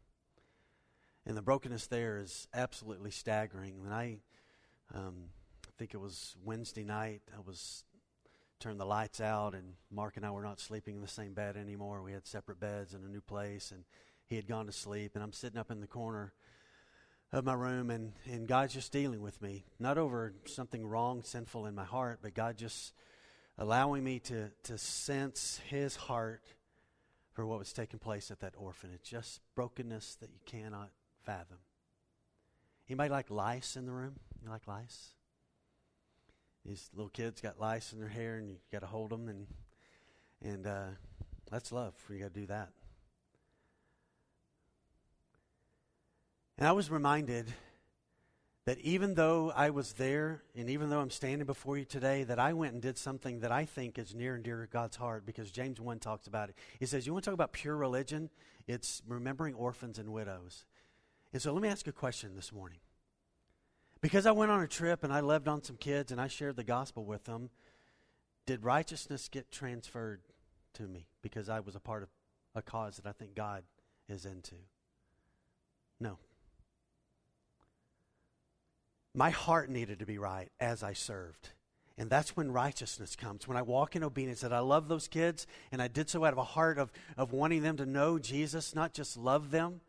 And 1.25 1.37
the 1.37 1.43
brokenness 1.43 1.87
there 1.87 2.19
is 2.19 2.49
absolutely 2.53 3.13
staggering. 3.13 3.77
And 3.85 3.95
I, 3.95 4.19
um, 4.93 5.15
I 5.65 5.71
think 5.79 5.95
it 5.95 6.01
was 6.01 6.35
Wednesday 6.45 6.85
night, 6.85 7.23
I 7.35 7.41
was 7.41 7.85
turned 8.63 8.79
the 8.79 8.87
lights 8.87 9.21
out, 9.21 9.55
and 9.55 9.75
Mark 9.91 10.17
and 10.17 10.25
I 10.25 10.31
were 10.31 10.43
not 10.43 10.61
sleeping 10.61 10.95
in 10.95 11.03
the 11.03 11.09
same 11.09 11.35
bed 11.35 11.57
anymore. 11.57 12.01
We 12.01 12.13
had 12.13 12.27
separate 12.27 12.61
beds 12.61 12.95
in 12.95 13.03
a 13.03 13.09
new 13.09 13.21
place, 13.21 13.73
and 13.73 13.83
he 14.27 14.37
had 14.37 14.47
gone 14.47 14.67
to 14.67 14.73
sleep. 14.73 15.13
And 15.15 15.25
I'm 15.25 15.33
sitting 15.33 15.59
up 15.59 15.73
in 15.73 15.81
the 15.81 15.89
corner 15.89 16.33
of 17.33 17.45
my 17.45 17.55
room, 17.55 17.91
and, 17.91 18.13
and 18.25 18.47
God's 18.47 18.73
just 18.73 18.93
dealing 18.93 19.21
with 19.21 19.43
me. 19.43 19.65
Not 19.81 19.99
over 19.99 20.35
something 20.45 20.87
wrong, 20.87 21.25
sinful 21.25 21.67
in 21.67 21.75
my 21.75 21.85
heart, 21.85 22.21
but 22.23 22.35
God 22.35 22.57
just 22.57 22.95
allowing 23.59 24.05
me 24.05 24.21
to, 24.21 24.51
to 24.63 24.79
sense 24.79 25.61
His 25.69 25.97
heart 25.97 26.45
for 27.33 27.45
what 27.45 27.59
was 27.59 27.73
taking 27.73 27.99
place 27.99 28.31
at 28.31 28.41
that 28.41 28.55
orphanage. 28.57 29.03
Just 29.03 29.41
brokenness 29.57 30.17
that 30.21 30.31
you 30.31 30.41
cannot 30.47 30.91
fathom. 31.25 31.59
Anybody 32.89 33.11
like 33.11 33.29
lice 33.29 33.75
in 33.77 33.87
the 33.87 33.93
room? 33.93 34.21
You 34.41 34.51
like 34.51 34.69
lice? 34.69 35.15
These 36.65 36.91
little 36.95 37.11
kids 37.11 37.41
got 37.41 37.61
lice 37.61 37.93
in 37.93 37.99
their 37.99 38.09
hair, 38.09 38.37
and 38.37 38.49
you 38.49 38.57
got 38.71 38.81
to 38.81 38.87
hold 38.87 39.11
them, 39.11 39.29
and 39.29 39.47
and 40.43 40.67
uh, 40.67 40.87
that's 41.51 41.73
love. 41.73 41.95
You 42.09 42.19
got 42.19 42.35
to 42.35 42.41
do 42.41 42.47
that. 42.47 42.71
And 46.59 46.69
I 46.69 46.73
was 46.73 46.91
reminded 46.91 47.53
that 48.65 48.79
even 48.79 49.15
though 49.15 49.51
I 49.55 49.71
was 49.71 49.95
there, 49.95 50.43
and 50.55 50.71
even 50.71 50.91
though 50.91 51.01
I'm 51.01 51.11
standing 51.11 51.47
before 51.47 51.77
you 51.77 51.85
today, 51.85 52.23
that 52.25 52.39
I 52.39 52.53
went 52.53 52.75
and 52.75 52.83
did 52.83 52.97
something 52.97 53.41
that 53.41 53.51
I 53.51 53.65
think 53.65 53.99
is 53.99 54.15
near 54.15 54.37
and 54.37 54.45
dear 54.45 54.61
to 54.61 54.67
God's 54.69 54.97
heart, 54.97 55.27
because 55.27 55.51
James 55.51 55.81
one 55.81 55.99
talks 55.99 56.29
about 56.29 56.49
it. 56.49 56.55
He 56.79 56.87
says, 56.87 57.07
"You 57.07 57.13
want 57.13 57.25
to 57.25 57.31
talk 57.31 57.35
about 57.35 57.53
pure 57.53 57.77
religion? 57.77 58.31
It's 58.69 59.03
remembering 59.07 59.55
orphans 59.55 59.99
and 59.99 60.13
widows." 60.13 60.65
And 61.33 61.43
so, 61.43 61.53
let 61.53 61.63
me 61.63 61.69
ask 61.69 61.87
you 61.87 61.91
a 61.91 61.93
question 61.95 62.37
this 62.37 62.53
morning. 62.53 62.79
Because 64.03 64.27
I 64.27 64.33
went 64.33 64.51
on 64.51 64.61
a 64.61 64.69
trip 64.69 65.05
and 65.05 65.13
I 65.13 65.21
loved 65.21 65.49
on 65.49 65.63
some 65.63 65.77
kids 65.77 66.11
and 66.11 66.21
I 66.21 66.27
shared 66.27 66.57
the 66.57 66.65
gospel 66.65 67.05
with 67.05 67.25
them, 67.25 67.51
did 68.45 68.65
righteousness 68.65 69.29
get 69.29 69.51
transferred 69.51 70.21
to 70.75 70.83
me 70.83 71.07
because 71.23 71.49
I 71.49 71.61
was 71.61 71.77
a 71.77 71.81
part 71.81 72.03
of 72.03 72.09
a 72.55 72.63
cause 72.63 72.97
that 72.97 73.07
I 73.07 73.13
think 73.13 73.37
God 73.37 73.63
is 74.09 74.27
into? 74.27 74.57
No. 76.01 76.19
My 79.15 79.31
heart 79.31 79.71
needed 79.71 80.01
to 80.01 80.07
be 80.07 80.19
right 80.19 80.51
as 80.59 80.83
I 80.83 80.95
served. 80.95 81.51
And 81.97 82.11
that's 82.11 82.37
when 82.37 82.51
righteousness 82.51 83.15
comes. 83.15 83.47
When 83.47 83.57
I 83.57 83.63
walk 83.63 83.95
in 83.95 84.03
obedience, 84.03 84.41
that 84.41 84.53
I 84.53 84.61
love 84.61 84.89
those 84.89 85.07
kids, 85.07 85.47
and 85.71 85.81
I 85.81 85.87
did 85.87 86.09
so 86.09 86.25
out 86.25 86.33
of 86.33 86.39
a 86.39 86.43
heart 86.43 86.79
of, 86.79 86.91
of 87.17 87.33
wanting 87.33 87.63
them 87.63 87.77
to 87.77 87.87
know 87.87 88.19
Jesus, 88.19 88.75
not 88.75 88.95
just 88.95 89.17
love 89.17 89.51
them, 89.51 89.83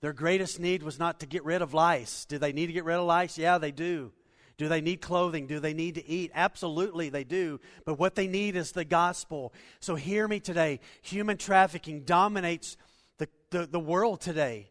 their 0.00 0.12
greatest 0.14 0.58
need 0.58 0.82
was 0.82 0.98
not 0.98 1.20
to 1.20 1.26
get 1.26 1.44
rid 1.44 1.60
of 1.60 1.74
lice. 1.74 2.24
Do 2.24 2.38
they 2.38 2.52
need 2.52 2.68
to 2.68 2.72
get 2.72 2.84
rid 2.84 2.96
of 2.96 3.04
lice? 3.04 3.36
Yeah, 3.36 3.58
they 3.58 3.70
do. 3.70 4.12
Do 4.56 4.68
they 4.68 4.80
need 4.80 5.00
clothing? 5.00 5.46
Do 5.46 5.60
they 5.60 5.74
need 5.74 5.94
to 5.94 6.06
eat? 6.06 6.32
Absolutely, 6.34 7.08
they 7.08 7.24
do. 7.24 7.60
But 7.84 7.98
what 7.98 8.14
they 8.14 8.26
need 8.26 8.56
is 8.56 8.72
the 8.72 8.84
gospel. 8.84 9.52
So 9.78 9.94
hear 9.94 10.26
me 10.26 10.40
today. 10.40 10.80
Human 11.02 11.36
trafficking 11.36 12.04
dominates 12.04 12.76
the, 13.18 13.28
the, 13.50 13.66
the 13.66 13.80
world 13.80 14.20
today. 14.20 14.70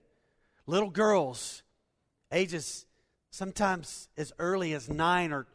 Little 0.65 0.89
girls, 0.89 1.63
ages 2.31 2.85
sometimes 3.31 4.09
as 4.17 4.31
early 4.39 4.73
as 4.73 4.89
nine, 4.89 5.31
are 5.31 5.47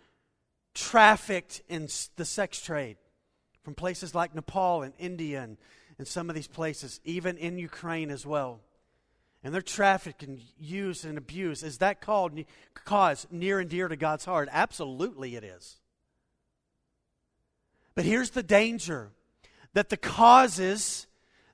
trafficked 0.74 1.62
in 1.68 1.88
the 2.16 2.24
sex 2.24 2.60
trade 2.60 2.96
from 3.62 3.74
places 3.74 4.14
like 4.14 4.34
Nepal 4.34 4.82
and 4.82 4.94
India 4.98 5.42
and, 5.42 5.56
and 5.98 6.06
some 6.06 6.28
of 6.28 6.34
these 6.34 6.48
places, 6.48 7.00
even 7.04 7.36
in 7.38 7.58
Ukraine 7.58 8.10
as 8.10 8.26
well 8.26 8.60
and 9.44 9.52
they're 9.52 9.62
trafficked 9.62 10.22
and 10.22 10.40
used 10.58 11.04
and 11.04 11.18
abused, 11.18 11.62
is 11.62 11.78
that 11.78 12.00
called 12.00 12.32
cause 12.84 13.26
near 13.30 13.60
and 13.60 13.68
dear 13.68 13.86
to 13.86 13.96
God's 13.96 14.24
heart? 14.24 14.48
Absolutely 14.50 15.36
it 15.36 15.44
is. 15.44 15.76
But 17.94 18.06
here's 18.06 18.30
the 18.30 18.42
danger 18.42 19.10
that 19.74 19.90
the 19.90 19.98
causes 19.98 21.06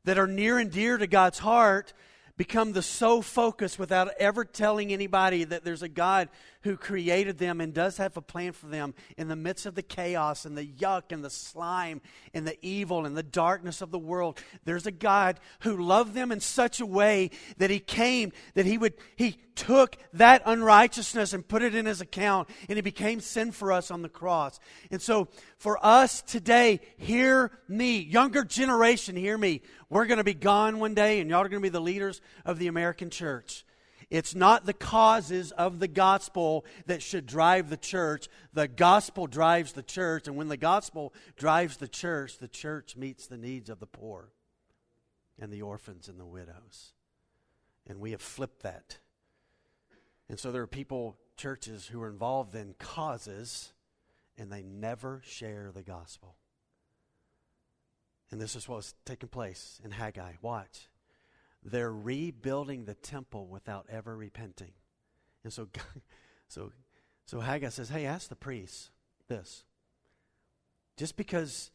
that 0.05 0.19
are 0.19 0.29
near 0.29 0.59
and 0.59 0.71
dear 0.71 0.97
to 0.97 1.07
God's 1.07 1.41
heart 1.41 1.93
become 2.37 2.73
the 2.73 2.81
sole 2.81 3.21
focus 3.21 3.79
without 3.79 4.09
ever 4.19 4.45
telling 4.45 4.93
anybody 4.93 5.45
that 5.45 5.65
there's 5.65 5.83
a 5.83 5.89
God 5.89 6.31
who 6.63 6.77
created 6.77 7.39
them 7.39 7.61
and 7.61 7.73
does 7.73 7.97
have 7.97 8.17
a 8.17 8.23
plan 8.23 8.53
for 8.53 8.67
them 8.67 8.95
in 9.17 9.29
the 9.29 9.37
midst 9.37 9.67
of 9.67 9.75
the 9.75 9.83
chaos 9.83 10.45
and 10.45 10.57
the 10.57 10.67
yuck 10.67 11.05
and 11.11 11.25
the 11.25 11.31
slime 11.31 12.01
and 12.35 12.47
the 12.47 12.59
evil 12.61 13.07
and 13.07 13.17
the 13.17 13.23
darkness 13.23 13.81
of 13.81 13.91
the 13.91 13.99
world. 13.99 14.39
There's 14.65 14.87
a 14.87 14.93
God 14.93 15.41
who 15.61 15.83
loved 15.83 16.15
them 16.15 16.31
in 16.33 16.41
such 16.41 16.81
a 16.81 16.87
way 16.87 17.31
that 17.57 17.71
he 17.71 17.79
came, 17.79 18.33
that 18.55 18.67
he 18.67 18.77
would, 18.77 18.95
he 19.17 19.39
took 19.55 19.97
that 20.13 20.43
unrighteousness 20.45 21.33
and 21.33 21.47
put 21.47 21.63
it 21.63 21.75
in 21.75 21.87
his 21.87 22.01
account 22.01 22.49
and 22.69 22.77
he 22.77 22.83
became 22.83 23.21
sin 23.21 23.53
for 23.53 23.73
us 23.73 23.91
on 23.91 24.03
the 24.03 24.09
cross. 24.09 24.61
And 24.91 25.01
so 25.01 25.29
for 25.59 25.79
us 25.85 26.23
today, 26.23 26.81
hear 26.99 27.51
me, 27.69 27.99
younger 27.99 28.45
generation, 28.45 29.17
hear 29.17 29.37
me. 29.37 29.63
We're 29.89 30.07
going 30.07 30.19
to 30.19 30.25
be 30.25 30.35
gone 30.35 30.79
one 30.79 30.95
day 30.95 31.21
and 31.21 31.31
y'all 31.31 31.41
are 31.41 31.49
going 31.49 31.63
to 31.63 31.67
be 31.67 31.71
the 31.71 31.81
leaders 31.81 32.21
of 32.45 32.59
the 32.59 32.69
American 32.69 33.11
church. 33.11 33.65
It's 34.11 34.35
not 34.35 34.67
the 34.67 34.75
causes 34.75 35.53
of 35.53 35.79
the 35.79 35.89
gospel 35.89 36.65
that 36.87 37.01
should 37.01 37.27
drive 37.27 37.71
the 37.71 37.77
church. 37.77 38.29
The 38.53 38.67
gospel 38.67 39.29
drives 39.29 39.73
the 39.73 39.85
church. 39.85 40.27
And 40.27 40.37
when 40.37 40.49
the 40.49 40.57
gospel 40.57 41.15
drives 41.37 41.77
the 41.77 41.89
church, 41.89 42.39
the 42.39 42.49
church 42.49 42.97
meets 42.97 43.29
the 43.29 43.37
needs 43.37 43.71
of 43.71 43.79
the 43.79 43.87
poor 43.87 44.33
and 45.39 45.53
the 45.53 45.63
orphans 45.63 46.09
and 46.09 46.19
the 46.19 46.27
widows. 46.27 46.93
And 47.87 48.01
we 48.01 48.11
have 48.11 48.21
flipped 48.21 48.63
that. 48.65 48.99
And 50.29 50.39
so 50.39 50.51
there 50.51 50.63
are 50.63 50.67
people, 50.67 51.17
churches, 51.37 51.87
who 51.87 52.03
are 52.03 52.11
involved 52.11 52.55
in 52.57 52.75
causes 52.79 53.73
and 54.37 54.51
they 54.51 54.63
never 54.63 55.23
share 55.25 55.71
the 55.73 55.83
gospel. 55.83 56.35
And 58.33 58.41
this 58.41 58.57
is 58.57 58.69
what's 58.69 58.95
taking 59.05 59.29
place 59.29 59.81
in 59.85 59.93
Haggai. 59.93 60.33
Watch. 60.43 60.89
They're 61.63 61.93
rebuilding 61.93 62.85
the 62.85 62.95
temple 62.95 63.47
without 63.47 63.87
ever 63.91 64.17
repenting. 64.17 64.73
And 65.45 65.53
so, 65.53 65.69
so, 66.49 66.73
so 67.27 67.41
Haggai 67.41 67.69
says, 67.69 67.89
hey, 67.89 68.07
ask 68.07 68.29
the 68.29 68.37
priests 68.37 68.91
this. 69.29 69.65
Just 70.97 71.17
because 71.17 71.71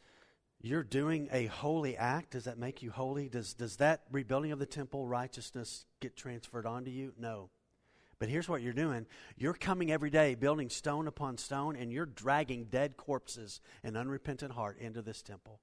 you're 0.62 0.84
doing 0.84 1.30
a 1.32 1.46
holy 1.46 1.96
act, 1.98 2.32
does 2.32 2.46
that 2.46 2.58
make 2.58 2.82
you 2.82 2.92
holy? 2.92 3.30
Does, 3.30 3.54
does 3.54 3.78
that 3.78 4.04
rebuilding 4.12 4.52
of 4.52 4.60
the 4.60 4.66
temple, 4.66 5.08
righteousness, 5.08 5.86
get 6.00 6.16
transferred 6.16 6.66
onto 6.66 6.92
you? 6.92 7.14
No. 7.18 7.50
But 8.18 8.30
here's 8.30 8.48
what 8.48 8.62
you're 8.62 8.74
doing 8.74 9.06
you're 9.38 9.54
coming 9.54 9.92
every 9.92 10.10
day, 10.10 10.36
building 10.36 10.70
stone 10.70 11.08
upon 11.08 11.38
stone, 11.38 11.76
and 11.76 11.92
you're 11.92 12.06
dragging 12.06 12.66
dead 12.66 12.98
corpses 12.98 13.62
and 13.84 13.98
unrepentant 13.98 14.54
heart 14.54 14.78
into 14.80 15.02
this 15.02 15.22
temple. 15.22 15.60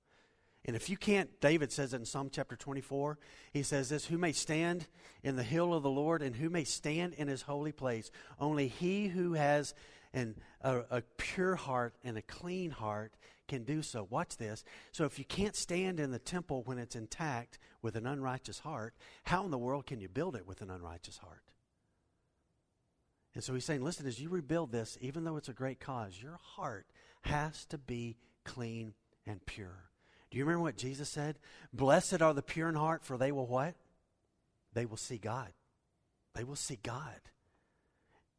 And 0.65 0.77
if 0.77 0.89
you 0.89 0.97
can't, 0.97 1.41
David 1.41 1.73
says 1.73 1.93
it 1.93 1.97
in 1.97 2.05
Psalm 2.05 2.31
chapter 2.31 2.55
24. 2.55 3.19
He 3.53 3.63
says 3.63 3.89
this 3.89 4.07
Who 4.07 4.19
may 4.19 4.33
stand 4.33 4.87
in 5.23 5.37
the 5.37 5.43
hill 5.43 5.75
of 5.75 5.83
the 5.83 5.91
Lord 5.91 6.23
and 6.23 6.37
who 6.37 6.51
may 6.51 6.65
stand 6.65 7.15
in 7.15 7.29
his 7.29 7.43
holy 7.43 7.73
place? 7.73 8.11
Only 8.39 8.69
he 8.69 9.09
who 9.09 9.35
has 9.35 9.75
an, 10.15 10.37
a, 10.61 10.83
a 10.91 11.03
pure 11.17 11.57
heart 11.57 11.95
and 12.05 12.17
a 12.17 12.23
clean 12.23 12.71
heart 12.71 13.13
can 13.49 13.65
do 13.65 13.83
so. 13.83 14.07
Watch 14.09 14.37
this. 14.37 14.63
So 14.93 15.05
if 15.05 15.19
you 15.19 15.25
can't 15.25 15.57
stand 15.57 15.99
in 15.99 16.13
the 16.13 16.19
temple 16.19 16.63
when 16.65 16.79
it's 16.79 16.95
intact 16.97 17.59
with 17.83 17.97
an 17.97 18.07
unrighteous 18.07 18.61
heart, 18.61 18.95
how 19.25 19.45
in 19.45 19.51
the 19.51 19.59
world 19.59 19.87
can 19.87 20.01
you 20.01 20.09
build 20.09 20.37
it 20.37 20.47
with 20.47 20.63
an 20.63 20.71
unrighteous 20.71 21.19
heart? 21.19 21.43
And 23.35 23.43
so 23.43 23.55
he's 23.55 23.65
saying, 23.65 23.83
listen, 23.83 24.07
as 24.07 24.21
you 24.21 24.29
rebuild 24.29 24.71
this, 24.71 24.97
even 25.01 25.25
though 25.25 25.39
it's 25.39 25.49
a 25.49 25.55
great 25.55 25.81
cause, 25.81 26.21
your 26.23 26.39
heart 26.43 26.87
has 27.23 27.65
to 27.67 27.79
be 27.79 28.17
clean 28.45 28.95
and 29.27 29.45
pure. 29.47 29.92
Do 30.33 30.39
you 30.39 30.47
remember 30.47 30.63
what 30.63 30.79
Jesus 30.79 31.11
said? 31.11 31.39
Blessed 31.75 32.23
are 32.23 32.33
the 32.33 32.41
pure 32.41 32.71
in 32.71 32.75
heart, 32.75 33.05
for 33.05 33.19
they 33.19 33.33
will 33.33 33.47
what? 33.47 33.75
They 34.73 34.87
will 34.87 34.97
see 34.97 35.19
God. 35.19 35.49
They 36.35 36.43
will 36.43 36.57
see 36.57 36.79
God. 36.83 37.21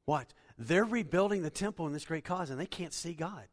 What? 0.06 0.34
They're 0.58 0.86
rebuilding 0.86 1.44
the 1.44 1.52
temple 1.52 1.86
in 1.86 1.94
this 1.94 2.06
great 2.06 2.26
cause, 2.26 2.50
and 2.50 2.60
they 2.60 2.66
can't 2.66 2.94
see 2.94 3.14
God. 3.14 3.44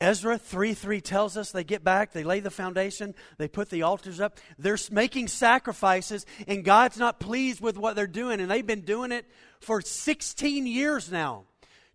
Ezra 0.00 0.38
3 0.38 0.74
3 0.74 1.00
tells 1.00 1.36
us 1.36 1.52
they 1.52 1.62
get 1.62 1.84
back, 1.84 2.12
they 2.12 2.24
lay 2.24 2.40
the 2.40 2.50
foundation, 2.50 3.14
they 3.38 3.46
put 3.46 3.70
the 3.70 3.82
altars 3.82 4.20
up. 4.20 4.36
They're 4.58 4.76
making 4.90 5.28
sacrifices, 5.28 6.26
and 6.48 6.64
God's 6.64 6.98
not 6.98 7.20
pleased 7.20 7.60
with 7.60 7.78
what 7.78 7.94
they're 7.94 8.08
doing, 8.08 8.40
and 8.40 8.50
they've 8.50 8.66
been 8.66 8.80
doing 8.80 9.12
it 9.12 9.24
for 9.60 9.80
16 9.80 10.66
years 10.66 11.12
now. 11.12 11.44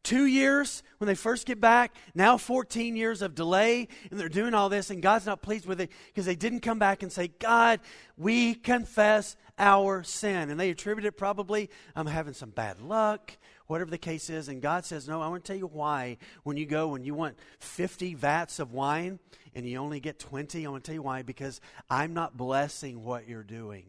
Two 0.03 0.25
years 0.25 0.81
when 0.97 1.07
they 1.07 1.15
first 1.15 1.45
get 1.45 1.61
back, 1.61 1.95
now 2.15 2.35
14 2.35 2.95
years 2.95 3.21
of 3.21 3.35
delay, 3.35 3.87
and 4.09 4.19
they're 4.19 4.29
doing 4.29 4.55
all 4.55 4.67
this, 4.67 4.89
and 4.89 5.01
God's 5.01 5.27
not 5.27 5.43
pleased 5.43 5.67
with 5.67 5.79
it 5.79 5.91
because 6.07 6.25
they 6.25 6.35
didn't 6.35 6.61
come 6.61 6.79
back 6.79 7.03
and 7.03 7.11
say, 7.11 7.27
God, 7.27 7.81
we 8.17 8.55
confess 8.55 9.35
our 9.59 10.01
sin. 10.01 10.49
And 10.49 10.59
they 10.59 10.71
attribute 10.71 11.05
it 11.05 11.17
probably, 11.17 11.69
I'm 11.95 12.07
having 12.07 12.33
some 12.33 12.49
bad 12.49 12.81
luck, 12.81 13.37
whatever 13.67 13.91
the 13.91 13.97
case 13.99 14.31
is. 14.31 14.47
And 14.47 14.59
God 14.59 14.85
says, 14.85 15.07
No, 15.07 15.21
I 15.21 15.27
want 15.27 15.45
to 15.45 15.51
tell 15.51 15.59
you 15.59 15.67
why. 15.67 16.17
When 16.43 16.57
you 16.57 16.65
go 16.65 16.95
and 16.95 17.05
you 17.05 17.13
want 17.13 17.37
50 17.59 18.15
vats 18.15 18.59
of 18.59 18.71
wine 18.71 19.19
and 19.53 19.67
you 19.67 19.77
only 19.77 19.99
get 19.99 20.17
20, 20.17 20.65
I 20.65 20.69
want 20.69 20.83
to 20.83 20.89
tell 20.89 20.95
you 20.95 21.03
why. 21.03 21.21
Because 21.21 21.61
I'm 21.89 22.13
not 22.13 22.35
blessing 22.35 23.03
what 23.03 23.27
you're 23.27 23.43
doing. 23.43 23.85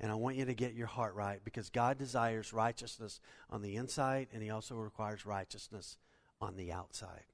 And 0.00 0.10
I 0.10 0.14
want 0.16 0.36
you 0.36 0.44
to 0.44 0.54
get 0.54 0.74
your 0.74 0.86
heart 0.86 1.14
right 1.14 1.40
because 1.44 1.70
God 1.70 1.98
desires 1.98 2.52
righteousness 2.52 3.20
on 3.50 3.62
the 3.62 3.76
inside 3.76 4.28
and 4.32 4.42
He 4.42 4.50
also 4.50 4.74
requires 4.74 5.26
righteousness 5.26 5.96
on 6.40 6.56
the 6.56 6.72
outside. 6.72 7.24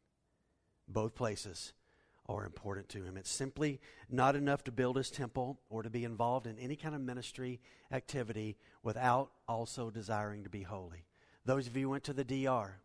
Both 0.87 1.15
places 1.15 1.73
are 2.27 2.45
important 2.45 2.89
to 2.91 3.03
Him. 3.05 3.17
It's 3.17 3.31
simply 3.31 3.81
not 4.11 4.37
enough 4.37 4.65
to 4.65 4.73
build 4.73 4.97
His 4.97 5.11
temple 5.11 5.61
or 5.71 5.83
to 5.83 5.91
be 5.91 6.05
involved 6.05 6.47
in 6.47 6.59
any 6.59 6.77
kind 6.77 6.95
of 6.95 7.01
ministry 7.01 7.61
activity 7.91 8.57
without 8.83 9.31
also 9.49 9.91
desiring 9.91 10.45
to 10.45 10.51
be 10.51 10.63
holy. 10.63 11.07
Those 11.47 11.67
of 11.67 11.77
you 11.77 11.85
who 11.85 11.91
went 11.91 12.05
to 12.05 12.13
the 12.13 12.25
DR, 12.25 12.81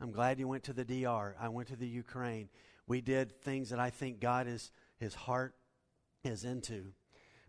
I'm 0.00 0.12
glad 0.12 0.38
you 0.38 0.46
went 0.46 0.62
to 0.64 0.72
the 0.72 0.84
DR. 0.84 1.34
I 1.40 1.48
went 1.48 1.68
to 1.68 1.76
the 1.76 1.88
Ukraine. 1.88 2.48
We 2.86 3.00
did 3.00 3.40
things 3.40 3.70
that 3.70 3.80
I 3.80 3.90
think 3.90 4.20
God 4.20 4.46
is, 4.46 4.70
His 4.98 5.14
heart 5.14 5.54
is 6.22 6.44
into. 6.44 6.92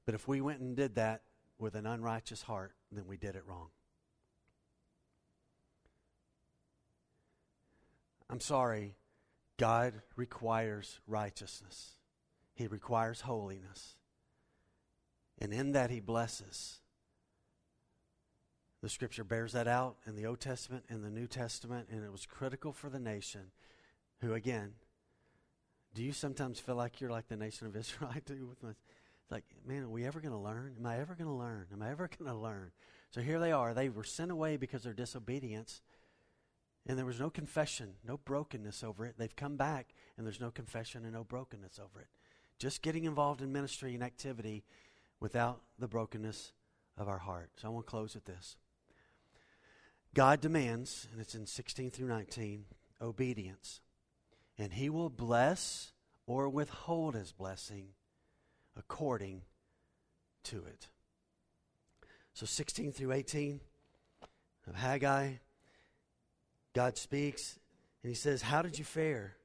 But 0.06 0.16
if 0.16 0.28
we 0.28 0.42
went 0.42 0.62
and 0.62 0.76
did 0.76 0.96
that, 0.96 1.22
with 1.60 1.76
an 1.76 1.86
unrighteous 1.86 2.44
heart, 2.44 2.74
then 2.92 3.08
we 3.08 3.18
did 3.18 3.36
it 3.36 3.44
wrong. 3.48 3.70
I'm 8.30 8.40
sorry, 8.40 8.96
God 9.58 10.02
requires 10.16 11.00
righteousness, 11.08 11.94
He 12.54 12.68
requires 12.68 13.22
holiness. 13.22 13.96
And 15.40 15.54
in 15.54 15.74
that, 15.74 15.92
He 15.92 16.00
blesses. 16.00 16.80
The 18.82 18.90
scripture 18.90 19.24
bears 19.24 19.54
that 19.54 19.68
out 19.68 19.98
in 20.06 20.16
the 20.16 20.26
Old 20.26 20.40
Testament 20.40 20.86
and 20.90 21.04
the 21.04 21.10
New 21.10 21.28
Testament, 21.28 21.88
and 21.92 22.04
it 22.04 22.12
was 22.12 22.26
critical 22.26 22.72
for 22.72 22.90
the 22.90 23.00
nation 23.00 23.52
who, 24.22 24.34
again, 24.34 24.74
do 25.94 26.04
you 26.04 26.12
sometimes 26.12 26.60
feel 26.60 26.76
like 26.76 27.02
you're 27.02 27.10
like 27.10 27.28
the 27.28 27.36
nation 27.36 27.66
of 27.68 27.76
Israel? 27.76 28.12
I 28.16 28.20
do 28.20 28.46
with 28.46 28.62
my 28.62 28.74
like, 29.30 29.44
man, 29.66 29.84
are 29.84 29.90
we 29.90 30.06
ever 30.06 30.22
going 30.22 30.34
to 30.34 30.40
learn? 30.40 30.76
Am 30.80 30.86
I 30.86 31.00
ever 31.00 31.16
going 31.16 31.30
to 31.30 31.34
learn? 31.34 31.68
Am 31.74 31.82
I 31.82 31.92
ever 31.92 32.10
going 32.18 32.32
to 32.32 32.38
learn? 32.38 32.72
So 33.12 33.22
here 33.22 33.40
they 33.40 33.52
are. 33.52 33.74
They 33.74 33.90
were 33.90 34.04
sent 34.04 34.32
away 34.32 34.58
because 34.58 34.80
of 34.80 34.84
their 34.84 34.94
disobedience, 34.94 35.82
and 36.86 36.98
there 36.98 37.06
was 37.06 37.20
no 37.20 37.30
confession, 37.30 37.96
no 38.06 38.18
brokenness 38.18 38.84
over 38.84 39.06
it. 39.06 39.16
They've 39.18 39.36
come 39.36 39.58
back, 39.58 39.94
and 40.18 40.26
there's 40.26 40.42
no 40.42 40.52
confession 40.52 41.04
and 41.04 41.14
no 41.14 41.24
brokenness 41.24 41.80
over 41.80 42.02
it. 42.02 42.08
Just 42.60 42.82
getting 42.82 43.06
involved 43.06 43.42
in 43.42 43.52
ministry 43.52 43.94
and 43.94 44.04
activity 44.04 44.64
without 45.20 45.62
the 45.78 45.88
brokenness 45.88 46.54
of 46.98 47.08
our 47.08 47.20
heart. 47.20 47.52
So 47.58 47.68
I 47.68 47.72
want 47.72 47.86
to 47.86 47.90
close 47.90 48.16
with 48.16 48.26
this. 48.26 48.56
God 50.14 50.42
demands, 50.42 51.08
and 51.12 51.22
it's 51.22 51.36
in 51.36 51.46
16 51.46 51.92
through 51.92 52.08
19, 52.08 52.66
obedience. 53.02 53.82
And 54.58 54.74
he 54.74 54.90
will 54.90 55.10
bless 55.10 55.92
or 56.26 56.50
withhold 56.50 57.14
his 57.14 57.32
blessing 57.32 57.90
according 58.78 59.42
to 60.44 60.64
it. 60.66 60.88
So 62.34 62.46
16 62.46 62.92
through 62.92 63.14
18 63.14 63.60
of 64.68 64.76
Haggai, 64.76 65.34
God 66.74 66.98
speaks 66.98 67.58
and 68.04 68.10
he 68.10 68.16
says, 68.16 68.44
How 68.44 68.62
did 68.62 68.78
you 68.78 68.86
fare? 68.86 69.38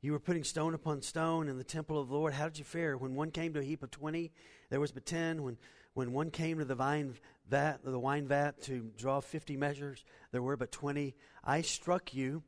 You 0.00 0.12
were 0.12 0.20
putting 0.20 0.44
stone 0.44 0.74
upon 0.74 1.02
stone 1.02 1.48
in 1.48 1.58
the 1.58 1.64
temple 1.64 1.98
of 1.98 2.08
the 2.08 2.14
Lord. 2.14 2.32
How 2.32 2.44
did 2.44 2.58
you 2.58 2.64
fare? 2.64 2.96
When 2.96 3.16
one 3.16 3.32
came 3.32 3.52
to 3.54 3.60
a 3.60 3.64
heap 3.64 3.82
of 3.82 3.90
twenty, 3.90 4.30
there 4.70 4.78
was 4.78 4.92
but 4.92 5.04
ten. 5.04 5.42
When, 5.42 5.58
when 5.94 6.12
one 6.12 6.30
came 6.30 6.58
to 6.58 6.64
the 6.64 6.76
vine 6.76 7.14
vat, 7.50 7.78
the 7.82 7.98
wine 7.98 8.28
vat 8.28 8.62
to 8.62 8.92
draw 8.96 9.18
fifty 9.20 9.56
measures, 9.56 10.04
there 10.30 10.42
were 10.42 10.56
but 10.56 10.70
twenty. 10.70 11.16
I 11.42 11.62
struck 11.62 12.14
you 12.14 12.44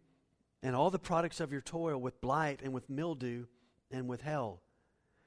and 0.62 0.76
all 0.76 0.90
the 0.90 0.98
products 1.00 1.40
of 1.40 1.50
your 1.50 1.60
toil 1.60 1.98
with 1.98 2.20
blight 2.20 2.60
and 2.62 2.72
with 2.72 2.88
mildew 2.88 3.46
and 3.90 4.08
with 4.08 4.20
hell. 4.20 4.60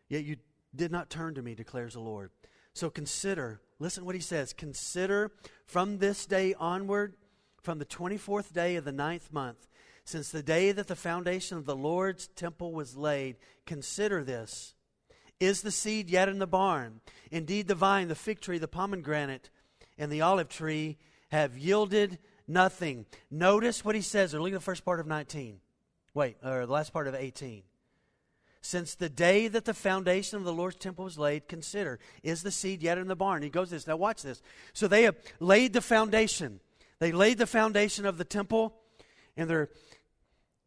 Yet 0.07 0.23
you 0.23 0.37
did 0.75 0.91
not 0.91 1.09
turn 1.09 1.35
to 1.35 1.41
me, 1.41 1.55
declares 1.55 1.93
the 1.93 1.99
Lord. 1.99 2.31
So 2.73 2.89
consider, 2.89 3.61
listen 3.79 4.05
what 4.05 4.15
he 4.15 4.21
says 4.21 4.53
consider 4.53 5.31
from 5.65 5.99
this 5.99 6.25
day 6.25 6.53
onward, 6.55 7.15
from 7.61 7.79
the 7.79 7.85
24th 7.85 8.51
day 8.51 8.75
of 8.75 8.85
the 8.85 8.91
ninth 8.91 9.31
month, 9.31 9.67
since 10.05 10.29
the 10.29 10.43
day 10.43 10.71
that 10.71 10.87
the 10.87 10.95
foundation 10.95 11.57
of 11.57 11.65
the 11.65 11.75
Lord's 11.75 12.27
temple 12.27 12.73
was 12.73 12.97
laid, 12.97 13.37
consider 13.65 14.23
this. 14.23 14.73
Is 15.39 15.61
the 15.61 15.71
seed 15.71 16.09
yet 16.09 16.29
in 16.29 16.39
the 16.39 16.47
barn? 16.47 17.01
Indeed, 17.31 17.67
the 17.67 17.75
vine, 17.75 18.07
the 18.07 18.15
fig 18.15 18.41
tree, 18.41 18.57
the 18.57 18.67
pomegranate, 18.67 19.49
and 19.97 20.11
the 20.11 20.21
olive 20.21 20.49
tree 20.49 20.97
have 21.29 21.57
yielded 21.57 22.19
nothing. 22.47 23.05
Notice 23.31 23.83
what 23.83 23.95
he 23.95 24.01
says, 24.01 24.33
or 24.33 24.41
look 24.41 24.51
at 24.51 24.55
the 24.55 24.59
first 24.59 24.85
part 24.85 24.99
of 24.99 25.07
19. 25.07 25.59
Wait, 26.13 26.37
or 26.43 26.65
the 26.65 26.71
last 26.71 26.93
part 26.93 27.07
of 27.07 27.15
18. 27.15 27.63
Since 28.65 28.95
the 28.95 29.09
day 29.09 29.49
that 29.49 29.65
the 29.65 29.73
foundation 29.73 30.37
of 30.37 30.45
the 30.45 30.53
Lord's 30.53 30.77
temple 30.77 31.03
was 31.03 31.17
laid, 31.17 31.49
consider, 31.49 31.99
is 32.23 32.43
the 32.43 32.49
seed 32.49 32.81
yet 32.81 32.97
in 32.97 33.07
the 33.07 33.15
barn? 33.15 33.43
He 33.43 33.49
goes 33.49 33.69
this. 33.69 33.85
Now 33.85 33.97
watch 33.97 34.21
this. 34.21 34.41
So 34.71 34.87
they 34.87 35.03
have 35.03 35.17
laid 35.41 35.73
the 35.73 35.81
foundation. 35.81 36.61
They 36.99 37.11
laid 37.11 37.39
the 37.39 37.45
foundation 37.45 38.05
of 38.05 38.17
the 38.17 38.23
temple, 38.23 38.73
and 39.35 39.49
they're 39.49 39.69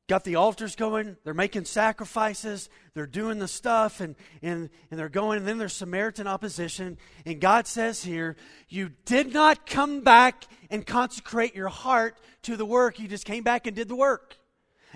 got 0.09 0.23
the 0.23 0.37
altars 0.37 0.77
going 0.77 1.17
they're 1.25 1.35
making 1.35 1.65
sacrifices 1.65 2.69
they're 2.95 3.09
doing 3.09 3.41
the 3.41 3.49
stuff 3.49 4.01
and, 4.01 4.15
and, 4.41 4.71
and 4.89 5.01
they're 5.01 5.09
going 5.09 5.39
and 5.39 5.49
then 5.49 5.59
there's 5.59 5.73
samaritan 5.73 6.29
opposition 6.29 6.97
and 7.25 7.41
god 7.41 7.67
says 7.67 8.05
here 8.05 8.37
you 8.69 8.89
did 9.05 9.35
not 9.35 9.67
come 9.67 10.03
back 10.03 10.45
and 10.71 10.87
consecrate 10.87 11.57
your 11.57 11.69
heart 11.69 12.21
to 12.41 12.57
the 12.57 12.65
work 12.65 13.01
you 13.01 13.09
just 13.09 13.25
came 13.25 13.43
back 13.43 13.67
and 13.67 13.75
did 13.75 13.89
the 13.89 13.97
work 13.97 14.37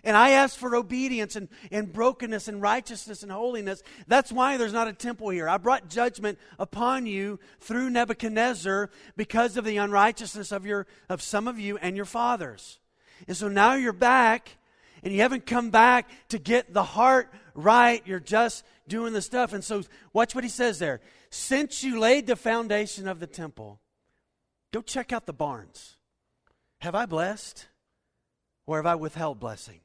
and 0.05 0.17
i 0.17 0.31
ask 0.31 0.59
for 0.59 0.75
obedience 0.75 1.37
and, 1.37 1.49
and 1.71 1.93
brokenness 1.93 2.49
and 2.49 2.63
righteousness 2.63 3.23
and 3.23 3.33
holiness 3.33 3.83
that's 4.07 4.33
why 4.33 4.57
there's 4.57 4.73
not 4.73 4.89
a 4.89 4.93
temple 4.93 5.29
here 5.31 5.49
i 5.49 5.57
brought 5.57 5.89
judgment 5.89 6.39
upon 6.59 7.07
you 7.07 7.39
through 7.61 7.91
nebuchadnezzar 7.91 8.91
because 9.17 9.57
of 9.57 9.65
the 9.65 9.77
unrighteousness 9.77 10.53
of 10.53 10.67
your 10.67 10.87
of 11.09 11.23
some 11.23 11.49
of 11.49 11.59
you 11.59 11.77
and 11.79 11.97
your 11.97 12.05
fathers 12.05 12.79
and 13.27 13.37
so 13.37 13.49
now 13.49 13.75
you're 13.75 13.93
back 13.93 14.57
and 15.03 15.13
you 15.13 15.21
haven't 15.21 15.47
come 15.47 15.71
back 15.71 16.09
to 16.29 16.39
get 16.39 16.73
the 16.73 16.83
heart 16.83 17.33
right. 17.55 18.03
You're 18.07 18.21
just 18.21 18.65
doing 18.89 19.13
the 19.13 19.23
stuff. 19.23 19.53
And 19.53 19.65
so, 19.65 19.83
watch 20.13 20.35
what 20.35 20.45
he 20.45 20.51
says 20.51 20.79
there. 20.79 21.01
Since 21.31 21.85
you 21.85 21.99
laid 21.99 22.27
the 22.27 22.37
foundation 22.37 23.09
of 23.09 23.21
the 23.21 23.27
temple, 23.27 23.81
go 24.73 24.83
check 24.83 25.13
out 25.13 25.27
the 25.27 25.33
barns. 25.33 25.97
Have 26.81 26.95
I 26.95 27.07
blessed 27.07 27.67
or 28.67 28.77
have 28.77 28.87
I 28.87 28.95
withheld 28.95 29.39
blessing? 29.39 29.81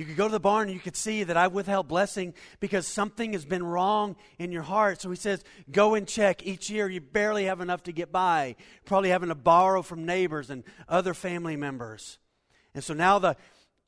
You 0.00 0.06
could 0.06 0.16
go 0.16 0.28
to 0.28 0.32
the 0.32 0.40
barn 0.40 0.68
and 0.68 0.74
you 0.74 0.80
could 0.80 0.96
see 0.96 1.24
that 1.24 1.36
I've 1.36 1.52
withheld 1.52 1.86
blessing 1.86 2.32
because 2.58 2.86
something 2.86 3.34
has 3.34 3.44
been 3.44 3.62
wrong 3.62 4.16
in 4.38 4.50
your 4.50 4.62
heart. 4.62 5.02
So 5.02 5.10
he 5.10 5.16
says, 5.16 5.44
go 5.70 5.94
and 5.94 6.08
check. 6.08 6.42
Each 6.42 6.70
year 6.70 6.88
you 6.88 7.02
barely 7.02 7.44
have 7.44 7.60
enough 7.60 7.82
to 7.82 7.92
get 7.92 8.10
by, 8.10 8.56
probably 8.86 9.10
having 9.10 9.28
to 9.28 9.34
borrow 9.34 9.82
from 9.82 10.06
neighbors 10.06 10.48
and 10.48 10.64
other 10.88 11.12
family 11.12 11.54
members. 11.54 12.16
And 12.74 12.82
so 12.82 12.94
now 12.94 13.18
the, 13.18 13.36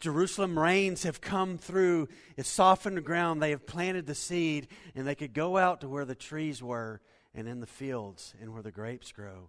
Jerusalem 0.00 0.58
rains 0.58 1.04
have 1.04 1.22
come 1.22 1.56
through, 1.56 2.08
it's 2.36 2.50
softened 2.50 2.98
the 2.98 3.00
ground, 3.00 3.40
they 3.40 3.48
have 3.48 3.66
planted 3.66 4.04
the 4.04 4.14
seed, 4.14 4.68
and 4.94 5.06
they 5.06 5.14
could 5.14 5.32
go 5.32 5.56
out 5.56 5.80
to 5.80 5.88
where 5.88 6.04
the 6.04 6.14
trees 6.14 6.62
were 6.62 7.00
and 7.34 7.48
in 7.48 7.60
the 7.60 7.66
fields 7.66 8.34
and 8.38 8.52
where 8.52 8.62
the 8.62 8.70
grapes 8.70 9.12
grow. 9.12 9.48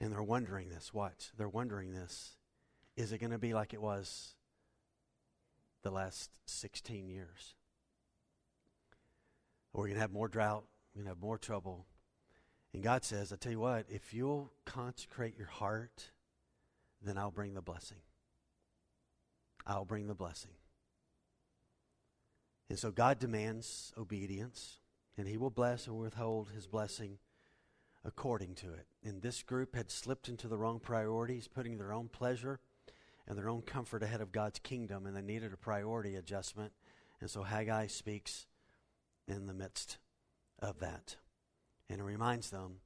And 0.00 0.10
they're 0.10 0.24
wondering 0.24 0.70
this. 0.70 0.92
Watch. 0.92 1.30
They're 1.38 1.48
wondering 1.48 1.92
this. 1.92 2.34
Is 2.96 3.12
it 3.12 3.18
going 3.18 3.30
to 3.30 3.38
be 3.38 3.54
like 3.54 3.74
it 3.74 3.80
was 3.80 4.34
the 5.82 5.90
last 5.90 6.30
16 6.46 7.08
years? 7.08 7.54
We're 9.72 9.84
going 9.84 9.94
to 9.94 10.00
have 10.00 10.12
more 10.12 10.28
drought, 10.28 10.64
we're 10.94 11.02
going 11.02 11.06
to 11.06 11.16
have 11.16 11.22
more 11.22 11.38
trouble. 11.38 11.86
And 12.74 12.82
God 12.82 13.04
says, 13.04 13.32
I 13.32 13.36
tell 13.36 13.52
you 13.52 13.60
what, 13.60 13.86
if 13.88 14.12
you'll 14.12 14.52
consecrate 14.64 15.38
your 15.38 15.46
heart, 15.46 16.10
then 17.02 17.16
I'll 17.16 17.30
bring 17.30 17.54
the 17.54 17.62
blessing. 17.62 17.98
I'll 19.66 19.84
bring 19.84 20.06
the 20.06 20.14
blessing. 20.14 20.52
And 22.68 22.78
so 22.78 22.90
God 22.90 23.18
demands 23.18 23.92
obedience, 23.96 24.78
and 25.16 25.26
He 25.26 25.36
will 25.36 25.50
bless 25.50 25.88
or 25.88 25.94
withhold 25.94 26.50
His 26.54 26.66
blessing 26.66 27.18
according 28.04 28.54
to 28.56 28.72
it. 28.72 28.86
And 29.04 29.22
this 29.22 29.42
group 29.42 29.74
had 29.74 29.90
slipped 29.90 30.28
into 30.28 30.48
the 30.48 30.58
wrong 30.58 30.80
priorities, 30.80 31.48
putting 31.48 31.78
their 31.78 31.92
own 31.92 32.08
pleasure 32.08 32.60
and 33.28 33.36
their 33.36 33.48
own 33.48 33.60
comfort 33.60 34.02
ahead 34.02 34.22
of 34.22 34.32
God's 34.32 34.58
kingdom, 34.58 35.06
and 35.06 35.14
they 35.14 35.20
needed 35.20 35.52
a 35.52 35.56
priority 35.58 36.16
adjustment. 36.16 36.72
And 37.20 37.30
so 37.30 37.42
Haggai 37.42 37.86
speaks 37.86 38.46
in 39.28 39.46
the 39.46 39.52
midst 39.52 39.98
of 40.58 40.80
that. 40.80 41.16
And 41.90 42.00
it 42.00 42.04
reminds 42.04 42.50
them 42.50 42.76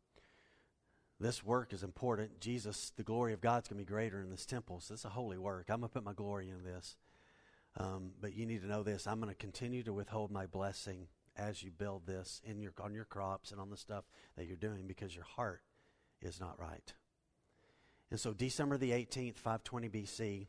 this 1.20 1.44
work 1.44 1.72
is 1.72 1.84
important. 1.84 2.40
Jesus, 2.40 2.92
the 2.96 3.04
glory 3.04 3.32
of 3.32 3.40
God's 3.40 3.68
going 3.68 3.78
to 3.78 3.84
be 3.84 3.88
greater 3.88 4.20
in 4.20 4.30
this 4.30 4.44
temple. 4.44 4.80
So 4.80 4.94
it's 4.94 5.04
a 5.04 5.10
holy 5.10 5.38
work. 5.38 5.66
I'm 5.68 5.78
going 5.78 5.88
to 5.88 5.94
put 5.94 6.04
my 6.04 6.12
glory 6.12 6.50
in 6.50 6.64
this. 6.64 6.96
Um, 7.76 8.10
but 8.20 8.34
you 8.34 8.44
need 8.44 8.62
to 8.62 8.68
know 8.68 8.82
this. 8.82 9.06
I'm 9.06 9.20
going 9.20 9.32
to 9.32 9.38
continue 9.38 9.84
to 9.84 9.92
withhold 9.92 10.32
my 10.32 10.46
blessing 10.46 11.06
as 11.36 11.62
you 11.62 11.70
build 11.70 12.06
this 12.06 12.42
in 12.44 12.60
your 12.60 12.72
on 12.82 12.92
your 12.92 13.06
crops 13.06 13.52
and 13.52 13.60
on 13.60 13.70
the 13.70 13.76
stuff 13.76 14.04
that 14.36 14.46
you're 14.46 14.56
doing 14.56 14.86
because 14.86 15.14
your 15.14 15.24
heart 15.24 15.62
is 16.20 16.38
not 16.40 16.58
right. 16.60 16.92
And 18.12 18.20
so 18.20 18.34
December 18.34 18.76
the 18.76 18.90
18th, 18.90 19.38
520 19.38 19.88
BC, 19.88 20.46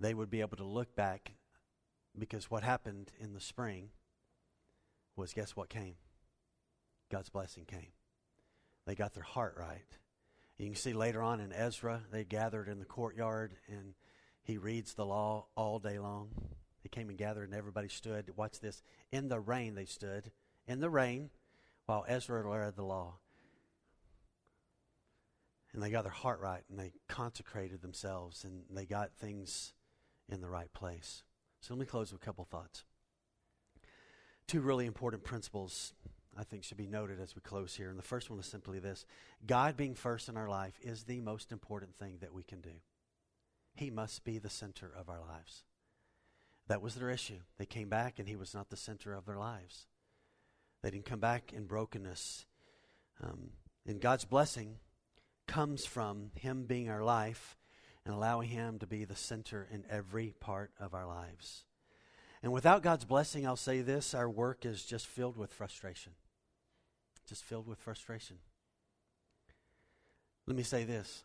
they 0.00 0.14
would 0.14 0.30
be 0.30 0.40
able 0.40 0.56
to 0.56 0.64
look 0.64 0.96
back 0.96 1.34
because 2.18 2.50
what 2.50 2.64
happened 2.64 3.12
in 3.20 3.34
the 3.34 3.40
spring 3.40 3.90
was 5.14 5.32
guess 5.32 5.54
what 5.54 5.68
came? 5.68 5.94
God's 7.08 7.28
blessing 7.28 7.66
came. 7.66 7.92
They 8.84 8.96
got 8.96 9.14
their 9.14 9.22
heart 9.22 9.54
right. 9.56 9.86
You 10.58 10.66
can 10.66 10.74
see 10.74 10.92
later 10.92 11.22
on 11.22 11.38
in 11.38 11.52
Ezra, 11.52 12.02
they 12.10 12.24
gathered 12.24 12.66
in 12.66 12.80
the 12.80 12.84
courtyard 12.84 13.54
and 13.68 13.94
he 14.42 14.58
reads 14.58 14.94
the 14.94 15.06
law 15.06 15.46
all 15.54 15.78
day 15.78 16.00
long. 16.00 16.30
They 16.82 16.88
came 16.88 17.10
and 17.10 17.16
gathered 17.16 17.48
and 17.48 17.56
everybody 17.56 17.90
stood. 17.90 18.36
Watch 18.36 18.58
this. 18.58 18.82
In 19.12 19.28
the 19.28 19.38
rain, 19.38 19.76
they 19.76 19.84
stood. 19.84 20.32
In 20.66 20.80
the 20.80 20.90
rain 20.90 21.30
while 21.86 22.04
Ezra 22.08 22.42
read 22.42 22.74
the 22.74 22.82
law. 22.82 23.18
And 25.72 25.82
they 25.82 25.90
got 25.90 26.04
their 26.04 26.12
heart 26.12 26.40
right 26.40 26.62
and 26.68 26.78
they 26.78 26.92
consecrated 27.08 27.80
themselves 27.80 28.44
and 28.44 28.64
they 28.70 28.84
got 28.84 29.14
things 29.14 29.72
in 30.28 30.40
the 30.40 30.48
right 30.48 30.72
place. 30.72 31.22
So 31.60 31.74
let 31.74 31.80
me 31.80 31.86
close 31.86 32.12
with 32.12 32.20
a 32.20 32.24
couple 32.24 32.44
thoughts. 32.44 32.84
Two 34.46 34.60
really 34.60 34.86
important 34.86 35.24
principles 35.24 35.94
I 36.36 36.44
think 36.44 36.64
should 36.64 36.78
be 36.78 36.86
noted 36.86 37.20
as 37.20 37.34
we 37.34 37.42
close 37.42 37.74
here. 37.74 37.90
And 37.90 37.98
the 37.98 38.02
first 38.02 38.30
one 38.30 38.38
is 38.38 38.46
simply 38.46 38.78
this 38.78 39.04
God 39.46 39.76
being 39.76 39.94
first 39.94 40.28
in 40.28 40.36
our 40.36 40.48
life 40.48 40.78
is 40.82 41.04
the 41.04 41.20
most 41.20 41.52
important 41.52 41.94
thing 41.96 42.18
that 42.20 42.32
we 42.32 42.42
can 42.42 42.60
do. 42.60 42.80
He 43.74 43.90
must 43.90 44.24
be 44.24 44.38
the 44.38 44.50
center 44.50 44.90
of 44.94 45.08
our 45.08 45.20
lives. 45.20 45.64
That 46.68 46.82
was 46.82 46.94
their 46.94 47.10
issue. 47.10 47.40
They 47.58 47.66
came 47.66 47.88
back 47.88 48.18
and 48.18 48.28
He 48.28 48.36
was 48.36 48.54
not 48.54 48.70
the 48.70 48.76
center 48.76 49.14
of 49.14 49.26
their 49.26 49.38
lives. 49.38 49.86
They 50.82 50.90
didn't 50.90 51.06
come 51.06 51.20
back 51.20 51.52
in 51.52 51.66
brokenness. 51.66 52.46
Um, 53.22 53.50
and 53.86 54.00
God's 54.00 54.24
blessing 54.24 54.78
comes 55.52 55.84
from 55.84 56.30
Him 56.34 56.64
being 56.64 56.88
our 56.88 57.02
life 57.02 57.56
and 58.04 58.14
allowing 58.14 58.48
Him 58.48 58.78
to 58.78 58.86
be 58.86 59.04
the 59.04 59.16
center 59.16 59.68
in 59.70 59.84
every 59.88 60.34
part 60.40 60.70
of 60.80 60.94
our 60.94 61.06
lives. 61.06 61.64
And 62.42 62.52
without 62.52 62.82
God's 62.82 63.04
blessing, 63.04 63.46
I'll 63.46 63.56
say 63.56 63.82
this 63.82 64.14
our 64.14 64.28
work 64.28 64.64
is 64.66 64.84
just 64.84 65.06
filled 65.06 65.36
with 65.36 65.52
frustration 65.52 66.12
just 67.26 67.44
filled 67.44 67.66
with 67.66 67.78
frustration. 67.78 68.36
Let 70.46 70.56
me 70.56 70.62
say 70.62 70.84
this. 70.84 71.24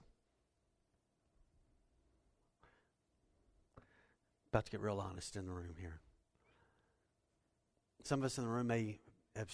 About 4.49 4.65
to 4.65 4.71
get 4.71 4.79
real 4.79 4.99
honest 4.99 5.35
in 5.35 5.45
the 5.45 5.51
room 5.51 5.75
here. 5.79 5.99
Some 8.03 8.21
of 8.21 8.25
us 8.25 8.37
in 8.37 8.45
the 8.45 8.49
room 8.49 8.67
may 8.67 8.99
have 9.35 9.53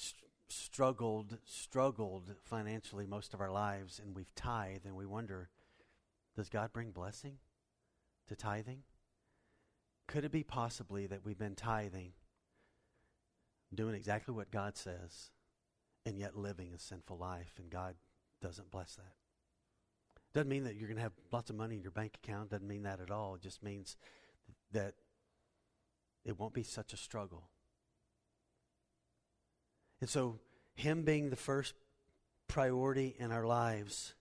struggled, 0.53 1.37
struggled 1.45 2.35
financially 2.43 3.05
most 3.05 3.33
of 3.33 3.41
our 3.41 3.51
lives, 3.51 3.99
and 4.03 4.15
we've 4.15 4.33
tithed, 4.35 4.85
and 4.85 4.95
we 4.95 5.05
wonder, 5.05 5.49
does 6.35 6.49
God 6.49 6.71
bring 6.73 6.91
blessing 6.91 7.37
to 8.27 8.35
tithing? 8.35 8.83
Could 10.07 10.25
it 10.25 10.31
be 10.31 10.43
possibly 10.43 11.07
that 11.07 11.25
we've 11.25 11.37
been 11.37 11.55
tithing, 11.55 12.13
doing 13.73 13.95
exactly 13.95 14.33
what 14.33 14.51
God 14.51 14.77
says, 14.77 15.31
and 16.05 16.19
yet 16.19 16.35
living 16.35 16.73
a 16.73 16.79
sinful 16.79 17.17
life, 17.17 17.53
and 17.57 17.69
God 17.69 17.95
doesn't 18.41 18.71
bless 18.71 18.95
that. 18.95 19.13
Doesn't 20.33 20.49
mean 20.49 20.65
that 20.65 20.75
you're 20.75 20.87
going 20.87 20.97
to 20.97 21.03
have 21.03 21.13
lots 21.31 21.49
of 21.49 21.55
money 21.55 21.75
in 21.75 21.81
your 21.81 21.91
bank 21.91 22.19
account. 22.21 22.49
Doesn't 22.49 22.67
mean 22.67 22.83
that 22.83 22.99
at 22.99 23.11
all. 23.11 23.35
It 23.35 23.41
just 23.41 23.63
means 23.63 23.95
that 24.71 24.95
it 26.25 26.37
won't 26.37 26.53
be 26.53 26.63
such 26.63 26.91
a 26.91 26.97
struggle. 26.97 27.49
And 30.03 30.09
so, 30.09 30.37
Him 30.75 31.03
being 31.03 31.29
the 31.29 31.37
first 31.37 31.75
priority 32.49 33.15
in 33.17 33.31
our 33.31 33.45
lives 33.45 34.15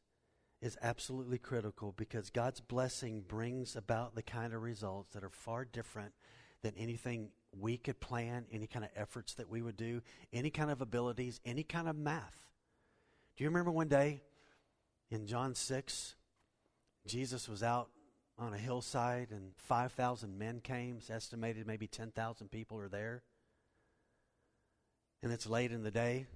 is 0.61 0.79
absolutely 0.81 1.39
critical 1.39 1.93
because 1.97 2.31
God's 2.31 2.61
blessing 2.61 3.25
brings 3.27 3.75
about 3.75 4.15
the 4.15 4.23
kind 4.23 4.55
of 4.55 4.63
results 4.63 5.13
that 5.15 5.25
are 5.25 5.29
far 5.29 5.65
different 5.65 6.13
than 6.63 6.73
anything 6.77 7.31
we 7.59 7.79
could 7.79 7.99
plan, 7.99 8.47
any 8.53 8.69
kind 8.69 8.85
of 8.85 8.93
efforts 8.95 9.35
that 9.35 9.49
we 9.49 9.61
would 9.61 9.77
do, 9.77 10.03
any 10.33 10.51
kind 10.51 10.71
of 10.71 10.83
abilities, 10.83 11.41
any 11.45 11.65
kind 11.65 11.89
of 11.89 11.97
math. 11.97 12.47
Do 13.37 13.43
you 13.43 13.51
remember 13.51 13.73
one 13.73 13.89
day 13.89 14.21
in 15.11 15.27
John 15.27 15.57
6, 15.57 16.15
Jesus 17.09 17.49
was 17.49 17.65
out 17.65 17.89
on 18.39 18.55
a 18.55 18.59
hillside 18.59 19.33
and 19.33 19.51
5,000 19.57 20.39
men 20.39 20.61
came. 20.61 20.99
It's 20.99 21.11
estimated 21.11 21.67
maybe 21.67 21.89
10,000 21.89 22.53
people 22.53 22.79
are 22.79 22.89
there. 22.89 23.25
And 25.23 25.33
it's 25.33 25.47
late 25.47 25.73
in 25.73 25.83
the 25.83 25.91
day 25.91 26.27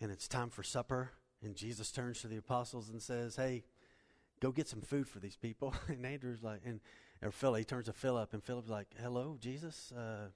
and 0.00 0.10
it's 0.10 0.28
time 0.28 0.50
for 0.50 0.62
supper. 0.62 1.10
And 1.42 1.54
Jesus 1.54 1.90
turns 1.90 2.20
to 2.22 2.28
the 2.28 2.36
apostles 2.36 2.88
and 2.88 3.00
says, 3.00 3.36
Hey, 3.36 3.64
go 4.40 4.50
get 4.50 4.68
some 4.68 4.80
food 4.80 5.08
for 5.08 5.18
these 5.18 5.36
people. 5.36 5.74
And 5.88 6.04
Andrew's 6.04 6.42
like, 6.42 6.60
and 6.64 6.80
or 7.20 7.32
Philip, 7.32 7.58
he 7.58 7.64
turns 7.64 7.86
to 7.86 7.92
Philip, 7.92 8.32
and 8.32 8.42
Philip's 8.42 8.68
like, 8.68 8.88
Hello, 9.00 9.36
Jesus. 9.40 9.92
Uh, 9.92 10.28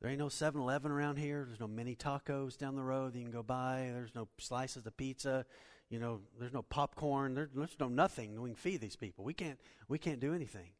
there 0.00 0.10
ain't 0.10 0.18
no 0.18 0.30
7 0.30 0.60
Eleven 0.60 0.90
around 0.90 1.18
here. 1.18 1.44
There's 1.46 1.60
no 1.60 1.68
mini 1.68 1.94
tacos 1.94 2.56
down 2.56 2.74
the 2.74 2.82
road 2.82 3.12
that 3.12 3.18
you 3.18 3.24
can 3.24 3.32
go 3.32 3.42
buy. 3.42 3.90
There's 3.92 4.14
no 4.14 4.28
slices 4.38 4.86
of 4.86 4.96
pizza. 4.96 5.44
You 5.90 5.98
know, 5.98 6.20
there's 6.38 6.54
no 6.54 6.62
popcorn. 6.62 7.34
There, 7.34 7.50
there's 7.54 7.76
no 7.78 7.88
nothing. 7.88 8.40
We 8.40 8.50
can 8.50 8.56
feed 8.56 8.80
these 8.80 8.96
people. 8.96 9.24
We 9.24 9.34
can't, 9.34 9.58
we 9.88 9.98
can't 9.98 10.20
do 10.20 10.32
anything. 10.32 10.70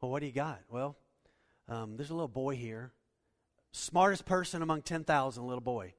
Well, 0.00 0.10
what 0.10 0.20
do 0.20 0.26
you 0.26 0.32
got? 0.32 0.60
Well, 0.70 0.96
um, 1.68 1.96
there's 1.96 2.10
a 2.10 2.14
little 2.14 2.28
boy 2.28 2.56
here. 2.56 2.92
Smartest 3.78 4.24
person 4.24 4.62
among 4.62 4.80
10,000, 4.80 5.46
little 5.46 5.60
boy. 5.60 5.92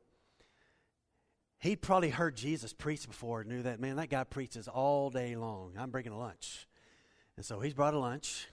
He'd 1.60 1.80
probably 1.80 2.10
heard 2.10 2.36
Jesus 2.36 2.74
preach 2.74 3.08
before 3.08 3.42
and 3.42 3.50
knew 3.50 3.62
that, 3.62 3.80
man, 3.80 3.98
that 3.98 4.10
guy 4.10 4.24
preaches 4.24 4.68
all 4.68 5.12
day 5.12 5.36
long. 5.36 5.74
I'm 5.78 5.92
bringing 5.92 6.12
a 6.12 6.18
lunch. 6.18 6.68
And 7.36 7.46
so 7.46 7.60
he's 7.60 7.76
brought 7.76 7.94
a 7.94 8.00
lunch, 8.00 8.48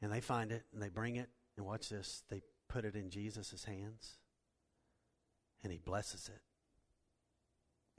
and 0.00 0.12
they 0.12 0.20
find 0.20 0.50
it, 0.50 0.64
and 0.72 0.82
they 0.82 0.88
bring 0.88 1.14
it, 1.14 1.28
and 1.56 1.64
watch 1.64 1.88
this. 1.88 2.24
They 2.28 2.42
put 2.68 2.84
it 2.84 2.96
in 2.96 3.10
Jesus' 3.10 3.62
hands, 3.62 4.18
and 5.62 5.70
he 5.70 5.78
blesses 5.78 6.28
it, 6.34 6.42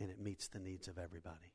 and 0.04 0.12
it 0.12 0.20
meets 0.20 0.50
the 0.50 0.60
needs 0.60 0.90
of 0.90 0.98
everybody. 0.98 1.54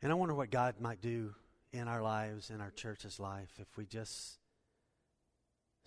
And 0.00 0.10
I 0.10 0.14
wonder 0.14 0.34
what 0.34 0.50
God 0.50 0.76
might 0.80 1.02
do 1.02 1.34
in 1.70 1.86
our 1.86 2.00
lives, 2.00 2.48
in 2.48 2.62
our 2.62 2.70
church's 2.70 3.20
life, 3.20 3.52
if 3.58 3.76
we 3.76 3.84
just 3.84 4.38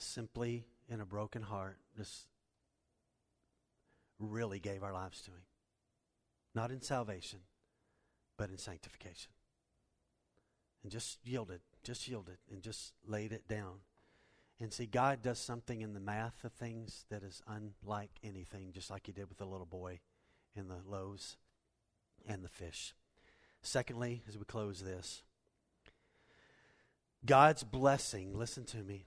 simply, 0.04 0.66
in 0.90 1.02
a 1.02 1.06
broken 1.06 1.42
heart, 1.42 1.78
just 1.98 2.28
really 4.20 4.60
gave 4.60 4.84
our 4.84 4.94
lives 4.94 5.22
to 5.22 5.32
Him. 5.32 5.44
Not 6.54 6.72
in 6.72 6.82
salvation, 6.82 7.40
but 8.38 8.50
in 8.50 8.58
sanctification. 8.58 9.32
And 10.84 10.92
just 10.92 11.20
yielded, 11.24 11.62
just 11.84 12.08
yielded, 12.08 12.38
and 12.52 12.62
just 12.62 12.94
laid 13.06 13.32
it 13.32 13.48
down. 13.48 13.82
And 14.60 14.72
see, 14.72 14.86
God 14.86 15.22
does 15.22 15.40
something 15.40 15.82
in 15.82 15.94
the 15.94 16.00
math 16.00 16.44
of 16.44 16.52
things 16.52 17.06
that 17.10 17.24
is 17.24 17.42
unlike 17.48 18.12
anything, 18.24 18.72
just 18.74 18.92
like 18.92 19.08
He 19.08 19.12
did 19.12 19.30
with 19.30 19.38
the 19.38 19.46
little 19.46 19.66
boy 19.66 20.00
and 20.56 20.70
the 20.70 20.82
loaves 20.88 21.38
and 22.28 22.44
the 22.44 22.50
fish. 22.50 22.94
Secondly, 23.62 24.24
as 24.28 24.38
we 24.38 24.46
close 24.46 24.82
this, 24.82 25.24
God's 27.26 27.64
blessing, 27.64 28.38
listen 28.38 28.66
to 28.66 28.78
me. 28.78 29.06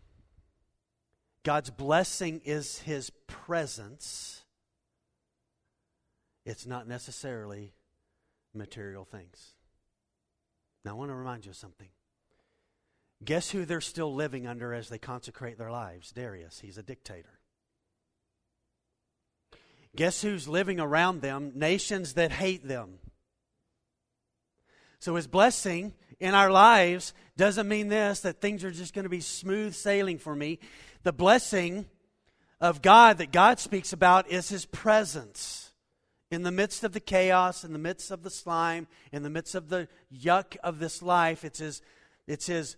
God's 1.44 1.70
blessing 1.70 2.40
is 2.44 2.78
His 2.80 3.10
presence 3.28 4.44
it's 6.44 6.66
not 6.66 6.86
necessarily 6.86 7.72
material 8.52 9.04
things. 9.04 9.54
Now, 10.84 10.92
I 10.92 10.94
want 10.94 11.10
to 11.10 11.14
remind 11.14 11.46
you 11.46 11.50
of 11.50 11.56
something. 11.56 11.88
Guess 13.24 13.50
who 13.50 13.64
they're 13.64 13.80
still 13.80 14.14
living 14.14 14.46
under 14.46 14.74
as 14.74 14.88
they 14.88 14.98
consecrate 14.98 15.56
their 15.56 15.70
lives? 15.70 16.12
Darius. 16.12 16.60
He's 16.60 16.76
a 16.76 16.82
dictator. 16.82 17.40
Guess 19.96 20.22
who's 20.22 20.46
living 20.48 20.80
around 20.80 21.22
them? 21.22 21.52
Nations 21.54 22.14
that 22.14 22.32
hate 22.32 22.66
them. 22.66 22.98
So, 24.98 25.14
his 25.14 25.26
blessing 25.26 25.94
in 26.20 26.34
our 26.34 26.50
lives 26.50 27.14
doesn't 27.36 27.68
mean 27.68 27.88
this 27.88 28.20
that 28.20 28.40
things 28.40 28.64
are 28.64 28.70
just 28.70 28.94
going 28.94 29.04
to 29.04 29.10
be 29.10 29.20
smooth 29.20 29.74
sailing 29.74 30.18
for 30.18 30.34
me. 30.34 30.58
The 31.04 31.12
blessing 31.12 31.86
of 32.60 32.82
God 32.82 33.18
that 33.18 33.30
God 33.30 33.60
speaks 33.60 33.92
about 33.92 34.28
is 34.28 34.48
his 34.48 34.66
presence 34.66 35.72
in 36.30 36.42
the 36.42 36.50
midst 36.50 36.82
of 36.82 36.92
the 36.92 37.00
chaos, 37.00 37.62
in 37.62 37.72
the 37.72 37.78
midst 37.78 38.10
of 38.10 38.22
the 38.22 38.30
slime, 38.30 38.88
in 39.12 39.22
the 39.22 39.30
midst 39.30 39.54
of 39.54 39.68
the 39.68 39.86
yuck 40.12 40.56
of 40.64 40.78
this 40.78 41.02
life, 41.02 41.44
it's 41.44 41.58
His, 41.60 41.82
it's 42.26 42.46
his 42.46 42.76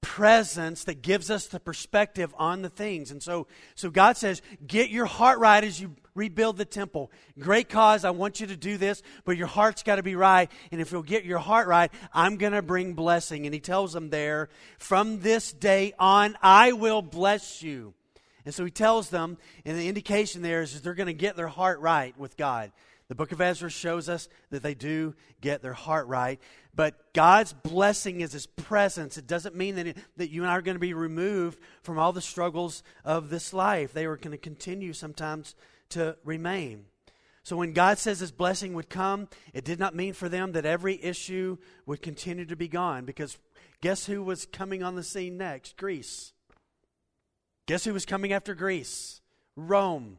presence 0.00 0.84
that 0.84 1.02
gives 1.02 1.30
us 1.30 1.46
the 1.46 1.60
perspective 1.60 2.34
on 2.38 2.62
the 2.62 2.68
things. 2.68 3.10
And 3.10 3.22
so, 3.22 3.46
so 3.74 3.90
God 3.90 4.16
says, 4.16 4.42
get 4.66 4.90
your 4.90 5.06
heart 5.06 5.38
right 5.38 5.62
as 5.62 5.80
you 5.80 5.94
rebuild 6.14 6.56
the 6.56 6.64
temple. 6.64 7.10
Great 7.38 7.68
cause, 7.68 8.04
I 8.04 8.10
want 8.10 8.40
you 8.40 8.48
to 8.48 8.56
do 8.56 8.76
this, 8.76 9.02
but 9.24 9.36
your 9.36 9.46
heart's 9.46 9.82
got 9.82 9.96
to 9.96 10.02
be 10.02 10.16
right. 10.16 10.50
And 10.72 10.80
if 10.80 10.92
you'll 10.92 11.02
get 11.02 11.24
your 11.24 11.38
heart 11.38 11.68
right, 11.68 11.90
I'm 12.12 12.36
going 12.36 12.52
to 12.52 12.62
bring 12.62 12.94
blessing. 12.94 13.46
And 13.46 13.54
he 13.54 13.60
tells 13.60 13.92
them 13.92 14.10
there, 14.10 14.48
from 14.78 15.20
this 15.20 15.52
day 15.52 15.94
on, 15.98 16.36
I 16.42 16.72
will 16.72 17.02
bless 17.02 17.62
you. 17.62 17.94
And 18.44 18.54
so 18.54 18.64
he 18.64 18.70
tells 18.70 19.10
them, 19.10 19.36
and 19.64 19.78
the 19.78 19.88
indication 19.88 20.42
there 20.42 20.62
is 20.62 20.80
they're 20.80 20.94
going 20.94 21.06
to 21.06 21.12
get 21.12 21.36
their 21.36 21.48
heart 21.48 21.80
right 21.80 22.18
with 22.18 22.36
God. 22.36 22.72
The 23.08 23.14
book 23.14 23.32
of 23.32 23.40
Ezra 23.40 23.70
shows 23.70 24.08
us 24.08 24.28
that 24.50 24.62
they 24.62 24.74
do 24.74 25.14
get 25.40 25.62
their 25.62 25.72
heart 25.72 26.06
right. 26.08 26.38
But 26.74 27.14
God's 27.14 27.54
blessing 27.54 28.20
is 28.20 28.32
his 28.32 28.46
presence. 28.46 29.16
It 29.16 29.26
doesn't 29.26 29.56
mean 29.56 29.76
that, 29.76 29.86
it, 29.86 29.96
that 30.18 30.30
you 30.30 30.42
and 30.42 30.50
I 30.50 30.54
are 30.54 30.62
going 30.62 30.74
to 30.74 30.80
be 30.80 30.92
removed 30.92 31.58
from 31.82 31.98
all 31.98 32.12
the 32.12 32.20
struggles 32.20 32.82
of 33.04 33.30
this 33.30 33.54
life. 33.54 33.92
They 33.94 34.04
are 34.04 34.16
going 34.16 34.32
to 34.32 34.38
continue 34.38 34.92
sometimes 34.92 35.54
to 35.90 36.16
remain. 36.22 36.84
So 37.44 37.56
when 37.56 37.72
God 37.72 37.96
says 37.96 38.20
his 38.20 38.30
blessing 38.30 38.74
would 38.74 38.90
come, 38.90 39.26
it 39.54 39.64
did 39.64 39.78
not 39.78 39.96
mean 39.96 40.12
for 40.12 40.28
them 40.28 40.52
that 40.52 40.66
every 40.66 41.02
issue 41.02 41.56
would 41.86 42.02
continue 42.02 42.44
to 42.44 42.56
be 42.56 42.68
gone. 42.68 43.06
Because 43.06 43.38
guess 43.80 44.04
who 44.04 44.22
was 44.22 44.44
coming 44.44 44.82
on 44.82 44.96
the 44.96 45.02
scene 45.02 45.38
next? 45.38 45.78
Greece. 45.78 46.34
Guess 47.64 47.84
who 47.84 47.94
was 47.94 48.04
coming 48.04 48.34
after 48.34 48.54
Greece? 48.54 49.22
Rome. 49.56 50.18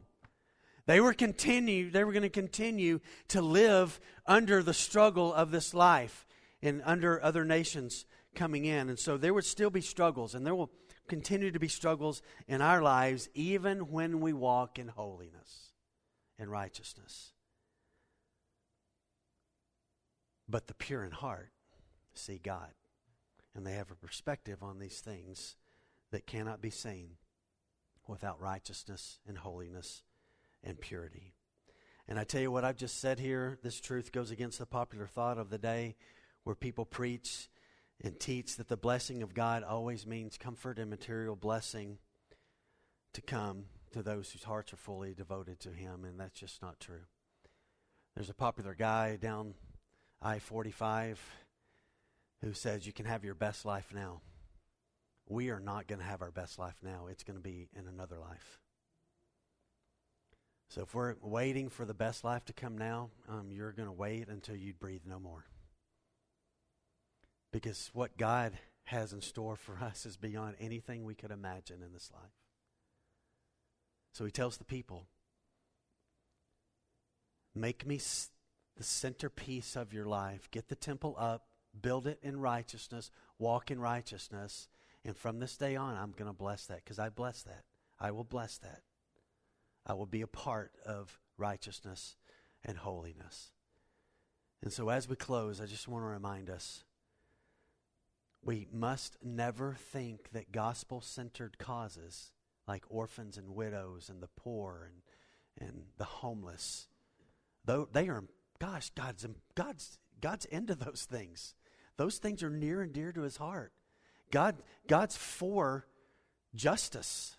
They 0.90 0.98
were 0.98 1.14
continue 1.14 1.88
they 1.88 2.02
were 2.02 2.10
going 2.10 2.24
to 2.24 2.28
continue 2.28 2.98
to 3.28 3.40
live 3.40 4.00
under 4.26 4.60
the 4.60 4.74
struggle 4.74 5.32
of 5.32 5.52
this 5.52 5.72
life 5.72 6.26
and 6.62 6.82
under 6.84 7.22
other 7.22 7.44
nations 7.44 8.06
coming 8.34 8.64
in. 8.64 8.88
And 8.88 8.98
so 8.98 9.16
there 9.16 9.32
would 9.32 9.44
still 9.44 9.70
be 9.70 9.82
struggles 9.82 10.34
and 10.34 10.44
there 10.44 10.56
will 10.56 10.72
continue 11.06 11.52
to 11.52 11.60
be 11.60 11.68
struggles 11.68 12.22
in 12.48 12.60
our 12.60 12.82
lives 12.82 13.28
even 13.34 13.92
when 13.92 14.18
we 14.18 14.32
walk 14.32 14.80
in 14.80 14.88
holiness 14.88 15.74
and 16.40 16.50
righteousness. 16.50 17.34
But 20.48 20.66
the 20.66 20.74
pure 20.74 21.04
in 21.04 21.12
heart 21.12 21.52
see 22.14 22.40
God 22.42 22.72
and 23.54 23.64
they 23.64 23.74
have 23.74 23.92
a 23.92 23.94
perspective 23.94 24.60
on 24.60 24.80
these 24.80 24.98
things 24.98 25.54
that 26.10 26.26
cannot 26.26 26.60
be 26.60 26.70
seen 26.70 27.10
without 28.08 28.40
righteousness 28.40 29.20
and 29.24 29.38
holiness 29.38 30.02
and 30.64 30.80
purity. 30.80 31.34
And 32.08 32.18
I 32.18 32.24
tell 32.24 32.40
you 32.40 32.50
what 32.50 32.64
I've 32.64 32.76
just 32.76 33.00
said 33.00 33.20
here, 33.20 33.58
this 33.62 33.80
truth 33.80 34.12
goes 34.12 34.30
against 34.30 34.58
the 34.58 34.66
popular 34.66 35.06
thought 35.06 35.38
of 35.38 35.50
the 35.50 35.58
day 35.58 35.96
where 36.44 36.56
people 36.56 36.84
preach 36.84 37.48
and 38.02 38.18
teach 38.18 38.56
that 38.56 38.68
the 38.68 38.76
blessing 38.76 39.22
of 39.22 39.34
God 39.34 39.62
always 39.62 40.06
means 40.06 40.38
comfort 40.38 40.78
and 40.78 40.90
material 40.90 41.36
blessing 41.36 41.98
to 43.12 43.20
come 43.20 43.66
to 43.92 44.02
those 44.02 44.30
whose 44.30 44.44
hearts 44.44 44.72
are 44.72 44.76
fully 44.76 45.14
devoted 45.14 45.60
to 45.60 45.70
Him, 45.70 46.04
and 46.04 46.18
that's 46.18 46.38
just 46.38 46.62
not 46.62 46.80
true. 46.80 47.02
There's 48.14 48.30
a 48.30 48.34
popular 48.34 48.74
guy 48.74 49.16
down 49.16 49.54
I 50.22 50.38
45 50.38 51.20
who 52.42 52.52
says 52.52 52.86
you 52.86 52.92
can 52.92 53.06
have 53.06 53.24
your 53.24 53.34
best 53.34 53.64
life 53.64 53.92
now 53.94 54.20
we 55.30 55.50
are 55.50 55.60
not 55.60 55.86
going 55.86 56.00
to 56.00 56.04
have 56.04 56.22
our 56.22 56.32
best 56.32 56.58
life 56.58 56.74
now. 56.82 57.06
It's 57.08 57.22
going 57.22 57.36
to 57.36 57.42
be 57.42 57.68
in 57.74 57.86
another 57.86 58.18
life. 58.18 58.58
So 60.70 60.82
if 60.82 60.94
we're 60.94 61.16
waiting 61.20 61.68
for 61.68 61.84
the 61.84 61.94
best 61.94 62.22
life 62.22 62.44
to 62.44 62.52
come 62.52 62.78
now, 62.78 63.10
um, 63.28 63.48
you're 63.50 63.72
going 63.72 63.88
to 63.88 63.92
wait 63.92 64.28
until 64.28 64.54
you 64.54 64.72
breathe 64.72 65.02
no 65.04 65.18
more. 65.18 65.44
Because 67.52 67.90
what 67.92 68.16
God 68.16 68.52
has 68.84 69.12
in 69.12 69.20
store 69.20 69.56
for 69.56 69.78
us 69.82 70.06
is 70.06 70.16
beyond 70.16 70.54
anything 70.60 71.04
we 71.04 71.16
could 71.16 71.32
imagine 71.32 71.82
in 71.84 71.92
this 71.92 72.12
life. 72.14 72.30
So 74.12 74.24
he 74.24 74.30
tells 74.30 74.58
the 74.58 74.64
people, 74.64 75.06
Make 77.52 77.84
me 77.84 77.96
the 78.76 78.84
centerpiece 78.84 79.74
of 79.74 79.92
your 79.92 80.06
life. 80.06 80.48
Get 80.52 80.68
the 80.68 80.76
temple 80.76 81.16
up, 81.18 81.46
build 81.82 82.06
it 82.06 82.20
in 82.22 82.38
righteousness, 82.38 83.10
walk 83.40 83.72
in 83.72 83.80
righteousness. 83.80 84.68
And 85.04 85.16
from 85.16 85.40
this 85.40 85.56
day 85.56 85.74
on, 85.74 85.96
I'm 85.96 86.12
going 86.12 86.30
to 86.30 86.36
bless 86.36 86.66
that 86.66 86.84
because 86.84 87.00
I 87.00 87.08
bless 87.08 87.42
that. 87.42 87.64
I 87.98 88.12
will 88.12 88.22
bless 88.22 88.58
that. 88.58 88.82
I 89.90 89.94
will 89.94 90.06
be 90.06 90.22
a 90.22 90.28
part 90.28 90.70
of 90.86 91.18
righteousness 91.36 92.14
and 92.64 92.78
holiness. 92.78 93.50
And 94.62 94.72
so, 94.72 94.88
as 94.88 95.08
we 95.08 95.16
close, 95.16 95.60
I 95.60 95.66
just 95.66 95.88
want 95.88 96.04
to 96.04 96.08
remind 96.08 96.48
us 96.48 96.84
we 98.40 98.68
must 98.72 99.16
never 99.20 99.76
think 99.90 100.30
that 100.30 100.52
gospel 100.52 101.00
centered 101.00 101.58
causes 101.58 102.30
like 102.68 102.84
orphans 102.88 103.36
and 103.36 103.56
widows 103.56 104.08
and 104.08 104.22
the 104.22 104.28
poor 104.36 104.88
and, 105.58 105.68
and 105.68 105.82
the 105.98 106.04
homeless, 106.04 106.86
though 107.64 107.88
they 107.92 108.08
are, 108.08 108.22
gosh, 108.60 108.90
God's, 108.90 109.26
God's, 109.56 109.98
God's 110.20 110.44
into 110.44 110.76
those 110.76 111.04
things. 111.10 111.56
Those 111.96 112.18
things 112.18 112.44
are 112.44 112.50
near 112.50 112.80
and 112.80 112.92
dear 112.92 113.10
to 113.10 113.22
his 113.22 113.38
heart. 113.38 113.72
God, 114.30 114.62
God's 114.86 115.16
for 115.16 115.88
justice. 116.54 117.34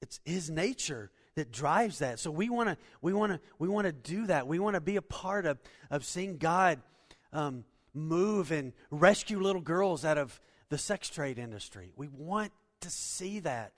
It's 0.00 0.20
his 0.24 0.50
nature 0.50 1.10
that 1.34 1.50
drives 1.50 2.00
that. 2.00 2.18
So 2.18 2.30
we 2.30 2.50
want 2.50 2.68
to 2.68 2.76
we 3.00 3.12
want 3.12 3.32
to 3.32 3.40
we 3.58 3.68
want 3.68 3.86
to 3.86 3.92
do 3.92 4.26
that. 4.26 4.46
We 4.46 4.58
want 4.58 4.74
to 4.74 4.80
be 4.80 4.96
a 4.96 5.02
part 5.02 5.46
of 5.46 5.58
of 5.90 6.04
seeing 6.04 6.36
God 6.38 6.80
um, 7.32 7.64
move 7.94 8.52
and 8.52 8.72
rescue 8.90 9.40
little 9.40 9.62
girls 9.62 10.04
out 10.04 10.18
of 10.18 10.38
the 10.68 10.78
sex 10.78 11.08
trade 11.08 11.38
industry. 11.38 11.92
We 11.96 12.08
want 12.08 12.52
to 12.80 12.90
see 12.90 13.40
that. 13.40 13.72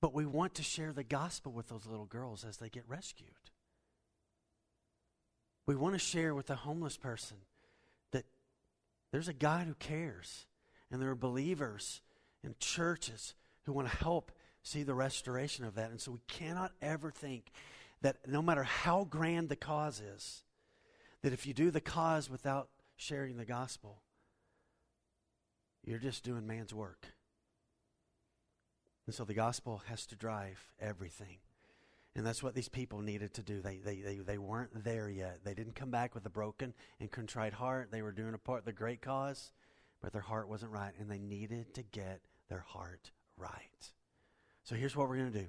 But 0.00 0.12
we 0.12 0.26
want 0.26 0.54
to 0.54 0.62
share 0.62 0.92
the 0.92 1.04
gospel 1.04 1.52
with 1.52 1.68
those 1.68 1.86
little 1.86 2.06
girls 2.06 2.44
as 2.44 2.56
they 2.56 2.68
get 2.68 2.82
rescued. 2.88 3.30
We 5.66 5.76
want 5.76 5.94
to 5.94 5.98
share 6.00 6.34
with 6.34 6.46
the 6.48 6.56
homeless 6.56 6.96
person 6.96 7.36
that 8.10 8.24
there's 9.12 9.28
a 9.28 9.32
God 9.32 9.68
who 9.68 9.74
cares, 9.74 10.46
and 10.90 11.00
there 11.00 11.10
are 11.10 11.14
believers 11.14 12.00
and 12.44 12.58
churches 12.58 13.34
who 13.64 13.72
want 13.72 13.88
to 13.90 13.96
help 13.96 14.32
see 14.62 14.82
the 14.82 14.94
restoration 14.94 15.64
of 15.64 15.74
that. 15.74 15.90
And 15.90 16.00
so 16.00 16.12
we 16.12 16.20
cannot 16.28 16.72
ever 16.80 17.10
think 17.10 17.50
that 18.02 18.16
no 18.26 18.42
matter 18.42 18.62
how 18.62 19.04
grand 19.04 19.48
the 19.48 19.56
cause 19.56 20.00
is, 20.00 20.42
that 21.22 21.32
if 21.32 21.46
you 21.46 21.54
do 21.54 21.70
the 21.70 21.80
cause 21.80 22.28
without 22.28 22.68
sharing 22.96 23.36
the 23.36 23.44
gospel, 23.44 24.02
you're 25.84 25.98
just 25.98 26.24
doing 26.24 26.46
man's 26.46 26.74
work. 26.74 27.06
And 29.06 29.14
so 29.14 29.24
the 29.24 29.34
gospel 29.34 29.82
has 29.88 30.06
to 30.06 30.16
drive 30.16 30.72
everything. 30.80 31.38
And 32.14 32.26
that's 32.26 32.42
what 32.42 32.54
these 32.54 32.68
people 32.68 33.00
needed 33.00 33.34
to 33.34 33.42
do. 33.42 33.60
They, 33.60 33.78
they, 33.78 33.96
they, 33.96 34.16
they 34.16 34.38
weren't 34.38 34.84
there 34.84 35.08
yet. 35.08 35.40
They 35.44 35.54
didn't 35.54 35.74
come 35.74 35.90
back 35.90 36.14
with 36.14 36.26
a 36.26 36.30
broken 36.30 36.74
and 37.00 37.10
contrite 37.10 37.54
heart. 37.54 37.88
They 37.90 38.02
were 38.02 38.12
doing 38.12 38.34
a 38.34 38.38
part 38.38 38.60
of 38.60 38.64
the 38.64 38.72
great 38.72 39.00
cause, 39.00 39.50
but 40.02 40.12
their 40.12 40.22
heart 40.22 40.48
wasn't 40.48 40.72
right, 40.72 40.92
and 40.98 41.10
they 41.10 41.18
needed 41.18 41.72
to 41.74 41.82
get 41.82 42.20
their 42.52 42.64
heart 42.68 43.10
right. 43.38 43.90
So 44.62 44.74
here's 44.74 44.94
what 44.94 45.08
we're 45.08 45.16
going 45.16 45.32
to 45.32 45.38
do 45.38 45.46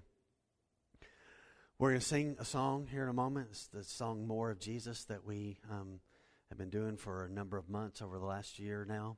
we're 1.78 1.90
going 1.90 2.00
to 2.00 2.06
sing 2.06 2.38
a 2.40 2.46
song 2.46 2.88
here 2.90 3.04
in 3.04 3.10
a 3.10 3.14
moment. 3.14 3.48
It's 3.52 3.68
the 3.68 3.84
song 3.84 4.26
More 4.26 4.52
of 4.52 4.60
Jesus 4.60 5.04
that 5.06 5.26
we 5.26 5.58
um, 5.70 6.00
have 6.48 6.58
been 6.58 6.70
doing 6.70 6.96
for 6.96 7.26
a 7.26 7.30
number 7.30 7.58
of 7.58 7.70
months 7.70 8.02
over 8.02 8.18
the 8.18 8.26
last 8.26 8.58
year 8.58 8.86
now. 8.88 9.18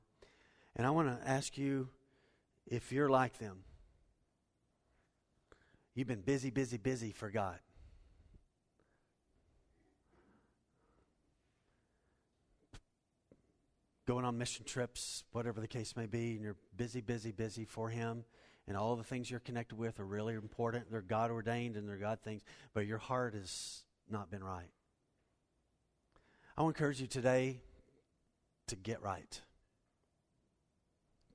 And 0.75 0.87
I 0.87 0.89
want 0.89 1.09
to 1.09 1.29
ask 1.29 1.59
you 1.59 1.89
if 2.65 2.91
you're 2.91 3.09
like 3.09 3.37
them. 3.37 3.57
You've 5.93 6.07
been 6.07 6.21
busy, 6.21 6.49
busy, 6.49 6.77
busy 6.77 7.11
for 7.11 7.29
God. 7.29 7.59
Going 14.07 14.25
on 14.25 14.37
mission 14.37 14.65
trips, 14.65 15.23
whatever 15.31 15.59
the 15.59 15.67
case 15.67 15.95
may 15.95 16.05
be, 16.05 16.35
and 16.35 16.43
you're 16.43 16.57
busy, 16.77 17.01
busy, 17.01 17.31
busy 17.31 17.65
for 17.65 17.89
Him 17.89 18.23
and 18.67 18.75
all 18.75 18.95
the 18.95 19.03
things 19.03 19.29
you're 19.29 19.39
connected 19.39 19.77
with 19.77 19.99
are 19.99 20.05
really 20.05 20.33
important. 20.33 20.91
They're 20.91 21.01
God 21.01 21.31
ordained 21.31 21.75
and 21.75 21.87
they're 21.87 21.97
God 21.97 22.19
things, 22.23 22.43
but 22.73 22.87
your 22.87 22.97
heart 22.97 23.35
has 23.35 23.83
not 24.09 24.31
been 24.31 24.43
right. 24.43 24.69
I 26.57 26.61
want 26.61 26.75
to 26.75 26.81
encourage 26.81 27.01
you 27.01 27.07
today 27.07 27.59
to 28.67 28.75
get 28.75 29.01
right. 29.01 29.41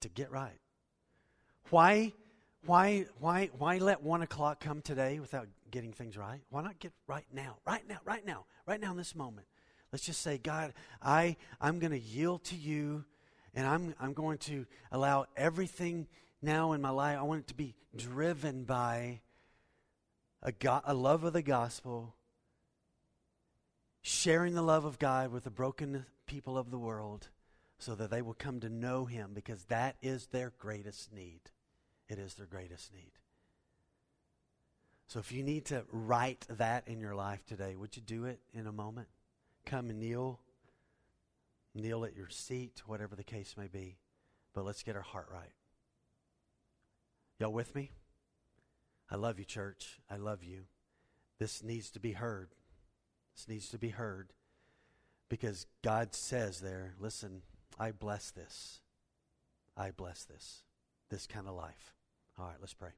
To 0.01 0.09
get 0.09 0.31
right. 0.31 0.59
Why, 1.69 2.13
why, 2.67 3.07
why, 3.21 3.51
why 3.57 3.79
let 3.79 4.03
one 4.03 4.23
o'clock 4.23 4.61
come 4.61 4.83
today 4.83 5.21
without 5.21 5.47
getting 5.71 5.93
things 5.93 6.17
right? 6.17 6.41
Why 6.49 6.63
not 6.63 6.81
get 6.81 6.93
right 7.07 7.27
now? 7.33 7.59
Right 7.67 7.87
now, 7.89 7.99
right 8.05 8.27
now, 8.27 8.47
right 8.67 8.81
now 8.81 8.91
in 8.91 8.97
this 8.97 9.15
moment. 9.15 9.47
Let's 9.93 10.05
just 10.05 10.21
say, 10.21 10.39
God, 10.39 10.73
I, 11.03 11.37
I'm 11.61 11.79
going 11.79 11.93
to 11.93 11.99
yield 11.99 12.45
to 12.45 12.57
you 12.57 13.05
and 13.55 13.67
I'm, 13.67 13.95
I'm 14.01 14.13
going 14.13 14.39
to 14.39 14.67
allow 14.93 15.27
everything 15.37 16.07
now 16.43 16.73
in 16.73 16.81
my 16.81 16.91
life, 16.91 17.19
I 17.19 17.23
want 17.23 17.41
it 17.41 17.47
to 17.49 17.55
be 17.55 17.75
driven 17.97 18.65
by 18.65 19.21
a, 20.43 20.53
go- 20.53 20.81
a 20.85 20.95
love 20.95 21.25
of 21.25 21.33
the 21.33 21.43
gospel, 21.43 22.15
sharing 24.03 24.55
the 24.55 24.63
love 24.63 24.85
of 24.85 24.99
God 24.99 25.33
with 25.33 25.45
the 25.45 25.51
broken 25.51 26.07
people 26.27 26.57
of 26.57 26.71
the 26.71 26.79
world 26.79 27.29
so 27.79 27.95
that 27.95 28.11
they 28.11 28.23
will 28.23 28.35
come 28.35 28.61
to 28.61 28.69
know 28.69 29.05
Him 29.05 29.33
because 29.35 29.65
that 29.65 29.97
is 30.01 30.27
their 30.27 30.53
greatest 30.59 31.13
need. 31.13 31.41
It 32.09 32.19
is 32.19 32.35
their 32.35 32.47
greatest 32.47 32.93
need. 32.95 33.13
So 35.09 35.19
if 35.19 35.33
you 35.33 35.43
need 35.43 35.67
to 35.67 35.85
write 35.91 36.47
that 36.49 36.87
in 36.87 37.01
your 37.01 37.15
life 37.15 37.45
today, 37.45 37.75
would 37.77 37.97
you 37.97 38.03
do 38.03 38.27
it 38.27 38.41
in 38.55 38.67
a 38.67 38.73
moment? 38.73 39.09
Come 39.67 39.91
and 39.91 39.99
kneel. 39.99 40.41
Kneel 41.75 42.05
at 42.05 42.17
your 42.17 42.29
seat, 42.29 42.83
whatever 42.87 43.15
the 43.15 43.25
case 43.25 43.55
may 43.57 43.69
be. 43.69 43.99
But 44.55 44.65
let's 44.65 44.83
get 44.83 44.97
our 44.97 45.03
heart 45.03 45.29
right. 45.33 45.53
Y'all 47.39 47.53
with 47.53 47.75
me? 47.75 47.93
I 49.11 49.17
love 49.17 49.39
you, 49.39 49.45
church. 49.45 50.01
I 50.11 50.17
love 50.17 50.43
you. 50.45 50.65
This 51.39 51.63
needs 51.63 51.91
to 51.91 52.01
be 52.01 52.13
heard. 52.13 52.51
This 53.35 53.49
needs 53.49 53.69
to 53.71 53.79
be 53.79 53.89
heard 53.89 54.33
because 55.31 55.67
God 55.83 56.15
says 56.15 56.61
there, 56.61 56.95
listen, 57.01 57.43
I 57.79 57.93
bless 57.93 58.31
this. 58.31 58.81
I 59.77 59.93
bless 59.93 60.25
this, 60.25 60.65
this 61.09 61.27
kind 61.27 61.49
of 61.49 61.55
life. 61.55 61.95
All 62.39 62.47
right, 62.47 62.57
let's 62.61 62.75
pray. 62.75 62.91